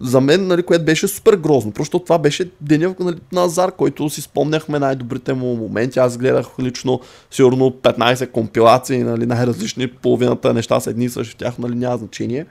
За 0.00 0.20
мен, 0.20 0.46
нали, 0.46 0.62
което 0.62 0.84
беше 0.84 1.08
супер 1.08 1.36
грозно, 1.36 1.72
просто 1.72 1.98
това 1.98 2.18
беше 2.18 2.50
деня 2.60 2.94
нали, 3.00 3.16
на 3.32 3.44
Азар, 3.44 3.72
който 3.72 4.10
си 4.10 4.20
спомняхме 4.20 4.78
най-добрите 4.78 5.34
му 5.34 5.56
моменти. 5.56 5.98
Аз 5.98 6.18
гледах 6.18 6.46
лично 6.58 7.00
сигурно 7.30 7.70
15 7.70 8.30
компилации, 8.30 9.02
нали, 9.02 9.26
най-различни, 9.26 9.88
половината 9.88 10.54
неща 10.54 10.80
са 10.80 10.90
едни 10.90 11.04
и 11.04 11.10
същи 11.10 11.32
в 11.32 11.36
тях, 11.36 11.58
нали, 11.58 11.74
няма 11.74 11.96
значение. 11.96 12.46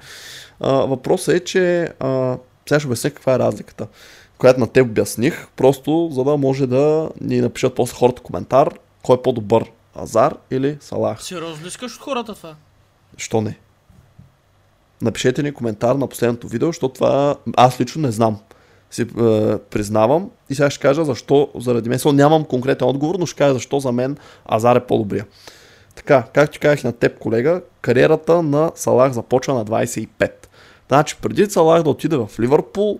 Въпросът 0.60 1.36
е, 1.36 1.40
че 1.40 1.90
а, 2.00 2.38
сега 2.70 2.80
ще 2.80 2.88
обясня 2.88 3.10
каква 3.10 3.34
е 3.34 3.40
разликата 3.40 3.88
която 4.44 4.60
на 4.60 4.68
теб 4.68 4.86
обясних, 4.86 5.48
просто 5.56 6.10
за 6.12 6.24
да 6.24 6.38
може 6.38 6.68
да 6.68 7.10
ни 7.22 7.42
напишат 7.42 7.76
после 7.76 7.96
хората 7.96 8.22
коментар, 8.22 8.70
кой 9.04 9.16
е 9.16 9.22
по-добър, 9.22 9.72
Азар 9.96 10.36
или 10.52 10.78
Салах. 10.82 11.24
Сериозно 11.24 11.68
искаш 11.68 11.96
от 11.96 12.02
хората 12.02 12.36
това? 12.36 12.56
Що 13.18 13.42
не? 13.42 13.60
Напишете 15.02 15.44
ни 15.44 15.54
коментар 15.54 15.96
на 15.96 16.08
последното 16.08 16.48
видео, 16.48 16.68
защото 16.68 16.94
това 16.94 17.36
аз 17.58 17.80
лично 17.80 18.02
не 18.02 18.12
знам. 18.12 18.40
Си 18.92 19.02
е, 19.02 19.08
признавам 19.58 20.30
и 20.50 20.56
сега 20.56 20.70
ще 20.70 20.82
кажа 20.82 21.06
защо 21.06 21.50
заради 21.56 21.90
мен. 21.90 22.00
Сега 22.00 22.14
нямам 22.14 22.46
конкретен 22.46 22.88
отговор, 22.88 23.16
но 23.20 23.26
ще 23.26 23.38
кажа 23.38 23.54
защо 23.54 23.80
за 23.80 23.92
мен 23.92 24.18
Азар 24.46 24.76
е 24.76 24.86
по-добрия. 24.86 25.26
Така, 25.96 26.24
както 26.34 26.54
ти 26.54 26.60
казах 26.60 26.84
на 26.84 26.92
теб, 26.92 27.20
колега, 27.20 27.62
кариерата 27.82 28.42
на 28.42 28.72
Салах 28.76 29.12
започва 29.12 29.54
на 29.54 29.66
25. 29.66 30.32
Значи, 30.88 31.18
преди 31.22 31.46
Салах 31.46 31.84
да 31.84 31.90
отиде 31.90 32.18
в 32.18 32.30
Ливърпул, 32.40 33.00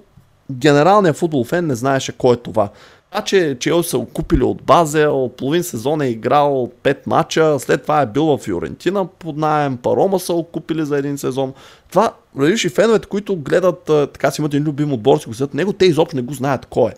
генералният 0.52 1.18
футбол 1.18 1.44
фен 1.44 1.68
не 1.68 1.76
знаеше 1.76 2.12
кой 2.12 2.34
е 2.34 2.38
това. 2.38 2.70
Значи, 3.12 3.58
Челси 3.60 3.90
са 3.90 4.06
купили 4.14 4.44
от 4.44 4.64
Базел, 4.64 5.32
половин 5.38 5.64
сезон 5.64 6.02
е 6.02 6.08
играл 6.08 6.72
5 6.84 6.98
мача, 7.06 7.60
след 7.60 7.82
това 7.82 8.02
е 8.02 8.06
бил 8.06 8.26
в 8.26 8.38
Фиорентина 8.38 9.06
под 9.06 9.38
найем, 9.38 9.78
Парома 9.78 10.20
са 10.20 10.44
купили 10.54 10.86
за 10.86 10.98
един 10.98 11.18
сезон. 11.18 11.54
Това, 11.90 12.14
и 12.40 12.70
феновете, 12.70 13.08
които 13.08 13.36
гледат, 13.36 13.84
така 13.86 14.32
си 14.32 14.42
имат 14.42 14.54
един 14.54 14.68
любим 14.68 14.94
отбор, 14.94 15.18
си 15.18 15.26
го 15.28 15.34
следят 15.34 15.54
него, 15.54 15.74
те 15.74 15.86
изобщо 15.86 16.16
не 16.16 16.22
го 16.22 16.34
знаят 16.34 16.66
кой 16.66 16.92
е. 16.92 16.94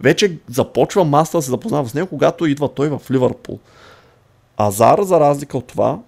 Вече 0.00 0.38
започва 0.50 1.04
маста 1.04 1.38
да 1.38 1.42
се 1.42 1.50
запознава 1.50 1.88
с 1.88 1.94
него, 1.94 2.08
когато 2.08 2.46
идва 2.46 2.74
той 2.74 2.88
в 2.88 3.00
Ливърпул. 3.10 3.58
Азар, 4.56 5.02
за 5.02 5.20
разлика 5.20 5.58
от 5.58 5.66
това, 5.66 5.98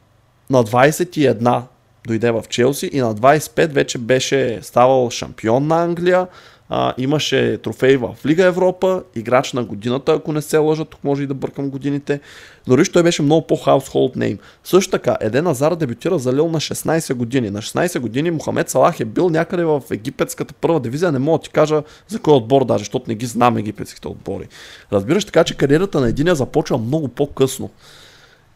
на 0.51 0.64
21 0.64 1.62
дойде 2.07 2.31
в 2.31 2.45
Челси 2.49 2.91
и 2.93 3.01
на 3.01 3.14
25 3.14 3.66
вече 3.66 3.99
беше 3.99 4.59
ставал 4.62 5.11
шампион 5.11 5.66
на 5.66 5.83
Англия, 5.83 6.26
а, 6.73 6.95
имаше 6.99 7.59
трофей 7.59 7.97
в 7.97 8.16
Лига 8.27 8.45
Европа, 8.45 9.03
играч 9.14 9.53
на 9.53 9.64
годината, 9.64 10.12
ако 10.12 10.33
не 10.33 10.43
се 10.43 10.59
лъжа, 10.59 10.85
тук 10.85 11.05
може 11.05 11.23
и 11.23 11.27
да 11.27 11.35
бъркам 11.35 11.71
годините. 11.71 12.21
Но 12.66 12.77
виж, 12.77 12.89
той 12.89 13.03
беше 13.03 13.23
много 13.23 13.47
по-household 13.47 14.16
name. 14.16 14.39
Също 14.64 14.91
така, 14.91 15.16
Еден 15.21 15.47
Азар 15.47 15.75
дебютира 15.75 16.18
за 16.18 16.33
Лил 16.33 16.49
на 16.49 16.61
16 16.61 17.14
години. 17.14 17.51
На 17.51 17.62
16 17.62 17.99
години 17.99 18.31
Мохамед 18.31 18.71
Салах 18.71 19.01
е 19.01 19.05
бил 19.05 19.31
някъде 19.31 19.64
в 19.64 19.83
египетската 19.91 20.55
първа 20.55 20.81
дивизия, 20.81 21.12
не 21.12 21.18
мога 21.18 21.39
да 21.39 21.43
ти 21.43 21.51
кажа 21.51 21.83
за 22.09 22.18
кой 22.18 22.35
отбор 22.35 22.64
даже, 22.64 22.79
защото 22.79 23.05
не 23.09 23.14
ги 23.14 23.27
знам 23.27 23.57
египетските 23.57 24.09
отбори. 24.09 24.49
Разбираш 24.93 25.25
така, 25.25 25.45
че 25.45 25.57
кариерата 25.57 26.01
на 26.01 26.09
единия 26.09 26.35
започва 26.35 26.79
много 26.79 27.09
по-късно. 27.09 27.71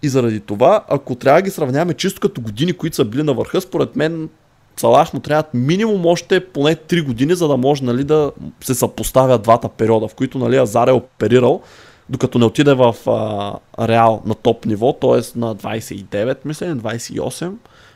И 0.03 0.09
заради 0.09 0.41
това, 0.41 0.85
ако 0.89 1.15
трябва 1.15 1.39
да 1.41 1.45
ги 1.45 1.51
сравняваме 1.51 1.95
чисто 1.95 2.21
като 2.21 2.41
години, 2.41 2.73
които 2.73 2.97
са 2.97 3.05
били 3.05 3.23
на 3.23 3.35
върха, 3.35 3.61
според 3.61 3.97
мен 3.97 4.29
Салах 4.77 5.13
му 5.13 5.21
трябват 5.21 5.55
минимум 5.55 6.07
още 6.07 6.47
поне 6.47 6.77
3 6.77 7.05
години, 7.05 7.35
за 7.35 7.49
да 7.49 7.57
може 7.57 7.85
нали, 7.85 8.05
да 8.05 8.33
се 8.61 8.75
съпоставят 8.75 9.43
двата 9.43 9.69
периода, 9.69 10.09
в 10.09 10.15
които 10.15 10.39
нали, 10.39 10.57
Азар 10.57 10.89
е 10.89 10.93
оперирал, 10.93 11.63
докато 12.09 12.39
не 12.39 12.45
отиде 12.45 12.75
в 12.75 12.97
а, 13.07 13.53
Реал 13.89 14.23
на 14.27 14.35
топ 14.35 14.67
ниво, 14.67 14.93
т.е. 14.93 15.39
на 15.39 15.57
29, 15.57 16.37
мисля, 16.45 16.67
на 16.67 16.77
28, 16.77 17.53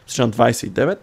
мисля, 0.07 0.27
на 0.27 0.33
29. 0.33 0.99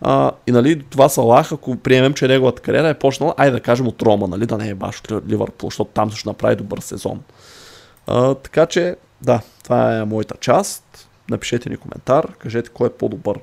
А, 0.00 0.32
и 0.46 0.52
нали, 0.52 0.82
това 0.90 1.08
Салах, 1.08 1.52
ако 1.52 1.76
приемем, 1.76 2.14
че 2.14 2.28
неговата 2.28 2.62
кариера 2.62 2.88
е 2.88 2.98
почнала, 2.98 3.34
айде 3.36 3.52
да 3.52 3.60
кажем 3.60 3.88
от 3.88 4.02
Рома, 4.02 4.28
нали, 4.28 4.46
да 4.46 4.58
не 4.58 4.68
е 4.68 4.74
баш 4.74 4.98
от 4.98 5.28
Ливърпул, 5.28 5.70
защото 5.70 5.90
там 5.94 6.10
ще 6.10 6.28
направи 6.28 6.56
добър 6.56 6.78
сезон. 6.78 7.20
А, 8.06 8.34
така 8.34 8.66
че, 8.66 8.96
да, 9.22 9.40
това 9.64 9.96
е 9.96 10.04
моята 10.04 10.34
част. 10.40 11.08
Напишете 11.30 11.70
ни 11.70 11.76
коментар, 11.76 12.32
кажете 12.38 12.70
кой 12.70 12.86
е 12.86 12.92
по-добър. 12.92 13.38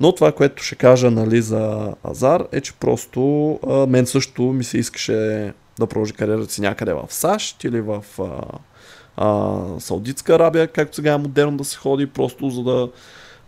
Но 0.00 0.12
това, 0.12 0.32
което 0.32 0.62
ще 0.62 0.74
кажа 0.74 1.10
нали, 1.10 1.42
за 1.42 1.94
Азар 2.10 2.44
е, 2.52 2.60
че 2.60 2.72
просто 2.74 3.52
а, 3.68 3.86
мен 3.86 4.06
също 4.06 4.42
ми 4.42 4.64
се 4.64 4.78
искаше 4.78 5.52
да 5.78 5.86
продължи 5.86 6.12
кариерата 6.12 6.52
си 6.52 6.60
някъде 6.60 6.92
в 6.92 7.04
САЩ 7.08 7.64
или 7.64 7.80
в 7.80 8.04
а, 8.18 8.24
а, 9.16 9.60
Саудитска 9.80 10.34
Арабия, 10.34 10.66
както 10.66 10.96
сега 10.96 11.12
е 11.12 11.18
модерно 11.18 11.56
да 11.56 11.64
се 11.64 11.76
ходи, 11.76 12.06
просто 12.06 12.50
за 12.50 12.62
да 12.62 12.88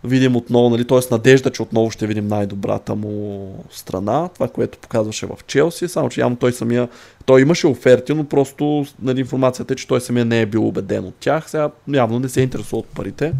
видим 0.03 0.35
отново, 0.35 0.69
нали, 0.69 0.87
т.е. 0.87 0.99
надежда, 1.11 1.51
че 1.51 1.61
отново 1.61 1.91
ще 1.91 2.07
видим 2.07 2.27
най-добрата 2.27 2.95
му 2.95 3.65
страна, 3.71 4.29
това, 4.33 4.47
което 4.47 4.77
показваше 4.77 5.25
в 5.25 5.37
Челси, 5.47 5.87
само 5.87 6.09
че 6.09 6.21
явно 6.21 6.35
той 6.35 6.53
самия, 6.53 6.89
той 7.25 7.41
имаше 7.41 7.67
оферти, 7.67 8.13
но 8.13 8.23
просто 8.23 8.85
нали, 9.01 9.19
информацията 9.19 9.73
е, 9.73 9.75
че 9.75 9.87
той 9.87 10.01
самия 10.01 10.25
не 10.25 10.41
е 10.41 10.45
бил 10.45 10.67
убеден 10.67 11.05
от 11.05 11.15
тях, 11.15 11.49
сега 11.49 11.69
явно 11.87 12.19
не 12.19 12.29
се 12.29 12.41
интересува 12.41 12.77
от 12.77 12.85
парите, 12.85 13.33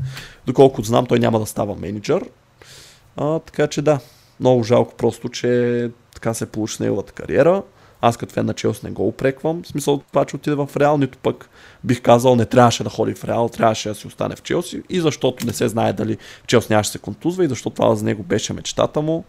доколкото 0.45 0.88
знам, 0.88 1.05
той 1.05 1.20
няма 1.20 1.39
да 1.39 1.45
става 1.45 1.76
менеджер, 1.76 2.24
а, 3.18 3.39
така 3.39 3.68
че 3.68 3.82
да, 3.82 3.99
много 4.39 4.64
жалко 4.64 4.95
просто, 4.95 5.30
че 5.30 5.89
така 6.14 6.34
се 6.34 6.45
получи 6.45 6.84
неговата 6.84 7.14
кариера. 7.14 7.64
Аз 8.01 8.18
като 8.18 8.34
фен 8.34 8.45
на 8.45 8.53
Челс 8.53 8.84
не 8.84 8.91
го 8.91 9.07
опреквам. 9.07 9.64
В 9.64 9.68
смисъл 9.68 10.01
това, 10.11 10.26
че 10.26 10.36
отиде 10.36 10.55
в 10.55 10.70
Реал, 10.78 10.97
нито 10.97 11.18
пък 11.18 11.49
бих 11.84 12.01
казал 12.01 12.36
не 12.36 12.45
трябваше 12.45 12.84
да 12.84 12.89
ходи 12.89 13.14
в 13.14 13.26
Реал, 13.26 13.49
трябваше 13.49 13.89
да 13.89 13.95
си 13.95 14.07
остане 14.07 14.36
в 14.36 14.41
Челси. 14.41 14.82
И 14.89 15.01
защото 15.01 15.45
не 15.45 15.53
се 15.53 15.68
знае 15.68 15.93
дали 15.93 16.18
Челс 16.47 16.70
нямаше 16.70 16.91
се 16.91 16.99
контузва 16.99 17.45
и 17.45 17.47
защото 17.47 17.76
това 17.76 17.95
за 17.95 18.05
него 18.05 18.24
беше 18.24 18.53
мечтата 18.53 19.01
му. 19.01 19.24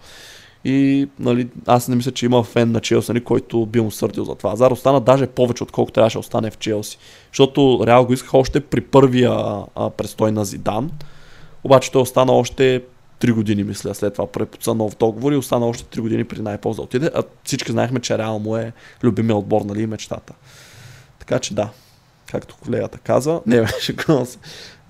И 0.64 1.08
нали, 1.18 1.48
аз 1.66 1.88
не 1.88 1.96
мисля, 1.96 2.12
че 2.12 2.26
има 2.26 2.42
фен 2.42 2.72
на 2.72 2.80
Челси, 2.80 3.10
нали, 3.12 3.24
който 3.24 3.66
би 3.66 3.80
му 3.80 3.90
сърдил 3.90 4.24
за 4.24 4.34
това. 4.34 4.52
Азар 4.52 4.70
остана 4.70 5.00
даже 5.00 5.26
повече, 5.26 5.62
отколкото 5.62 5.94
трябваше 5.94 6.16
да 6.16 6.20
остане 6.20 6.50
в 6.50 6.58
Челси. 6.58 6.98
Защото 7.32 7.80
Реал 7.86 8.06
го 8.06 8.12
искаха 8.12 8.38
още 8.38 8.60
при 8.60 8.80
първия 8.80 9.32
а, 9.74 9.90
престой 9.90 10.32
на 10.32 10.44
Зидан. 10.44 10.90
Обаче 11.64 11.92
той 11.92 12.02
остана 12.02 12.32
още 12.32 12.82
3 13.20 13.32
години, 13.32 13.64
мисля, 13.64 13.94
след 13.94 14.14
това 14.14 14.26
препоца 14.26 14.74
нов 14.74 14.96
договор 14.96 15.32
и 15.32 15.36
остана 15.36 15.66
още 15.66 15.98
3 15.98 16.00
години 16.00 16.24
преди 16.24 16.42
най-полза 16.42 16.82
отиде. 16.82 17.10
А 17.14 17.22
всички 17.44 17.72
знаехме, 17.72 18.00
че 18.00 18.18
Реал 18.18 18.38
му 18.38 18.56
е 18.56 18.72
любимия 19.02 19.36
отбор, 19.36 19.62
нали, 19.62 19.82
и 19.82 19.86
мечтата. 19.86 20.32
Така 21.18 21.38
че 21.38 21.54
да, 21.54 21.70
както 22.30 22.56
колегата 22.62 22.98
каза, 22.98 23.40
не 23.46 23.60
беше 23.60 23.96
се. 24.24 24.38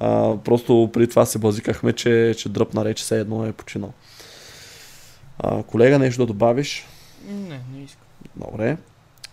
А, 0.01 0.37
просто 0.45 0.91
преди 0.93 1.09
това 1.09 1.27
се 1.27 1.39
базикахме, 1.39 1.93
че, 1.93 2.35
че 2.39 2.49
дръпна 2.49 2.85
реч 2.85 2.99
все 2.99 3.21
едно 3.21 3.47
е 3.47 3.53
починал. 3.53 3.93
А, 5.39 5.63
колега, 5.63 5.99
нещо 5.99 6.23
да 6.23 6.27
добавиш? 6.27 6.87
Не, 7.29 7.61
не 7.73 7.83
искам. 7.85 8.07
Добре. 8.37 8.77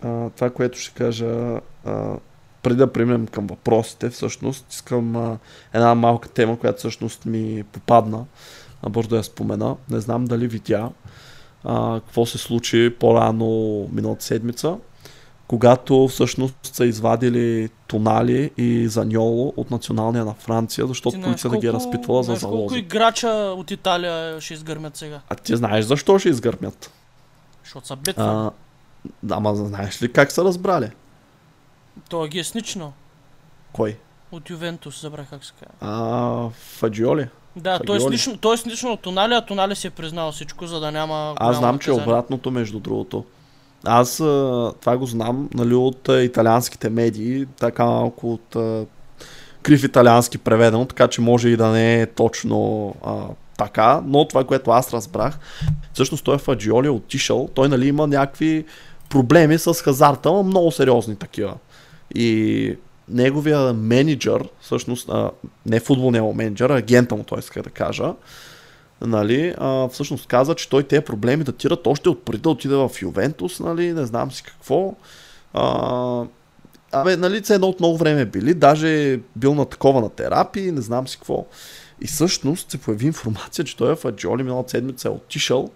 А, 0.04 0.30
това, 0.30 0.50
което 0.50 0.80
ще 0.80 0.94
кажа, 0.94 1.60
а, 1.86 2.18
преди 2.64 2.76
да 2.76 2.94
преминем 2.94 3.28
към 3.28 3.48
въпросите, 3.48 4.10
всъщност 4.10 4.74
искам 4.74 5.16
а, 5.16 5.38
една 5.74 5.96
малка 5.96 6.30
тема, 6.30 6.60
която 6.60 6.80
всъщност 6.80 7.26
ми 7.26 7.64
попадна 7.72 8.26
бързо 8.90 9.10
да 9.10 9.18
я 9.18 9.24
спомена. 9.24 9.76
Не 9.90 10.00
знам 10.00 10.26
дали 10.26 10.48
видя 10.48 10.90
а, 11.64 12.00
какво 12.00 12.26
се 12.26 12.38
случи 12.38 12.96
по-рано 13.00 13.48
миналата 13.92 14.26
седмица, 14.26 14.78
когато 15.48 16.08
всъщност 16.08 16.56
са 16.64 16.86
извадили 16.86 17.70
Тонали 17.88 18.52
и 18.58 18.88
Заньоло 18.88 19.54
от 19.58 19.72
националния 19.72 20.26
на 20.26 20.34
Франция, 20.34 20.88
защото 20.88 21.22
полицията 21.22 21.58
ги 21.58 21.68
е 21.68 21.74
разпитвала 21.74 22.24
за 22.24 22.36
залози. 22.36 22.58
Колко 22.58 22.76
играча 22.76 23.30
от 23.58 23.72
Италия 23.72 24.42
ще 24.42 24.54
изгърмят 24.54 24.98
сега? 24.98 25.22
А 25.30 25.36
ти 25.36 25.56
знаеш 25.56 25.86
защо 25.86 26.20
ще 26.20 26.30
изгърмят? 26.30 26.92
Защото 27.64 27.88
са 27.88 27.96
битва. 27.96 28.52
Да, 29.24 29.36
ама 29.36 29.56
знаеш 29.56 30.02
ли 30.02 30.14
как 30.14 30.32
са 30.32 30.44
разбрали? 30.44 30.92
То 32.10 32.28
ги 32.28 32.40
е 32.40 32.44
снично. 32.44 32.94
Кой? 33.74 33.98
От 34.32 34.50
Ювентус, 34.50 35.02
забрах 35.02 35.30
как 35.30 35.46
се 35.46 35.54
казва. 35.60 35.74
А, 35.82 36.50
Фаджиоли? 36.50 37.28
Да, 37.56 37.80
той 37.80 37.98
е, 37.98 38.10
лично, 38.10 38.34
е 38.34 38.70
лично 38.70 38.92
от 38.92 39.00
Тонали, 39.00 39.34
а 39.34 39.42
Тонали 39.42 39.76
си 39.76 39.88
е 39.88 39.90
признал 39.90 40.32
всичко, 40.32 40.68
за 40.68 40.80
да 40.80 40.92
няма. 40.92 41.34
Аз 41.38 41.58
знам, 41.58 41.80
че 41.80 41.90
е 41.90 41.94
обратното, 41.94 42.52
между 42.52 42.80
другото. 42.80 43.26
Аз 43.86 44.18
това 44.80 44.98
го 44.98 45.06
знам 45.06 45.50
нали, 45.54 45.74
от 45.74 46.10
италианските 46.22 46.90
медии, 46.90 47.46
така 47.60 47.86
малко 47.86 48.34
от 48.34 48.56
крив 49.62 49.84
италиански 49.84 50.38
преведено, 50.38 50.86
така 50.86 51.08
че 51.08 51.22
може 51.22 51.50
и 51.50 51.58
да 51.58 51.68
не 51.68 52.02
е 52.02 52.06
точно 52.06 52.94
а, 53.06 53.18
така, 53.58 54.02
но 54.06 54.28
това, 54.28 54.44
което 54.44 54.72
аз 54.72 54.94
разбрах, 54.94 55.40
всъщност 55.94 56.24
той 56.24 56.36
е 56.36 56.38
Фаджиоли 56.38 56.88
е 56.88 56.90
отишъл, 56.90 57.50
той 57.54 57.70
нали 57.70 57.88
има 57.88 58.08
някакви 58.08 58.66
проблеми 59.10 59.58
с 59.58 59.74
хазарта, 59.74 60.32
но 60.32 60.44
много 60.44 60.72
сериозни 60.72 61.16
такива. 61.16 61.54
И 62.16 62.76
неговия 63.10 63.74
менеджер, 63.74 64.50
всъщност 64.62 65.10
а, 65.10 65.32
не 65.66 65.80
футболния 65.80 66.24
му 66.24 66.34
менеджер, 66.34 66.70
а 66.70 66.78
агента 66.78 67.16
му, 67.16 67.24
той 67.24 67.40
иска 67.40 67.64
да 67.64 67.70
кажа, 67.70 68.14
нали, 69.02 69.56
а, 69.58 69.88
всъщност 69.88 70.28
каза, 70.28 70.56
че 70.56 70.70
той 70.70 70.84
тези 70.84 71.06
проблеми 71.06 71.44
датират 71.44 71.88
още 71.88 72.10
от 72.10 72.26
преди 72.26 72.42
да 72.42 72.50
отиде 72.50 72.76
в 72.76 72.92
Ювентус, 73.02 73.60
нали, 73.60 73.94
не 73.94 74.06
знам 74.06 74.32
си 74.32 74.44
какво. 74.44 74.96
А, 75.54 76.26
абе, 76.92 77.18
нали, 77.18 77.42
едно 77.50 77.68
от 77.68 77.80
много 77.80 77.98
време 77.98 78.26
били, 78.26 78.54
даже 78.54 79.20
бил 79.36 79.56
на 79.56 79.66
такова 79.66 80.02
на 80.02 80.10
терапии, 80.10 80.72
не 80.72 80.82
знам 80.82 81.08
си 81.08 81.18
какво. 81.18 81.46
И 82.02 82.08
всъщност 82.08 82.72
се 82.72 82.78
появи 82.78 83.06
информация, 83.06 83.66
че 83.66 83.78
той 83.78 83.92
е 83.92 83.96
в 83.96 84.06
Аджоли 84.06 84.44
миналата 84.44 84.70
седмица 84.70 85.08
е 85.08 85.12
отишъл 85.12 85.70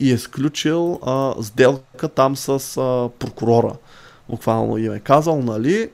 и 0.00 0.12
е 0.12 0.18
сключил 0.18 1.00
а, 1.02 1.42
сделка 1.42 2.08
там 2.08 2.36
с 2.36 2.48
а, 2.76 3.08
прокурора. 3.18 3.74
Буквално 4.28 4.78
им 4.78 4.92
е 4.92 5.00
казал, 5.00 5.42
нали, 5.42 5.90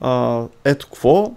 а, 0.00 0.44
ето 0.64 0.86
какво, 0.86 1.32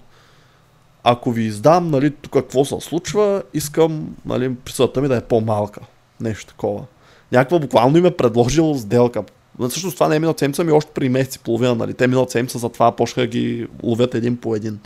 ако 1.04 1.32
ви 1.32 1.44
издам, 1.44 1.92
нали, 1.92 2.12
тук 2.12 2.34
какво 2.34 2.66
се 2.66 2.76
случва, 2.80 3.44
искам, 3.54 4.16
нали, 4.26 4.56
присъдата 4.56 5.02
ми 5.02 5.08
да 5.08 5.16
е 5.16 5.22
по-малка. 5.22 5.82
Нещо 6.20 6.46
такова. 6.46 6.84
Някаква 7.32 7.60
буквално 7.60 7.98
им 7.98 8.06
е 8.06 8.12
предложил 8.12 8.76
сделка. 8.76 9.24
Всъщност 9.70 9.96
това 9.96 10.08
не 10.08 10.16
е 10.16 10.20
минал 10.20 10.36
седмица, 10.38 10.64
ми 10.64 10.72
още 10.72 10.92
при 10.92 11.10
месец 11.10 11.36
и 11.36 11.40
половина, 11.40 11.76
нали. 11.76 11.94
Те 11.94 12.08
минал 12.08 12.28
седмица, 12.30 12.58
затова 12.58 12.92
почнаха 12.92 13.28
ги 13.28 13.68
ловят 13.84 14.16
един 14.16 14.38
по 14.38 14.56
един. 14.56 14.80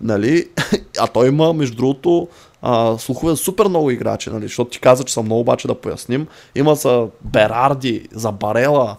Нали? 0.00 0.48
А 1.00 1.06
той 1.06 1.28
има, 1.28 1.52
между 1.52 1.76
другото, 1.76 2.28
а, 2.62 2.98
слухове 2.98 3.32
за 3.32 3.36
супер 3.36 3.66
много 3.66 3.90
играчи, 3.90 4.30
нали? 4.30 4.42
защото 4.42 4.70
ти 4.70 4.80
каза, 4.80 5.04
че 5.04 5.14
са 5.14 5.22
много, 5.22 5.40
обаче 5.40 5.68
да 5.68 5.74
поясним. 5.74 6.26
Има 6.54 6.74
за 6.74 7.06
Берарди, 7.20 8.08
за 8.12 8.32
Барела, 8.32 8.96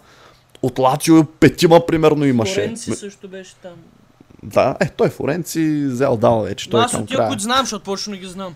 от 0.62 0.80
Лацио 0.80 1.26
петима 1.26 1.86
примерно 1.86 2.26
имаше. 2.26 2.54
Флоренци 2.54 2.96
също 2.96 3.28
беше 3.28 3.56
там. 3.56 3.74
Да, 4.44 4.76
е, 4.80 4.90
той 4.90 5.10
Форенци 5.10 5.86
взел 5.86 6.18
дал 6.18 6.42
вече. 6.42 6.70
Той 6.70 6.82
е 6.82 6.84
аз 6.84 6.94
от 6.94 7.08
тия, 7.08 7.28
които 7.28 7.44
знам, 7.44 7.60
защото 7.60 7.84
почна 7.84 8.18
ги 8.18 8.28
знам. 8.28 8.56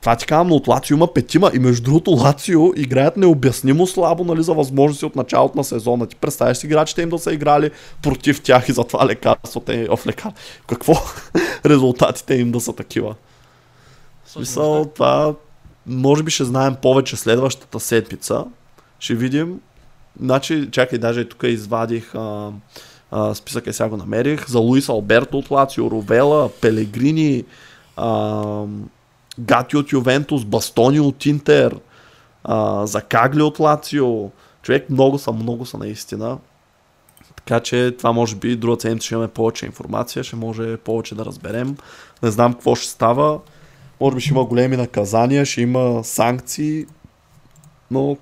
Това 0.00 0.16
ти 0.16 0.26
казвам, 0.26 0.48
но 0.48 0.54
от 0.54 0.68
Лацио 0.68 0.96
има 0.96 1.14
петима 1.14 1.50
и 1.54 1.58
между 1.58 1.82
другото 1.82 2.10
Лацио 2.10 2.72
играят 2.76 3.16
необяснимо 3.16 3.86
слабо 3.86 4.24
нали, 4.24 4.42
за 4.42 4.54
възможности 4.54 5.04
от 5.04 5.16
началото 5.16 5.58
на 5.58 5.64
сезона. 5.64 6.06
Ти 6.06 6.16
представяш 6.16 6.56
си 6.56 6.66
играчите 6.66 7.02
им 7.02 7.08
да 7.08 7.18
са 7.18 7.32
играли 7.32 7.70
против 8.02 8.42
тях 8.42 8.68
и 8.68 8.72
затова 8.72 9.06
лекарствата 9.06 9.74
им, 9.74 9.86
оф 9.90 10.06
лекар. 10.06 10.32
Какво? 10.66 10.94
Резултатите 11.66 12.34
им 12.34 12.50
да 12.50 12.60
са 12.60 12.72
такива. 12.72 13.14
В 14.24 14.30
смисъл, 14.30 14.84
това 14.84 15.34
може 15.86 16.22
би 16.22 16.30
ще 16.30 16.44
знаем 16.44 16.76
повече 16.82 17.16
следващата 17.16 17.80
седмица. 17.80 18.44
Ще 18.98 19.14
видим. 19.14 19.60
Значи, 20.20 20.68
чакай, 20.70 20.98
даже 20.98 21.28
тук 21.28 21.42
извадих 21.42 22.14
а, 22.14 22.50
а, 23.10 23.34
списъка 23.34 23.72
сега 23.72 23.88
го 23.88 23.96
намерих, 23.96 24.48
за 24.48 24.58
Луис 24.58 24.88
Алберто 24.88 25.38
от 25.38 25.50
Лацио, 25.50 25.90
Ровела, 25.90 26.50
Пелегрини, 26.60 27.44
а, 27.96 28.64
Гати 29.38 29.76
от 29.76 29.92
Ювентус, 29.92 30.44
Бастони 30.44 31.00
от 31.00 31.26
Интер, 31.26 31.76
а, 32.44 32.86
за 32.86 33.02
Кагли 33.02 33.42
от 33.42 33.58
Лацио. 33.58 34.30
Човек 34.62 34.90
много 34.90 35.18
са, 35.18 35.32
много 35.32 35.66
са 35.66 35.78
наистина. 35.78 36.38
Така 37.36 37.60
че 37.60 37.94
това 37.98 38.12
може 38.12 38.36
би 38.36 38.56
друга 38.56 38.80
седмица 38.80 39.06
ще 39.06 39.14
имаме 39.14 39.28
повече 39.28 39.66
информация, 39.66 40.24
ще 40.24 40.36
може 40.36 40.76
повече 40.76 41.14
да 41.14 41.24
разберем. 41.24 41.76
Не 42.22 42.30
знам 42.30 42.52
какво 42.52 42.74
ще 42.74 42.88
става. 42.88 43.40
Може 44.00 44.14
би 44.14 44.20
ще 44.20 44.30
има 44.30 44.44
големи 44.44 44.76
наказания, 44.76 45.44
ще 45.44 45.60
има 45.60 46.04
санкции, 46.04 46.86
но 47.90 48.16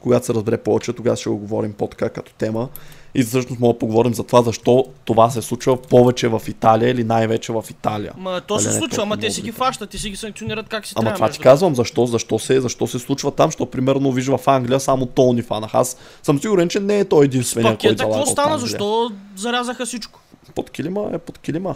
когато 0.00 0.26
се 0.26 0.34
разбере 0.34 0.56
повече, 0.56 0.92
тогава 0.92 1.16
ще 1.16 1.30
го 1.30 1.38
говорим 1.38 1.72
по-така 1.72 2.08
като 2.08 2.32
тема 2.32 2.68
И 3.14 3.22
всъщност 3.22 3.60
мога 3.60 3.72
да 3.72 3.78
поговорим 3.78 4.14
за 4.14 4.24
това, 4.24 4.42
защо 4.42 4.84
това 5.04 5.30
се 5.30 5.42
случва 5.42 5.82
повече 5.82 6.28
в 6.28 6.42
Италия 6.48 6.90
или 6.90 7.04
най-вече 7.04 7.52
в 7.52 7.64
Италия. 7.70 8.12
Ма 8.16 8.40
то 8.40 8.58
се 8.58 8.68
не 8.68 8.74
случва, 8.74 9.02
ама 9.02 9.16
те 9.16 9.30
си 9.30 9.42
ги 9.42 9.52
фащат 9.52 9.94
и 9.94 9.98
си 9.98 10.10
ги 10.10 10.16
санкционират 10.16 10.68
как 10.68 10.86
си 10.86 10.94
Ама 10.96 11.04
трябва. 11.04 11.16
това 11.16 11.28
ти 11.28 11.38
казвам, 11.38 11.74
защо, 11.74 12.06
защо, 12.06 12.38
се, 12.38 12.60
защо 12.60 12.86
се 12.86 12.98
случва 12.98 13.30
там, 13.30 13.48
защото 13.48 13.70
примерно 13.70 14.12
виж 14.12 14.26
в 14.26 14.40
Англия 14.46 14.80
само 14.80 15.06
Тони 15.06 15.42
фанах. 15.42 15.74
Аз 15.74 15.96
съм 16.22 16.40
сигурен, 16.40 16.68
че 16.68 16.80
не 16.80 16.98
е 16.98 17.04
той 17.04 17.24
единствения, 17.24 17.70
който 17.70 17.82
Пакета, 17.82 18.02
залага 18.02 18.18
какво 18.18 18.32
стана? 18.32 18.58
Защо 18.58 19.10
зарязаха 19.36 19.86
всичко? 19.86 20.20
Под 20.54 20.70
килима 20.70 21.10
е 21.12 21.18
под 21.18 21.38
килима. 21.38 21.74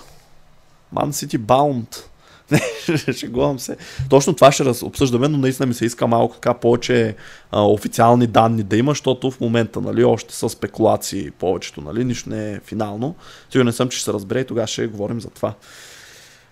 Man 0.94 1.08
City 1.08 1.38
Bound. 1.38 2.13
Шегувам 3.12 3.58
се. 3.58 3.76
Точно 4.10 4.34
това 4.34 4.52
ще 4.52 4.64
раз- 4.64 4.82
обсъждаме, 4.82 5.28
но 5.28 5.38
наистина 5.38 5.66
ми 5.66 5.74
се 5.74 5.84
иска 5.84 6.06
малко 6.06 6.34
така 6.34 6.54
повече 6.54 7.16
а, 7.50 7.62
официални 7.62 8.26
данни 8.26 8.62
да 8.62 8.76
има, 8.76 8.90
защото 8.90 9.30
в 9.30 9.40
момента 9.40 9.80
нали, 9.80 10.04
още 10.04 10.34
са 10.34 10.48
спекулации 10.48 11.30
повечето, 11.30 11.80
нали, 11.80 12.04
нищо 12.04 12.30
не 12.30 12.52
е 12.52 12.60
финално. 12.60 13.14
Сигурен 13.50 13.72
съм, 13.72 13.88
че 13.88 13.98
ще 13.98 14.04
се 14.04 14.12
разбере 14.12 14.40
и 14.40 14.46
тогава 14.46 14.66
ще 14.66 14.86
говорим 14.86 15.20
за 15.20 15.30
това. 15.30 15.54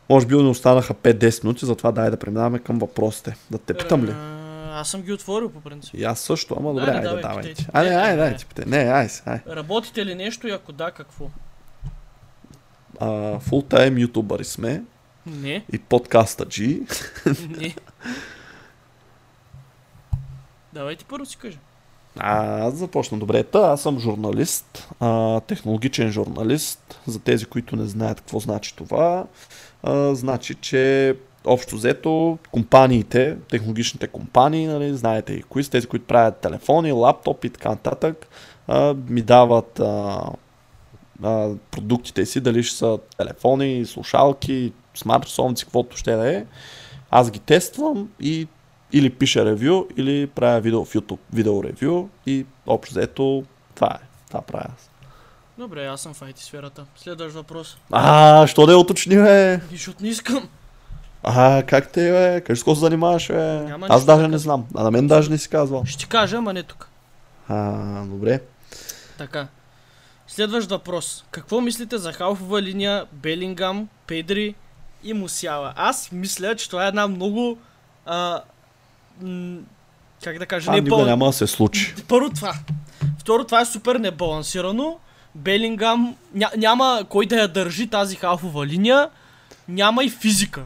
Може 0.08 0.26
би 0.26 0.36
не 0.36 0.48
останаха 0.48 0.94
5-10 0.94 1.44
минути, 1.44 1.66
затова 1.66 1.92
дай 1.92 2.10
да 2.10 2.16
преминаваме 2.16 2.58
към 2.58 2.78
въпросите. 2.78 3.36
Да 3.50 3.58
те 3.58 3.74
питам 3.74 4.04
ли? 4.04 4.10
А, 4.10 4.80
Аз 4.80 4.88
съм 4.88 5.02
ги 5.02 5.12
отворил 5.12 5.48
по 5.50 5.60
принцип. 5.60 5.94
И 5.94 6.04
аз 6.04 6.20
също, 6.20 6.56
ама 6.58 6.68
добре, 6.74 6.90
Айде, 6.90 7.08
айде, 7.08 7.22
давай. 7.22 7.54
Айде, 7.72 7.90
Не, 7.90 7.96
айде, 7.96 8.16
не, 8.16 8.22
айде, 8.22 8.36
ти 8.36 8.46
питай. 8.46 8.64
Не, 8.66 8.76
айде, 8.76 9.12
айде. 9.26 9.42
Работите 9.48 10.06
ли 10.06 10.14
нещо 10.14 10.48
и 10.48 10.50
ако 10.50 10.72
да, 10.72 10.90
какво? 10.90 11.24
Full-time 13.38 14.00
ютубъри 14.00 14.44
сме 14.44 14.82
Не, 15.26 15.64
и 15.72 15.78
подкаста 15.78 16.46
G. 16.46 16.80
не. 17.58 17.74
Давай 20.72 20.96
ти 20.96 21.04
първо 21.04 21.26
си 21.26 21.36
кажа. 21.36 21.58
А, 22.18 22.58
аз 22.60 22.74
започна 22.74 23.18
добре. 23.18 23.44
Та, 23.44 23.58
аз 23.58 23.82
съм 23.82 23.98
журналист, 23.98 24.88
а, 25.00 25.40
технологичен 25.40 26.10
журналист. 26.10 27.00
За 27.06 27.18
тези, 27.18 27.44
които 27.44 27.76
не 27.76 27.86
знаят 27.86 28.20
какво 28.20 28.40
значи 28.40 28.76
това, 28.76 29.26
а, 29.82 30.14
значи, 30.14 30.54
че 30.54 31.14
общо 31.44 31.76
взето 31.76 32.38
компаниите, 32.50 33.36
технологичните 33.50 34.06
компании, 34.06 34.66
нали, 34.66 34.94
знаете 34.94 35.32
и 35.32 35.42
кои 35.42 35.64
са 35.64 35.70
тези, 35.70 35.86
които 35.86 36.06
правят 36.06 36.40
телефони, 36.40 36.92
лаптопи 36.92 37.46
и 37.46 37.50
така 37.50 37.68
нататък, 37.68 38.26
а, 38.66 38.94
ми 39.08 39.22
дават 39.22 39.80
а, 39.80 40.22
а, 41.22 41.50
продуктите 41.70 42.26
си, 42.26 42.40
дали 42.40 42.62
ще 42.62 42.76
са 42.76 42.98
телефони, 43.16 43.86
слушалки, 43.86 44.72
смартфонци, 44.94 45.64
каквото 45.64 45.96
ще 45.96 46.16
да 46.16 46.36
е. 46.36 46.44
Аз 47.10 47.30
ги 47.30 47.38
тествам 47.38 48.08
и 48.20 48.48
или 48.92 49.10
пиша 49.10 49.44
ревю, 49.44 49.86
или 49.96 50.26
правя 50.26 50.60
видео 50.60 50.84
в 50.84 50.94
YouTube, 50.94 51.18
видео 51.32 51.64
ревю 51.64 52.08
и 52.26 52.46
общо 52.66 52.94
взето 52.94 53.44
това 53.74 53.98
е. 54.02 54.06
Това 54.28 54.40
правя 54.40 54.66
аз. 54.78 54.90
Добре, 55.58 55.86
аз 55.86 56.00
съм 56.00 56.14
в 56.14 56.20
IT 56.20 56.38
сферата. 56.38 56.84
Следващ 56.96 57.34
въпрос. 57.34 57.76
А, 57.90 58.46
що 58.46 58.66
да 58.66 58.72
я 58.72 58.78
уточни, 58.78 59.16
бе? 59.16 59.60
Защото 59.70 60.02
не 60.02 60.08
искам. 60.08 60.48
А, 61.22 61.62
как 61.62 61.92
те, 61.92 62.10
бе? 62.10 62.40
Кажи 62.40 62.58
с 62.58 62.62
какво 62.62 62.74
се 62.74 62.80
занимаваш, 62.80 63.28
бе? 63.28 63.60
Няма 63.60 63.86
Аз 63.90 64.04
даже 64.04 64.22
да 64.22 64.28
не 64.28 64.38
знам. 64.38 64.66
А 64.74 64.82
на 64.82 64.90
мен 64.90 65.06
даже 65.06 65.30
не 65.30 65.38
си 65.38 65.48
казвал. 65.48 65.84
Ще 65.84 65.98
ти 65.98 66.08
кажа, 66.08 66.36
ама 66.36 66.52
не 66.52 66.62
тук. 66.62 66.88
А, 67.48 68.04
добре. 68.04 68.40
Така. 69.18 69.48
Следващ 70.26 70.70
въпрос. 70.70 71.24
Какво 71.30 71.60
мислите 71.60 71.98
за 71.98 72.12
халфова 72.12 72.62
линия 72.62 73.04
Белингам, 73.12 73.88
Педри 74.06 74.54
и 75.04 75.12
Мусяла? 75.12 75.72
Аз 75.76 76.12
мисля, 76.12 76.56
че 76.56 76.70
това 76.70 76.84
е 76.84 76.88
една 76.88 77.08
много... 77.08 77.58
А, 78.06 78.40
м- 79.22 79.58
как 80.24 80.38
да 80.38 80.46
кажа, 80.46 80.70
не 80.70 80.80
никога 80.80 81.04
няма 81.04 81.26
да 81.26 81.32
се 81.32 81.46
случи. 81.46 81.94
Първо 82.08 82.30
това. 82.30 82.54
Второ, 83.18 83.44
това 83.44 83.60
е 83.60 83.64
супер 83.64 83.96
небалансирано. 83.96 84.98
Белингам 85.34 86.16
ня, 86.34 86.50
няма 86.56 87.04
кой 87.08 87.26
да 87.26 87.36
я 87.36 87.48
държи 87.48 87.86
тази 87.86 88.16
халфова 88.16 88.66
линия. 88.66 89.08
Няма 89.68 90.04
и 90.04 90.10
физика. 90.10 90.62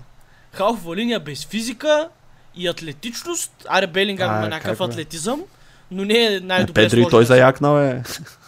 Халфова 0.53 0.97
линия 0.97 1.20
без 1.20 1.47
физика 1.47 2.09
и 2.55 2.68
атлетичност. 2.68 3.66
Аре, 3.68 3.87
Белингам 3.87 4.30
А, 4.30 4.39
има 4.39 4.49
някакъв 4.49 4.78
как, 4.78 4.89
атлетизъм, 4.91 5.43
но 5.91 6.05
не 6.05 6.14
е 6.14 6.34
Е, 6.34 6.41
най-добре 6.41 6.82
Педри 6.82 7.01
сложен. 7.01 7.11
той 7.11 7.24
заякна, 7.24 7.74
бе. 7.74 8.03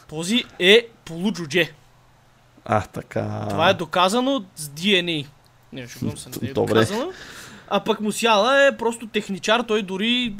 Този 0.08 0.44
е 0.58 0.86
полуджудже. 1.04 1.72
А, 2.64 2.80
така. 2.80 3.46
Това 3.48 3.68
е 3.70 3.74
доказано 3.74 4.42
с 4.56 4.68
DNA. 4.68 5.26
Не, 5.72 5.88
шегувам 5.88 6.16
се, 6.16 6.28
не 6.42 6.48
е 6.48 6.52
Добре. 6.52 6.74
доказано. 6.74 7.12
А 7.68 7.84
пък 7.84 8.00
Мусяла 8.00 8.66
е 8.66 8.76
просто 8.76 9.06
техничар, 9.06 9.60
той 9.60 9.82
дори... 9.82 10.36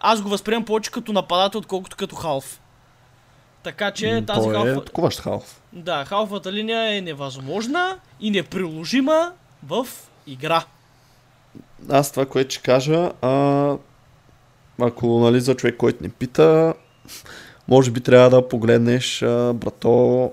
Аз 0.00 0.22
го 0.22 0.28
възприемам 0.28 0.64
повече 0.64 0.90
като 0.90 1.12
нападател, 1.12 1.58
отколкото 1.58 1.96
като 1.96 2.16
халф. 2.16 2.60
Така 3.62 3.90
че 3.90 4.24
тази 4.26 4.40
той 4.40 4.54
халфа... 4.54 4.70
е 4.70 4.72
атакуващ 4.72 5.20
халф. 5.20 5.60
Да, 5.72 6.04
халфата 6.04 6.52
линия 6.52 6.96
е 6.96 7.00
невъзможна 7.00 7.98
и 8.20 8.30
неприложима 8.30 9.32
в 9.66 9.86
игра. 10.26 10.64
Аз 11.90 12.10
това, 12.10 12.26
което 12.26 12.54
ще 12.54 12.62
кажа, 12.62 13.12
а, 13.22 13.76
ако 14.80 15.20
нали, 15.20 15.40
за 15.40 15.54
човек, 15.54 15.76
който 15.76 16.02
не 16.02 16.08
пита, 16.08 16.74
може 17.68 17.90
би 17.90 18.00
трябва 18.00 18.30
да 18.30 18.48
погледнеш, 18.48 19.22
а, 19.22 19.52
брато, 19.54 20.30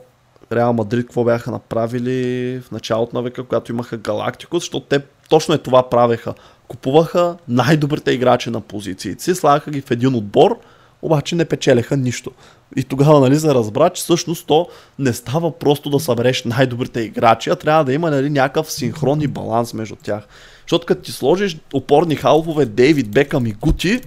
Реал 0.56 0.74
Мадрид, 0.74 1.06
какво 1.06 1.24
бяха 1.24 1.52
направили 1.52 2.60
в 2.60 2.72
началото 2.72 3.16
на 3.16 3.22
века, 3.22 3.44
когато 3.44 3.72
имаха 3.72 3.98
Галактикус, 3.98 4.64
защото 4.64 4.86
те 4.86 5.00
точно 5.30 5.56
е 5.56 5.58
това 5.58 5.90
правеха. 5.90 6.34
Купуваха 6.68 7.38
най-добрите 7.48 8.12
играчи 8.12 8.50
на 8.50 8.62
позициите 8.62 9.24
си, 9.24 9.36
слагаха 9.36 9.72
ги 9.72 9.82
в 9.82 9.92
един 9.92 10.16
отбор, 10.16 10.60
обаче 11.02 11.36
не 11.36 11.46
печелеха 11.46 11.98
нищо. 11.98 12.32
И 12.76 12.84
тогава 12.84 13.20
нали, 13.20 13.40
се 13.40 13.54
разбра, 13.54 13.90
че 13.90 14.02
всъщност 14.02 14.48
то 14.48 14.68
не 15.00 15.14
става 15.14 15.60
просто 15.60 15.90
да 15.90 16.00
събереш 16.00 16.44
най-добрите 16.44 17.02
играчи, 17.02 17.50
а 17.50 17.56
трябва 17.56 17.86
да 17.86 17.94
има 17.94 18.12
нали, 18.12 18.30
някакъв 18.30 18.72
синхрон 18.72 19.22
и 19.22 19.28
баланс 19.28 19.74
между 19.74 19.96
тях. 19.96 20.28
Защото 20.62 20.86
като 20.86 21.02
ти 21.02 21.12
сложиш 21.12 21.58
опорни 21.74 22.16
халфове 22.16 22.66
Дейвид 22.66 23.12
Бекъм 23.12 23.46
и 23.46 23.52
Гути, 23.52 24.02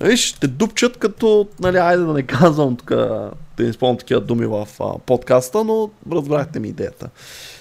виж, 0.00 0.32
те 0.32 0.46
дупчат 0.46 0.96
като, 0.96 1.48
нали, 1.60 1.76
айде 1.76 2.02
да 2.02 2.12
не 2.12 2.22
казвам 2.22 2.76
тук, 2.76 2.88
да 2.88 3.30
не 3.58 3.68
изпълням 3.68 3.98
такива 3.98 4.20
думи 4.20 4.46
в 4.46 4.68
а, 4.80 4.98
подкаста, 4.98 5.64
но 5.64 5.90
разбрахте 6.12 6.60
ми 6.60 6.68
идеята. 6.68 7.10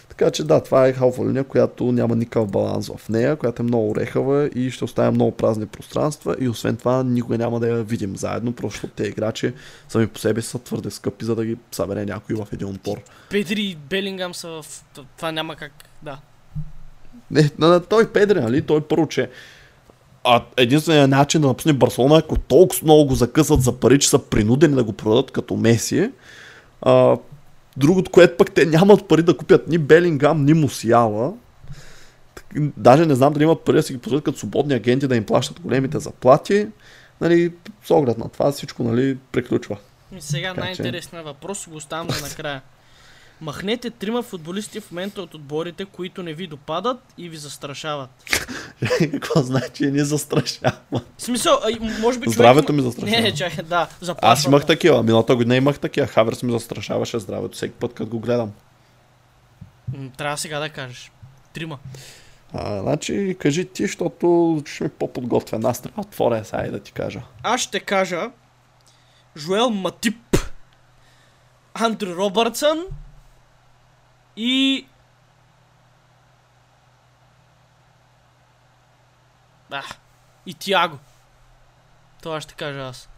Така 0.09 0.31
че 0.31 0.43
да, 0.43 0.63
това 0.63 0.87
е 0.87 0.93
халфа 0.93 1.25
линия, 1.25 1.43
която 1.43 1.91
няма 1.91 2.15
никакъв 2.15 2.51
баланс 2.51 2.87
в 2.87 3.09
нея, 3.09 3.35
която 3.35 3.61
е 3.61 3.63
много 3.63 3.89
орехава 3.89 4.49
и 4.55 4.71
ще 4.71 4.83
оставя 4.83 5.11
много 5.11 5.31
празни 5.31 5.65
пространства 5.65 6.35
и 6.39 6.49
освен 6.49 6.77
това 6.77 7.03
никога 7.03 7.37
няма 7.37 7.59
да 7.59 7.67
я 7.67 7.83
видим 7.83 8.17
заедно, 8.17 8.53
просто 8.53 8.87
те 8.87 9.03
играчи 9.03 9.53
сами 9.89 10.07
по 10.07 10.19
себе 10.19 10.41
са 10.41 10.59
твърде 10.59 10.91
скъпи, 10.91 11.25
за 11.25 11.35
да 11.35 11.45
ги 11.45 11.57
събере 11.71 12.05
някой 12.05 12.35
в 12.35 12.47
един 12.53 12.67
отбор. 12.67 12.97
Педри 13.29 13.61
и 13.61 13.75
Белингам 13.89 14.33
са 14.33 14.47
в... 14.47 14.65
Това 15.17 15.31
няма 15.31 15.55
как... 15.55 15.71
Да. 16.01 16.19
Не, 17.31 17.49
на, 17.59 17.67
на 17.67 17.79
той 17.79 18.11
Педри, 18.11 18.39
нали? 18.39 18.61
Той 18.61 18.81
първо, 18.81 19.07
че 19.07 19.29
а 20.29 20.45
единственият 20.57 21.09
начин 21.09 21.41
да 21.41 21.47
напусне 21.47 21.73
Барселона, 21.73 22.17
ако 22.17 22.37
толкова 22.37 22.79
много 22.83 23.05
го 23.05 23.15
закъсат 23.15 23.61
за 23.61 23.79
пари, 23.79 23.99
че 23.99 24.09
са 24.09 24.19
принудени 24.19 24.75
да 24.75 24.83
го 24.83 24.93
продадат 24.93 25.31
като 25.31 25.55
Меси, 25.55 26.11
а, 26.81 27.17
другото, 27.77 28.11
което 28.11 28.37
пък 28.37 28.51
те 28.51 28.65
нямат 28.65 29.07
пари 29.07 29.23
да 29.23 29.37
купят 29.37 29.67
ни 29.67 29.77
Белингам, 29.77 30.45
ни 30.45 30.53
Мусиала. 30.53 31.33
Даже 32.55 33.05
не 33.05 33.15
знам 33.15 33.33
дали 33.33 33.43
имат 33.43 33.61
пари 33.61 33.75
да 33.75 33.83
си 33.83 33.93
ги 33.93 33.99
позволят 33.99 34.23
като 34.23 34.37
свободни 34.37 34.73
агенти 34.73 35.07
да 35.07 35.15
им 35.15 35.25
плащат 35.25 35.59
големите 35.59 35.99
заплати. 35.99 36.67
Нали, 37.21 37.53
с 37.83 37.91
оглед 37.91 38.17
на 38.17 38.29
това 38.29 38.51
всичко 38.51 38.83
нали, 38.83 39.17
приключва. 39.31 39.77
И 40.17 40.21
сега 40.21 40.53
че- 40.53 40.59
най-интересният 40.59 41.25
въпрос 41.25 41.67
го 41.67 41.75
оставям 41.75 42.09
за 42.09 42.21
накрая. 42.21 42.61
Махнете 43.41 43.89
трима 43.89 44.23
футболисти 44.23 44.79
в 44.79 44.91
момента 44.91 45.21
от 45.21 45.33
отборите, 45.33 45.85
които 45.85 46.23
не 46.23 46.33
ви 46.33 46.47
допадат 46.47 46.99
и 47.17 47.29
ви 47.29 47.37
застрашават. 47.37 48.09
Какво 49.11 49.41
значи 49.41 49.91
ни 49.91 49.99
застрашава? 49.99 50.71
В 50.91 51.01
смисъл, 51.17 51.59
може 52.01 52.19
би 52.19 52.23
човек... 52.23 52.33
Здравето 52.35 52.73
ми 52.73 52.77
Не, 52.77 52.83
застрашава. 52.83 53.21
не, 53.21 53.33
чакай, 53.33 53.63
да, 53.63 53.87
заплашва. 54.01 54.33
Аз 54.33 54.43
имах 54.45 54.65
такива. 54.65 55.03
Миналата 55.03 55.35
година 55.35 55.55
имах 55.55 55.79
такива. 55.79 56.07
Хаверс 56.07 56.43
ми 56.43 56.51
застрашаваше 56.51 57.19
здравето 57.19 57.55
всеки 57.55 57.73
път, 57.73 57.93
като 57.93 58.09
го 58.09 58.19
гледам. 58.19 58.51
Трябва 60.17 60.37
сега 60.37 60.59
да 60.59 60.69
кажеш. 60.69 61.11
Трима. 61.53 61.77
А, 62.53 62.81
значи, 62.81 63.37
кажи 63.39 63.65
ти, 63.65 63.83
защото 63.83 64.61
ще 64.65 64.83
ми 64.83 64.89
по-подготвен. 64.89 65.65
Аз 65.65 65.81
трябва 65.81 66.01
отворя 66.01 66.45
сега 66.45 66.65
и 66.65 66.71
да 66.71 66.79
ти 66.79 66.91
кажа. 66.91 67.21
Аз 67.43 67.61
ще 67.61 67.79
кажа 67.79 68.29
Жуел 69.37 69.69
Матип, 69.69 70.37
Андрю 71.73 72.15
Робъртсън 72.15 72.83
и... 74.37 74.85
А, 79.71 79.81
и 80.45 80.53
Тиаго. 80.53 80.97
Това 82.21 82.41
ще 82.41 82.53
кажа 82.53 82.79
аз. 82.79 83.09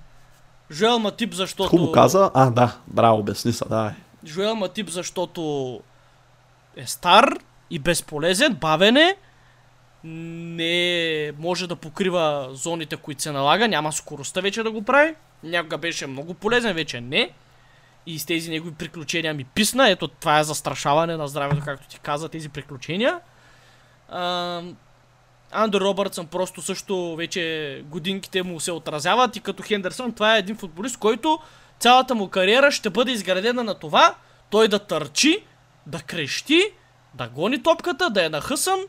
Жуел 0.71 0.99
Матип, 0.99 1.33
защото... 1.33 1.69
Хубаво 1.69 1.91
каза. 1.91 2.31
А, 2.33 2.49
да. 2.49 2.77
Браво, 2.87 3.19
обясни 3.19 3.53
се, 3.53 3.65
давай. 3.69 3.91
Жуел 4.25 4.55
Матип, 4.55 4.89
защото 4.89 5.81
е 6.75 6.85
стар 6.85 7.29
и 7.69 7.79
безполезен, 7.79 8.53
бавен 8.53 8.97
е, 8.97 9.17
не 10.03 11.31
може 11.37 11.67
да 11.67 11.75
покрива 11.75 12.49
зоните, 12.51 12.97
които 12.97 13.21
се 13.21 13.31
налага, 13.31 13.67
няма 13.67 13.91
скоростта 13.91 14.41
вече 14.41 14.63
да 14.63 14.71
го 14.71 14.81
прави. 14.81 15.15
Някога 15.43 15.77
беше 15.77 16.07
много 16.07 16.33
полезен, 16.33 16.75
вече 16.75 17.01
не. 17.01 17.31
И 18.05 18.19
с 18.19 18.25
тези 18.25 18.49
негови 18.49 18.75
приключения 18.75 19.33
ми 19.33 19.43
писна. 19.43 19.89
Ето 19.89 20.07
това 20.07 20.39
е 20.39 20.43
застрашаване 20.43 21.17
на 21.17 21.27
здравето, 21.27 21.61
както 21.65 21.87
ти 21.87 21.99
каза, 21.99 22.29
тези 22.29 22.49
приключения. 22.49 23.19
Андер 25.51 25.81
Робъртсън 25.81 26.27
просто 26.27 26.61
също 26.61 27.15
вече 27.15 27.83
годинките 27.85 28.43
му 28.43 28.59
се 28.59 28.71
отразяват 28.71 29.35
и 29.35 29.39
като 29.39 29.63
Хендерсън 29.63 30.13
това 30.13 30.35
е 30.35 30.39
един 30.39 30.57
футболист, 30.57 30.97
който 30.97 31.39
цялата 31.79 32.15
му 32.15 32.29
кариера 32.29 32.71
ще 32.71 32.89
бъде 32.89 33.11
изградена 33.11 33.63
на 33.63 33.73
това 33.73 34.15
той 34.49 34.67
да 34.67 34.79
търчи, 34.79 35.43
да 35.87 35.99
крещи, 35.99 36.61
да 37.13 37.27
гони 37.27 37.63
топката, 37.63 38.09
да 38.09 38.25
е 38.25 38.29
нахъсан 38.29 38.79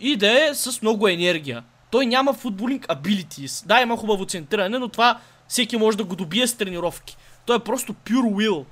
и 0.00 0.16
да 0.16 0.46
е 0.46 0.54
с 0.54 0.82
много 0.82 1.08
енергия. 1.08 1.64
Той 1.90 2.06
няма 2.06 2.32
футболинг 2.32 2.86
abilities. 2.86 3.66
Да, 3.66 3.80
има 3.80 3.96
хубаво 3.96 4.26
центриране, 4.26 4.78
но 4.78 4.88
това 4.88 5.20
всеки 5.48 5.76
може 5.76 5.96
да 5.96 6.04
го 6.04 6.16
добие 6.16 6.46
с 6.46 6.54
тренировки. 6.54 7.16
Той 7.46 7.56
е 7.56 7.58
просто 7.58 7.94
pure 7.94 8.32
will. 8.32 8.64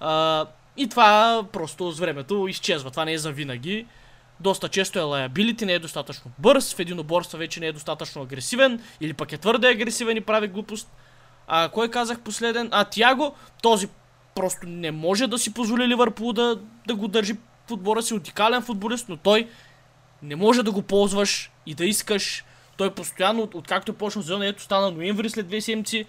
А, 0.00 0.46
и 0.76 0.88
това 0.88 1.42
просто 1.52 1.90
с 1.90 1.98
времето 1.98 2.48
изчезва. 2.48 2.90
Това 2.90 3.04
не 3.04 3.12
е 3.12 3.18
за 3.18 3.32
винаги. 3.32 3.86
Доста 4.40 4.68
често 4.68 4.98
е 4.98 5.02
liability, 5.02 5.62
не 5.62 5.72
е 5.72 5.78
достатъчно 5.78 6.30
бърз, 6.38 6.74
в 6.74 6.78
единоборства 6.78 7.38
вече 7.38 7.60
не 7.60 7.66
е 7.66 7.72
достатъчно 7.72 8.22
агресивен, 8.22 8.82
или 9.00 9.12
пък 9.12 9.32
е 9.32 9.38
твърде 9.38 9.68
агресивен 9.68 10.16
и 10.16 10.20
прави 10.20 10.48
глупост. 10.48 10.88
А 11.46 11.68
кой 11.68 11.90
казах 11.90 12.20
последен? 12.20 12.68
А, 12.72 12.84
Тяго, 12.84 13.34
този 13.62 13.88
просто 14.34 14.66
не 14.66 14.90
може 14.90 15.26
да 15.26 15.38
си 15.38 15.54
позволи 15.54 15.88
Ливърпул 15.88 16.32
да, 16.32 16.58
да 16.86 16.94
го 16.94 17.08
държи 17.08 17.32
в 17.66 17.72
отбора 17.72 18.02
си, 18.02 18.14
уникален 18.14 18.62
футболист, 18.62 19.08
но 19.08 19.16
той 19.16 19.48
не 20.22 20.36
може 20.36 20.62
да 20.62 20.72
го 20.72 20.82
ползваш 20.82 21.50
и 21.66 21.74
да 21.74 21.84
искаш. 21.84 22.44
Той 22.76 22.94
постоянно, 22.94 23.48
откакто 23.54 23.92
е 23.92 23.94
почна 23.94 24.22
сезона, 24.22 24.46
ето 24.46 24.62
стана 24.62 24.90
ноември 24.90 25.30
след 25.30 25.46
две 25.46 25.60
седмици, 25.60 26.06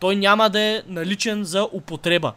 той 0.00 0.16
няма 0.16 0.50
да 0.50 0.60
е 0.60 0.82
наличен 0.86 1.44
за 1.44 1.68
употреба. 1.72 2.32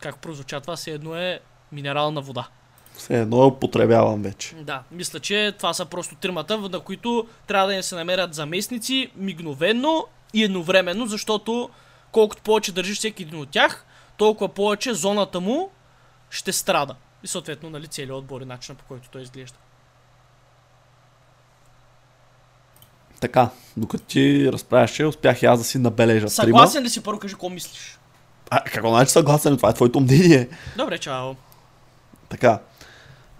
Как 0.00 0.18
прозвуча 0.18 0.60
това, 0.60 0.76
все 0.76 0.90
едно 0.90 1.14
е 1.14 1.40
минерална 1.72 2.20
вода. 2.20 2.48
Все 2.96 3.20
едно 3.20 3.38
я 3.38 3.46
употребявам 3.46 4.22
вече. 4.22 4.54
Да, 4.54 4.82
мисля, 4.90 5.20
че 5.20 5.54
това 5.58 5.74
са 5.74 5.86
просто 5.86 6.14
тримата, 6.14 6.58
на 6.58 6.80
които 6.80 7.28
трябва 7.46 7.68
да 7.68 7.74
не 7.74 7.82
се 7.82 7.94
намерят 7.94 8.34
заместници 8.34 9.10
мигновенно 9.16 10.06
и 10.34 10.44
едновременно, 10.44 11.06
защото 11.06 11.70
колкото 12.12 12.42
повече 12.42 12.72
държиш 12.72 12.98
всеки 12.98 13.22
един 13.22 13.40
от 13.40 13.48
тях, 13.48 13.86
толкова 14.16 14.48
повече 14.48 14.94
зоната 14.94 15.40
му 15.40 15.70
ще 16.30 16.52
страда. 16.52 16.94
И 17.22 17.26
съответно, 17.26 17.70
нали, 17.70 17.86
целият 17.86 18.18
отбор 18.18 18.40
и 18.40 18.44
начина 18.44 18.78
по 18.78 18.84
който 18.84 19.08
той 19.08 19.22
изглежда. 19.22 19.58
Така, 23.22 23.48
докато 23.76 24.04
ти 24.04 24.52
разправяше, 24.52 25.04
успях 25.04 25.42
и 25.42 25.46
аз 25.46 25.58
да 25.58 25.64
си 25.64 25.78
набележа 25.78 26.28
Съгласен 26.28 26.82
ли 26.82 26.88
си 26.88 27.02
първо, 27.02 27.20
кажи 27.20 27.34
какво 27.34 27.48
мислиш? 27.48 27.98
А, 28.50 28.60
какво 28.64 28.88
значи 28.88 29.12
съгласен? 29.12 29.56
Това 29.56 29.70
е 29.70 29.72
твоето 29.72 30.00
мнение. 30.00 30.48
Добре, 30.76 30.98
чао. 30.98 31.34
Така. 32.28 32.58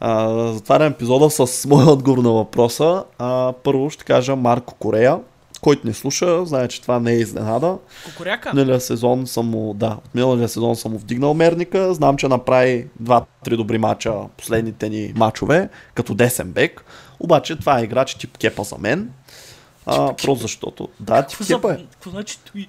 А, 0.00 0.28
затварям 0.52 0.92
епизода 0.92 1.30
с 1.30 1.66
моя 1.66 1.86
отговор 1.90 2.18
на 2.18 2.30
въпроса. 2.30 3.04
А, 3.18 3.52
първо 3.52 3.90
ще 3.90 4.04
кажа 4.04 4.36
Марко 4.36 4.74
Корея. 4.74 5.18
Който 5.60 5.86
не 5.86 5.94
слуша, 5.94 6.46
знае, 6.46 6.68
че 6.68 6.82
това 6.82 7.00
не 7.00 7.12
е 7.12 7.18
изненада. 7.18 7.78
Кукуряка? 8.04 8.54
Миналия 8.54 8.80
сезон 8.80 9.26
съм 9.26 9.46
му, 9.46 9.74
да, 9.74 9.86
от 9.86 10.14
миналия 10.14 10.48
сезон 10.48 10.76
съм 10.76 10.92
му 10.92 10.98
вдигнал 10.98 11.34
мерника. 11.34 11.94
Знам, 11.94 12.16
че 12.16 12.28
направи 12.28 12.86
2-3 13.02 13.24
добри 13.56 13.78
мача 13.78 14.14
последните 14.36 14.88
ни 14.88 15.12
мачове, 15.16 15.68
като 15.94 16.14
десен 16.14 16.52
бек. 16.52 16.84
Обаче 17.20 17.56
това 17.56 17.80
е 17.80 17.82
играч 17.82 18.14
тип 18.14 18.38
кепа 18.38 18.64
за 18.64 18.78
мен. 18.78 19.10
А, 19.86 20.14
просто 20.16 20.42
защото. 20.42 20.88
Да, 21.00 21.22
тип 21.22 21.46
кепа 21.46 21.72
е. 21.72 21.76
Какво 21.92 22.10
значи 22.10 22.38
той? 22.52 22.68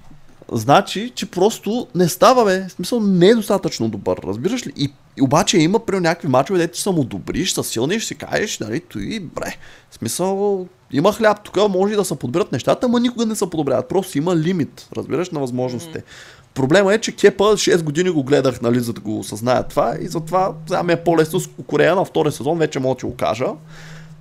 Значи, 0.52 1.12
че 1.16 1.32
просто 1.32 1.88
не 1.96 2.10
става, 2.10 2.46
бе. 2.46 2.66
В 2.68 2.72
смисъл, 2.72 3.00
не 3.00 3.28
е 3.28 3.36
достатъчно 3.36 3.90
добър, 3.90 4.18
разбираш 4.24 4.68
ли? 4.68 4.74
И, 4.78 4.94
и 5.18 5.22
обаче 5.22 5.58
има 5.58 5.80
при 5.80 6.00
някакви 6.00 6.28
мачове, 6.28 6.60
дето 6.60 6.80
са 6.80 6.92
му 6.92 7.04
добри, 7.04 7.46
ще 7.46 7.56
са 7.56 7.64
силни, 7.64 8.00
ще 8.00 8.08
си 8.08 8.16
кажеш, 8.16 8.60
нали, 8.60 8.80
той, 8.80 9.20
бре. 9.20 9.56
В 9.90 9.96
смисъл, 9.96 10.68
има 10.92 11.14
хляб, 11.14 11.44
тук 11.44 11.70
може 11.70 11.94
и 11.94 11.98
да 11.98 12.06
се 12.06 12.16
подберат 12.16 12.52
нещата, 12.52 12.88
но 12.88 12.98
никога 12.98 13.26
не 13.26 13.36
се 13.36 13.50
подобряват. 13.50 13.90
Просто 13.90 14.18
има 14.18 14.36
лимит, 14.36 14.88
разбираш, 14.96 15.30
на 15.30 15.40
възможностите. 15.40 16.00
Mm-hmm. 16.00 16.54
Проблема 16.54 16.94
е, 16.94 16.98
че 16.98 17.16
Кепа 17.16 17.44
6 17.44 17.84
години 17.84 18.10
го 18.10 18.24
гледах, 18.24 18.62
нали, 18.62 18.80
за 18.80 18.94
да 18.94 19.02
го 19.02 19.20
осъзная 19.20 19.64
това 19.64 19.96
и 20.02 20.08
затова 20.08 20.54
сега 20.68 20.84
ми 20.84 20.94
е 20.94 21.04
по-лесно 21.04 21.40
с 21.40 21.50
Корея 21.68 21.96
на 21.96 22.06
втория 22.06 22.32
сезон, 22.32 22.58
вече 22.58 22.80
мога 22.80 22.96
да 22.96 23.00
ти 23.00 23.06
го 23.06 23.16
кажа. 23.16 23.48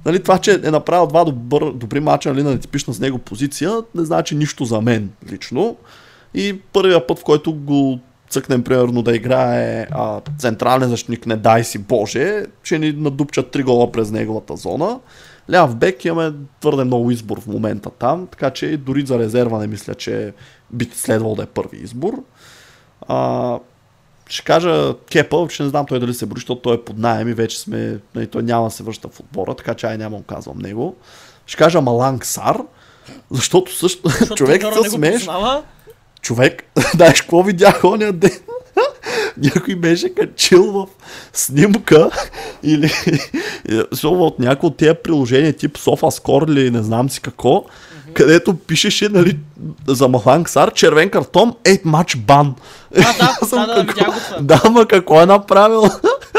Нали, 0.04 0.22
това, 0.22 0.38
че 0.38 0.60
е 0.64 0.70
направил 0.70 1.06
два 1.06 1.24
добър, 1.24 1.72
добри 1.72 2.00
мача 2.00 2.32
нали, 2.32 2.42
на 2.42 2.50
нетипична 2.50 2.94
с 2.94 3.00
него 3.00 3.18
позиция, 3.18 3.72
не 3.94 4.04
значи 4.04 4.34
нищо 4.34 4.64
за 4.64 4.80
мен 4.80 5.10
лично. 5.32 5.76
И 6.34 6.60
първия 6.72 7.06
път, 7.06 7.18
в 7.18 7.24
който 7.24 7.54
го 7.54 8.00
цъкнем, 8.30 8.64
примерно, 8.64 9.02
да 9.02 9.16
играе 9.16 9.86
а, 9.90 10.20
централен 10.38 10.88
защитник, 10.88 11.26
не 11.26 11.36
дай 11.36 11.64
си 11.64 11.78
Боже, 11.78 12.44
че 12.62 12.78
ни 12.78 12.92
надупчат 12.92 13.50
три 13.50 13.62
гола 13.62 13.92
през 13.92 14.10
неговата 14.10 14.56
зона. 14.56 15.00
Ляв 15.52 15.76
бек 15.76 16.04
имаме 16.04 16.32
твърде 16.60 16.84
много 16.84 17.10
избор 17.10 17.40
в 17.40 17.46
момента 17.46 17.90
там, 17.90 18.26
така 18.26 18.50
че 18.50 18.76
дори 18.76 19.06
за 19.06 19.18
резерва 19.18 19.58
не 19.58 19.66
мисля, 19.66 19.94
че 19.94 20.32
би 20.70 20.90
следвало 20.92 21.34
да 21.34 21.42
е 21.42 21.46
първи 21.46 21.76
избор. 21.76 22.22
А, 23.08 23.58
ще 24.32 24.44
кажа 24.44 24.94
Кепа, 25.12 25.46
че 25.50 25.62
не 25.62 25.68
знам 25.68 25.86
той 25.86 26.00
дали 26.00 26.14
се 26.14 26.26
бори, 26.26 26.38
защото 26.38 26.60
той 26.60 26.74
е 26.74 26.82
под 26.82 26.98
найем 26.98 27.28
и 27.28 27.34
вече 27.34 27.60
сме, 27.60 27.98
нали, 28.14 28.26
той 28.26 28.42
няма 28.42 28.64
да 28.64 28.70
се 28.70 28.82
връща 28.82 29.08
в 29.08 29.20
отбора, 29.20 29.54
така 29.54 29.74
че 29.74 29.86
ай 29.86 29.98
няма 29.98 30.16
го 30.16 30.22
казвам 30.22 30.58
него. 30.58 30.96
Ще 31.46 31.56
кажа 31.56 31.80
Маланг 31.80 32.26
Сар, 32.26 32.56
защото 33.30 33.74
също 33.74 34.08
Защото 34.08 34.34
човек 34.36 34.62
се 34.82 34.90
смееш. 34.90 35.28
Човек, 36.20 36.64
знаеш 36.94 37.20
какво 37.20 37.42
видях 37.42 37.84
оня 37.84 38.12
ден? 38.12 38.38
Някой 39.36 39.74
беше 39.74 40.14
качил 40.14 40.72
в 40.72 40.86
снимка 41.32 42.10
или 42.62 42.92
от 44.04 44.38
някои 44.38 44.66
от 44.66 44.76
тези 44.76 44.94
приложения 45.04 45.52
тип 45.52 45.78
SofaScore 45.78 46.50
или 46.50 46.70
не 46.70 46.82
знам 46.82 47.10
си 47.10 47.20
какво, 47.20 47.64
където 48.14 48.54
пишеше 48.54 49.08
нали, 49.08 49.38
за 49.88 50.08
Маханг 50.08 50.48
Сар 50.48 50.72
червен 50.72 51.10
картон, 51.10 51.54
8 51.64 51.80
матч 51.84 52.16
бан. 52.16 52.54
А, 52.96 53.12
да, 53.18 53.56
да, 53.66 53.74
да, 53.74 53.86
какво-. 53.86 54.40
Да, 54.40 54.62
ма 54.70 54.86
какво 54.86 55.22
е 55.22 55.26
направил? 55.26 55.82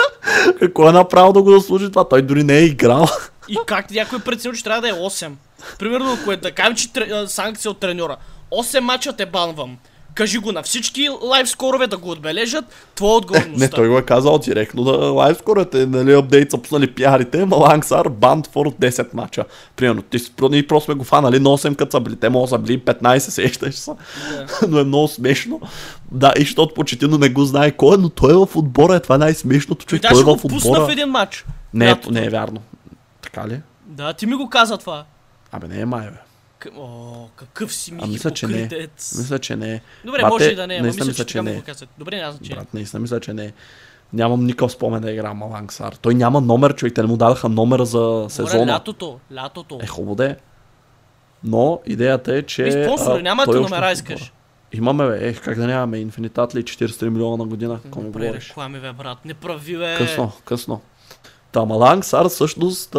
какво 0.60 0.90
е 0.90 0.92
направил 0.92 1.34
да 1.34 1.42
го 1.42 1.52
заслужи 1.52 1.90
това? 1.90 2.10
Той 2.10 2.22
дори 2.22 2.44
не 2.44 2.58
е 2.58 2.66
играл. 2.66 3.08
И 3.50 3.58
как 3.66 3.92
някой 3.92 4.20
преценил, 4.20 4.56
че 4.56 4.64
трябва 4.64 4.82
да 4.82 4.90
е 4.90 4.94
8? 4.94 5.32
Примерно, 5.80 6.18
ако 6.22 6.32
е 6.32 6.38
да 6.38 6.52
кажем, 6.52 6.76
че 6.76 6.90
санкция 7.28 7.72
от 7.72 7.80
треньора. 7.80 8.18
8 8.52 8.80
мача 8.80 9.14
те 9.14 9.26
банвам. 9.26 9.78
Кажи 10.16 10.38
го 10.38 10.52
на 10.52 10.64
всички 10.64 11.10
лайв 11.24 11.50
скорове 11.50 11.88
да 11.88 11.98
го 11.98 12.10
отбележат. 12.10 12.66
Твоя 12.96 13.14
отговорността. 13.14 13.60
Не, 13.60 13.70
той 13.70 13.90
го 13.90 13.98
е 13.98 14.02
казал 14.02 14.38
директно 14.38 14.84
да 14.84 14.92
лайвскорете, 14.92 15.86
нали, 15.86 16.14
апдейт 16.14 16.52
са 16.52 16.58
пуснали 16.58 16.92
пиарите, 16.92 17.46
Маланг 17.46 17.86
Сар, 17.86 18.10
банд 18.10 18.48
for 18.48 18.76
10 18.76 19.14
мача. 19.14 19.46
Примерно, 19.76 20.02
ти, 20.02 20.18
ние 20.42 20.68
просто 20.68 20.86
сме 20.86 20.94
го 20.94 21.04
фанали 21.04 21.40
на 21.40 21.50
8 21.50 21.76
като 21.76 21.92
са 21.92 22.00
били, 22.00 22.16
те 22.16 22.30
могат 22.30 22.50
са 22.50 22.58
били 22.58 22.80
15, 22.80 23.18
сещаш 23.18 23.76
се. 23.76 23.92
Да. 23.92 24.68
но 24.68 24.80
е 24.80 24.84
много 24.84 25.08
смешно. 25.08 25.62
Да, 26.12 26.34
и 26.38 26.42
защото 26.42 26.74
почетино 26.74 27.18
не 27.18 27.30
го 27.30 27.46
знае 27.46 27.72
кой 27.72 27.96
е, 27.96 27.98
но 27.98 28.10
той 28.10 28.32
е 28.32 28.46
в 28.46 28.56
отбора, 28.56 28.96
е 28.96 29.00
това 29.00 29.16
е 29.16 29.18
най-смешното, 29.18 29.86
Той 29.86 29.90
човек, 29.90 30.02
той 30.02 30.10
даже 30.10 30.22
е 30.22 30.38
в 30.38 30.46
отбора. 30.46 30.86
в 30.86 30.90
един 30.92 31.08
матч. 31.08 31.46
Не, 31.74 31.90
е, 31.90 31.96
не 32.10 32.26
е 32.26 32.30
вярно. 32.30 32.62
Така 33.22 33.48
ли? 33.48 33.62
Да, 33.86 34.14
ти 34.14 34.26
ми 34.26 34.36
го 34.36 34.50
каза 34.50 34.78
това. 34.78 35.06
Абе, 35.52 35.68
не 35.68 35.80
е 35.80 35.86
май, 35.86 36.06
бе. 36.06 36.23
О, 36.78 37.28
какъв 37.36 37.74
си 37.74 37.94
ми 37.94 38.00
А 38.04 38.08
мисля, 38.08 38.32
че 38.32 38.48
не 38.48 38.62
е. 38.62 38.88
Мисля, 39.18 39.40
че 39.40 39.56
не 39.56 39.74
е. 39.74 39.82
Добре, 40.06 40.22
Бате, 40.22 40.30
може 40.30 40.46
и 40.46 40.56
да 40.56 40.68
не 40.68 40.76
е, 40.76 40.78
ама 40.78 40.88
мисля, 40.88 41.06
мисля, 41.06 41.26
че 41.26 41.32
че 41.34 41.42
не 41.42 41.52
е. 41.52 41.56
го. 41.56 41.62
Добре, 41.98 42.18
няма 42.18 42.32
значение. 42.32 42.56
Брат, 42.56 42.74
наистина 42.74 43.00
мисля, 43.00 43.20
че 43.20 43.34
не 43.34 43.46
е. 43.46 43.54
Нямам 44.14 44.46
никакъв 44.46 44.72
спомен 44.72 45.02
да 45.02 45.12
игра 45.12 45.34
Маланг 45.34 45.74
Сар. 45.74 45.94
Той 45.94 46.14
няма 46.16 46.42
номер, 46.42 46.76
човек. 46.76 46.96
Те 46.96 47.02
не 47.02 47.08
му 47.08 47.18
дадаха 47.18 47.50
номер 47.50 47.84
за 47.84 48.00
Добре, 48.00 48.30
сезона. 48.30 48.74
лятото, 48.74 49.20
лятото. 49.36 49.80
Е 49.82 49.88
хубаво 49.88 50.16
да 50.16 50.26
е. 50.26 50.36
Но 51.44 51.80
идеята 51.86 52.36
е, 52.36 52.42
че... 52.42 52.64
И 52.64 52.72
спонсори, 52.72 53.24
нямате 53.24 53.52
номера, 53.52 53.92
искаш. 53.92 54.34
Имаме, 54.74 55.08
бе. 55.08 55.28
Ех, 55.28 55.42
как 55.42 55.58
да 55.58 55.68
нямаме? 55.68 55.98
Инфинитат 55.98 56.56
ли 56.56 56.64
43 56.64 57.10
милиона 57.10 57.38
на 57.38 57.46
година? 57.46 57.80
Ми 57.96 58.04
Добре, 58.04 58.34
реклами, 58.34 58.80
бе, 58.80 58.94
брат. 58.94 59.26
Не 59.26 59.34
прави, 59.34 59.78
бе. 59.78 59.96
Късно, 59.98 60.32
късно. 60.46 60.82
Та 61.52 61.66
Маланг 61.66 62.06
Сар 62.06 62.28
всъщност 62.30 62.96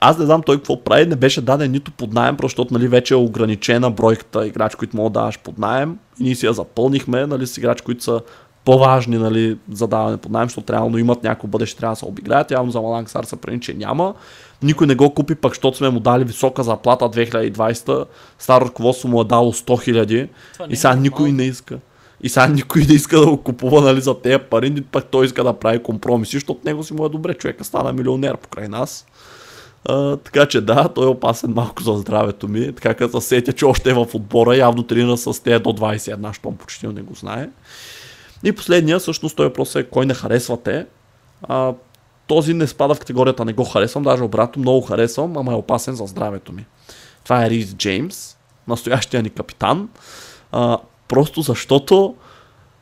аз 0.00 0.18
не 0.18 0.24
знам 0.24 0.42
той 0.42 0.56
какво 0.56 0.84
прави, 0.84 1.06
не 1.06 1.16
беше 1.16 1.40
даден 1.40 1.70
нито 1.70 1.92
под 1.92 2.12
найем, 2.12 2.36
защото 2.42 2.74
нали, 2.74 2.88
вече 2.88 3.14
е 3.14 3.16
ограничена 3.16 3.90
бройката 3.90 4.46
играчи, 4.46 4.76
които 4.76 4.96
могат 4.96 5.12
да 5.12 5.20
даваш 5.20 5.38
под 5.38 5.58
найем. 5.58 5.98
И 6.20 6.24
ние 6.24 6.34
си 6.34 6.46
я 6.46 6.52
запълнихме 6.52 7.26
нали, 7.26 7.46
с 7.46 7.58
играчи, 7.58 7.84
които 7.84 8.04
са 8.04 8.20
по-важни 8.64 9.18
нали, 9.18 9.58
за 9.72 9.86
даване 9.86 10.16
под 10.16 10.32
найем, 10.32 10.48
защото 10.48 10.72
реално 10.72 10.98
имат 10.98 11.22
някакво 11.22 11.48
бъдеще, 11.48 11.78
трябва 11.78 11.92
да 11.92 11.98
се 11.98 12.04
обиграят. 12.04 12.50
Явно 12.50 12.72
за 12.72 12.80
Маланг 12.80 13.10
Сар 13.10 13.24
се 13.24 13.36
прени, 13.36 13.60
че 13.60 13.74
няма. 13.74 14.14
Никой 14.62 14.86
не 14.86 14.94
го 14.94 15.14
купи, 15.14 15.34
пък 15.34 15.52
защото 15.52 15.76
сме 15.76 15.90
му 15.90 16.00
дали 16.00 16.24
висока 16.24 16.62
заплата 16.62 17.04
2020. 17.04 18.06
Старо 18.38 18.64
ръководство 18.64 19.08
му 19.08 19.20
е 19.20 19.24
дало 19.24 19.52
100 19.52 19.84
хиляди. 19.84 20.28
И 20.68 20.72
е 20.72 20.76
сега 20.76 20.88
нормално. 20.88 21.02
никой 21.02 21.32
не 21.32 21.44
иска. 21.44 21.78
И 22.22 22.28
сега 22.28 22.46
никой 22.46 22.82
не 22.82 22.94
иска 22.94 23.20
да 23.20 23.26
го 23.26 23.36
купува 23.36 23.80
нали, 23.80 24.00
за 24.00 24.20
тези 24.20 24.38
пари, 24.38 24.82
пък 24.92 25.04
той 25.04 25.26
иска 25.26 25.44
да 25.44 25.52
прави 25.52 25.82
компромиси, 25.82 26.36
защото 26.36 26.60
него 26.64 26.82
си 26.82 26.94
му 26.94 27.06
е 27.06 27.08
добре. 27.08 27.34
Човека 27.34 27.64
стана 27.64 27.92
милионер 27.92 28.36
покрай 28.36 28.68
нас. 28.68 29.06
А, 29.88 30.16
така 30.16 30.46
че 30.46 30.60
да, 30.60 30.88
той 30.88 31.04
е 31.04 31.08
опасен 31.08 31.52
малко 31.52 31.82
за 31.82 31.92
здравето 31.92 32.48
ми. 32.48 32.74
Така 32.74 32.94
като 32.94 33.20
се 33.20 33.28
сетя, 33.28 33.52
че 33.52 33.64
още 33.64 33.90
е 33.90 33.94
в 33.94 34.06
отбора, 34.14 34.56
явно 34.56 34.82
тренира 34.82 35.16
с 35.16 35.42
тези 35.42 35.62
до 35.62 35.70
21, 35.70 36.34
щом 36.34 36.56
почти 36.56 36.86
не 36.86 37.02
го 37.02 37.14
знае. 37.14 37.48
И 38.44 38.52
последния, 38.52 38.98
всъщност, 38.98 39.36
той 39.36 39.46
въпрос 39.46 39.74
е 39.74 39.84
кой 39.84 40.06
не 40.06 40.14
харесвате. 40.14 40.86
А, 41.42 41.72
този 42.26 42.54
не 42.54 42.66
спада 42.66 42.94
в 42.94 42.98
категорията 42.98 43.44
не 43.44 43.52
го 43.52 43.64
харесвам, 43.64 44.02
даже 44.02 44.22
обратно 44.22 44.62
много 44.62 44.80
харесвам, 44.80 45.36
ама 45.36 45.52
е 45.52 45.56
опасен 45.56 45.94
за 45.94 46.06
здравето 46.06 46.52
ми. 46.52 46.66
Това 47.24 47.46
е 47.46 47.50
Рис 47.50 47.74
Джеймс, 47.74 48.36
настоящия 48.68 49.22
ни 49.22 49.30
капитан. 49.30 49.88
А, 50.52 50.78
просто 51.08 51.42
защото 51.42 52.14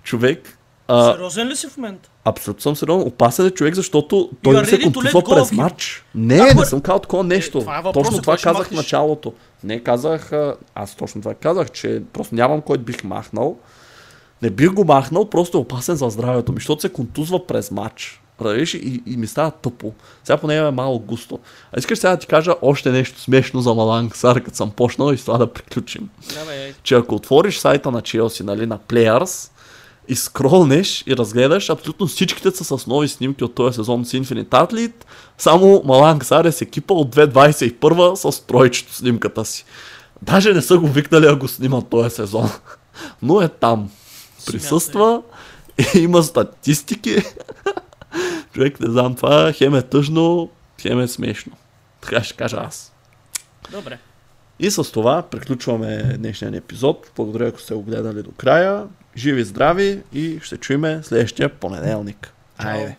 човек 0.03 0.59
а, 0.89 1.13
Сериозен 1.13 1.49
ли 1.49 1.57
си 1.57 1.69
в 1.69 1.77
момента? 1.77 2.11
Абсолютно 2.25 2.63
съм 2.63 2.77
сериозен. 2.77 3.09
Опасен 3.09 3.47
е 3.47 3.51
човек, 3.51 3.75
защото 3.75 4.31
той 4.43 4.55
не 4.55 4.65
се 4.65 4.81
контузва 4.81 5.23
през 5.23 5.53
матч. 5.53 6.05
Не, 6.15 6.37
Ако- 6.37 6.61
не 6.61 6.67
съм 6.67 6.81
казал 6.81 6.99
такова 6.99 7.25
нещо. 7.25 7.59
Е, 7.59 7.61
това 7.61 7.79
е 7.79 7.83
въпросът, 7.83 8.11
точно 8.11 8.23
това 8.23 8.37
казах 8.37 8.69
в 8.69 8.71
началото. 8.71 9.33
Не 9.65 9.81
казах, 9.83 10.33
а, 10.33 10.55
аз 10.75 10.95
точно 10.95 11.21
това 11.21 11.35
казах, 11.35 11.71
че 11.71 12.03
просто 12.13 12.35
нямам 12.35 12.61
кой 12.61 12.79
бих 12.79 13.05
махнал. 13.05 13.57
Не 14.43 14.51
бих 14.51 14.73
го 14.73 14.85
махнал, 14.85 15.31
просто 15.31 15.59
е 15.59 15.61
опасен 15.61 15.97
за 15.97 16.11
здравето 16.11 16.53
ми, 16.53 16.57
защото 16.57 16.83
се 16.83 16.89
контузва 16.89 17.47
през 17.47 17.71
матч. 17.71 18.21
Разбираш 18.41 18.75
и, 18.75 19.03
и 19.07 19.17
ми 19.17 19.27
става 19.27 19.51
тъпо. 19.51 19.93
Сега 20.25 20.37
поне 20.37 20.57
е 20.57 20.71
малко 20.71 20.99
густо. 20.99 21.39
А 21.73 21.79
искаш 21.79 21.99
сега 21.99 22.11
да 22.11 22.17
ти 22.17 22.27
кажа 22.27 22.55
още 22.63 22.91
нещо 22.91 23.21
смешно 23.21 23.61
за 23.61 23.75
Маланг 23.75 24.17
Сар, 24.17 24.41
като 24.41 24.57
съм 24.57 24.71
почнал 24.71 25.13
и 25.13 25.19
с 25.19 25.25
това 25.25 25.39
да 25.39 25.53
приключим 25.53 26.09
Давай, 26.35 26.75
че 26.83 26.95
ако 26.95 27.15
отвориш 27.15 27.59
сайта 27.59 27.91
на 27.91 28.01
Челси, 28.01 28.43
нали, 28.43 28.67
на 28.67 28.79
Players, 28.79 29.51
и 30.09 30.17
скролнеш 30.17 31.05
и 31.07 31.17
разгледаш, 31.17 31.71
абсолютно 31.71 32.07
всичките 32.07 32.51
са 32.51 32.79
с 32.79 32.87
нови 32.87 33.09
снимки 33.09 33.45
от 33.45 33.55
този 33.55 33.75
сезон 33.75 34.05
с 34.05 34.13
Infinite 34.13 34.49
Athlete, 34.49 35.05
само 35.39 35.83
Маланг 35.85 36.25
с 36.25 36.63
екипа 36.63 36.95
от 36.95 37.17
2021 37.17 38.31
с 38.31 38.47
тройчето 38.47 38.95
снимката 38.95 39.45
си. 39.45 39.65
Даже 40.23 40.53
не 40.53 40.63
са 40.63 40.79
го 40.79 40.89
викнали 40.89 41.27
да 41.27 41.37
го 41.37 41.49
снимат 41.49 41.89
този 41.89 42.11
сезон. 42.11 42.51
Но 43.23 43.41
е 43.41 43.49
там. 43.49 43.91
Присъства, 44.47 45.23
има 45.95 46.23
статистики. 46.23 47.17
Човек, 48.55 48.81
не 48.81 48.91
знам, 48.91 49.15
това 49.15 49.53
хем 49.53 49.75
е 49.75 49.83
тъжно, 49.83 50.51
хем 50.81 51.01
е 51.01 51.09
смешно. 51.09 51.53
Така 52.01 52.25
ще 52.25 52.37
кажа 52.37 52.57
аз. 52.57 52.93
Добре. 53.71 53.99
И 54.59 54.71
с 54.71 54.93
това 54.93 55.23
приключваме 55.23 56.03
днешния 56.19 56.51
ни 56.51 56.57
епизод. 56.57 57.11
Благодаря, 57.17 57.49
ако 57.49 57.61
сте 57.61 57.75
го 57.75 57.83
гледали 57.83 58.23
до 58.23 58.31
края. 58.31 58.85
Живи, 59.17 59.45
здрави 59.45 60.03
и 60.13 60.39
ще 60.43 60.57
чуеме 60.57 61.01
следващия 61.03 61.49
понеделник. 61.49 62.33
Чао. 62.63 62.71
Айде. 62.71 62.97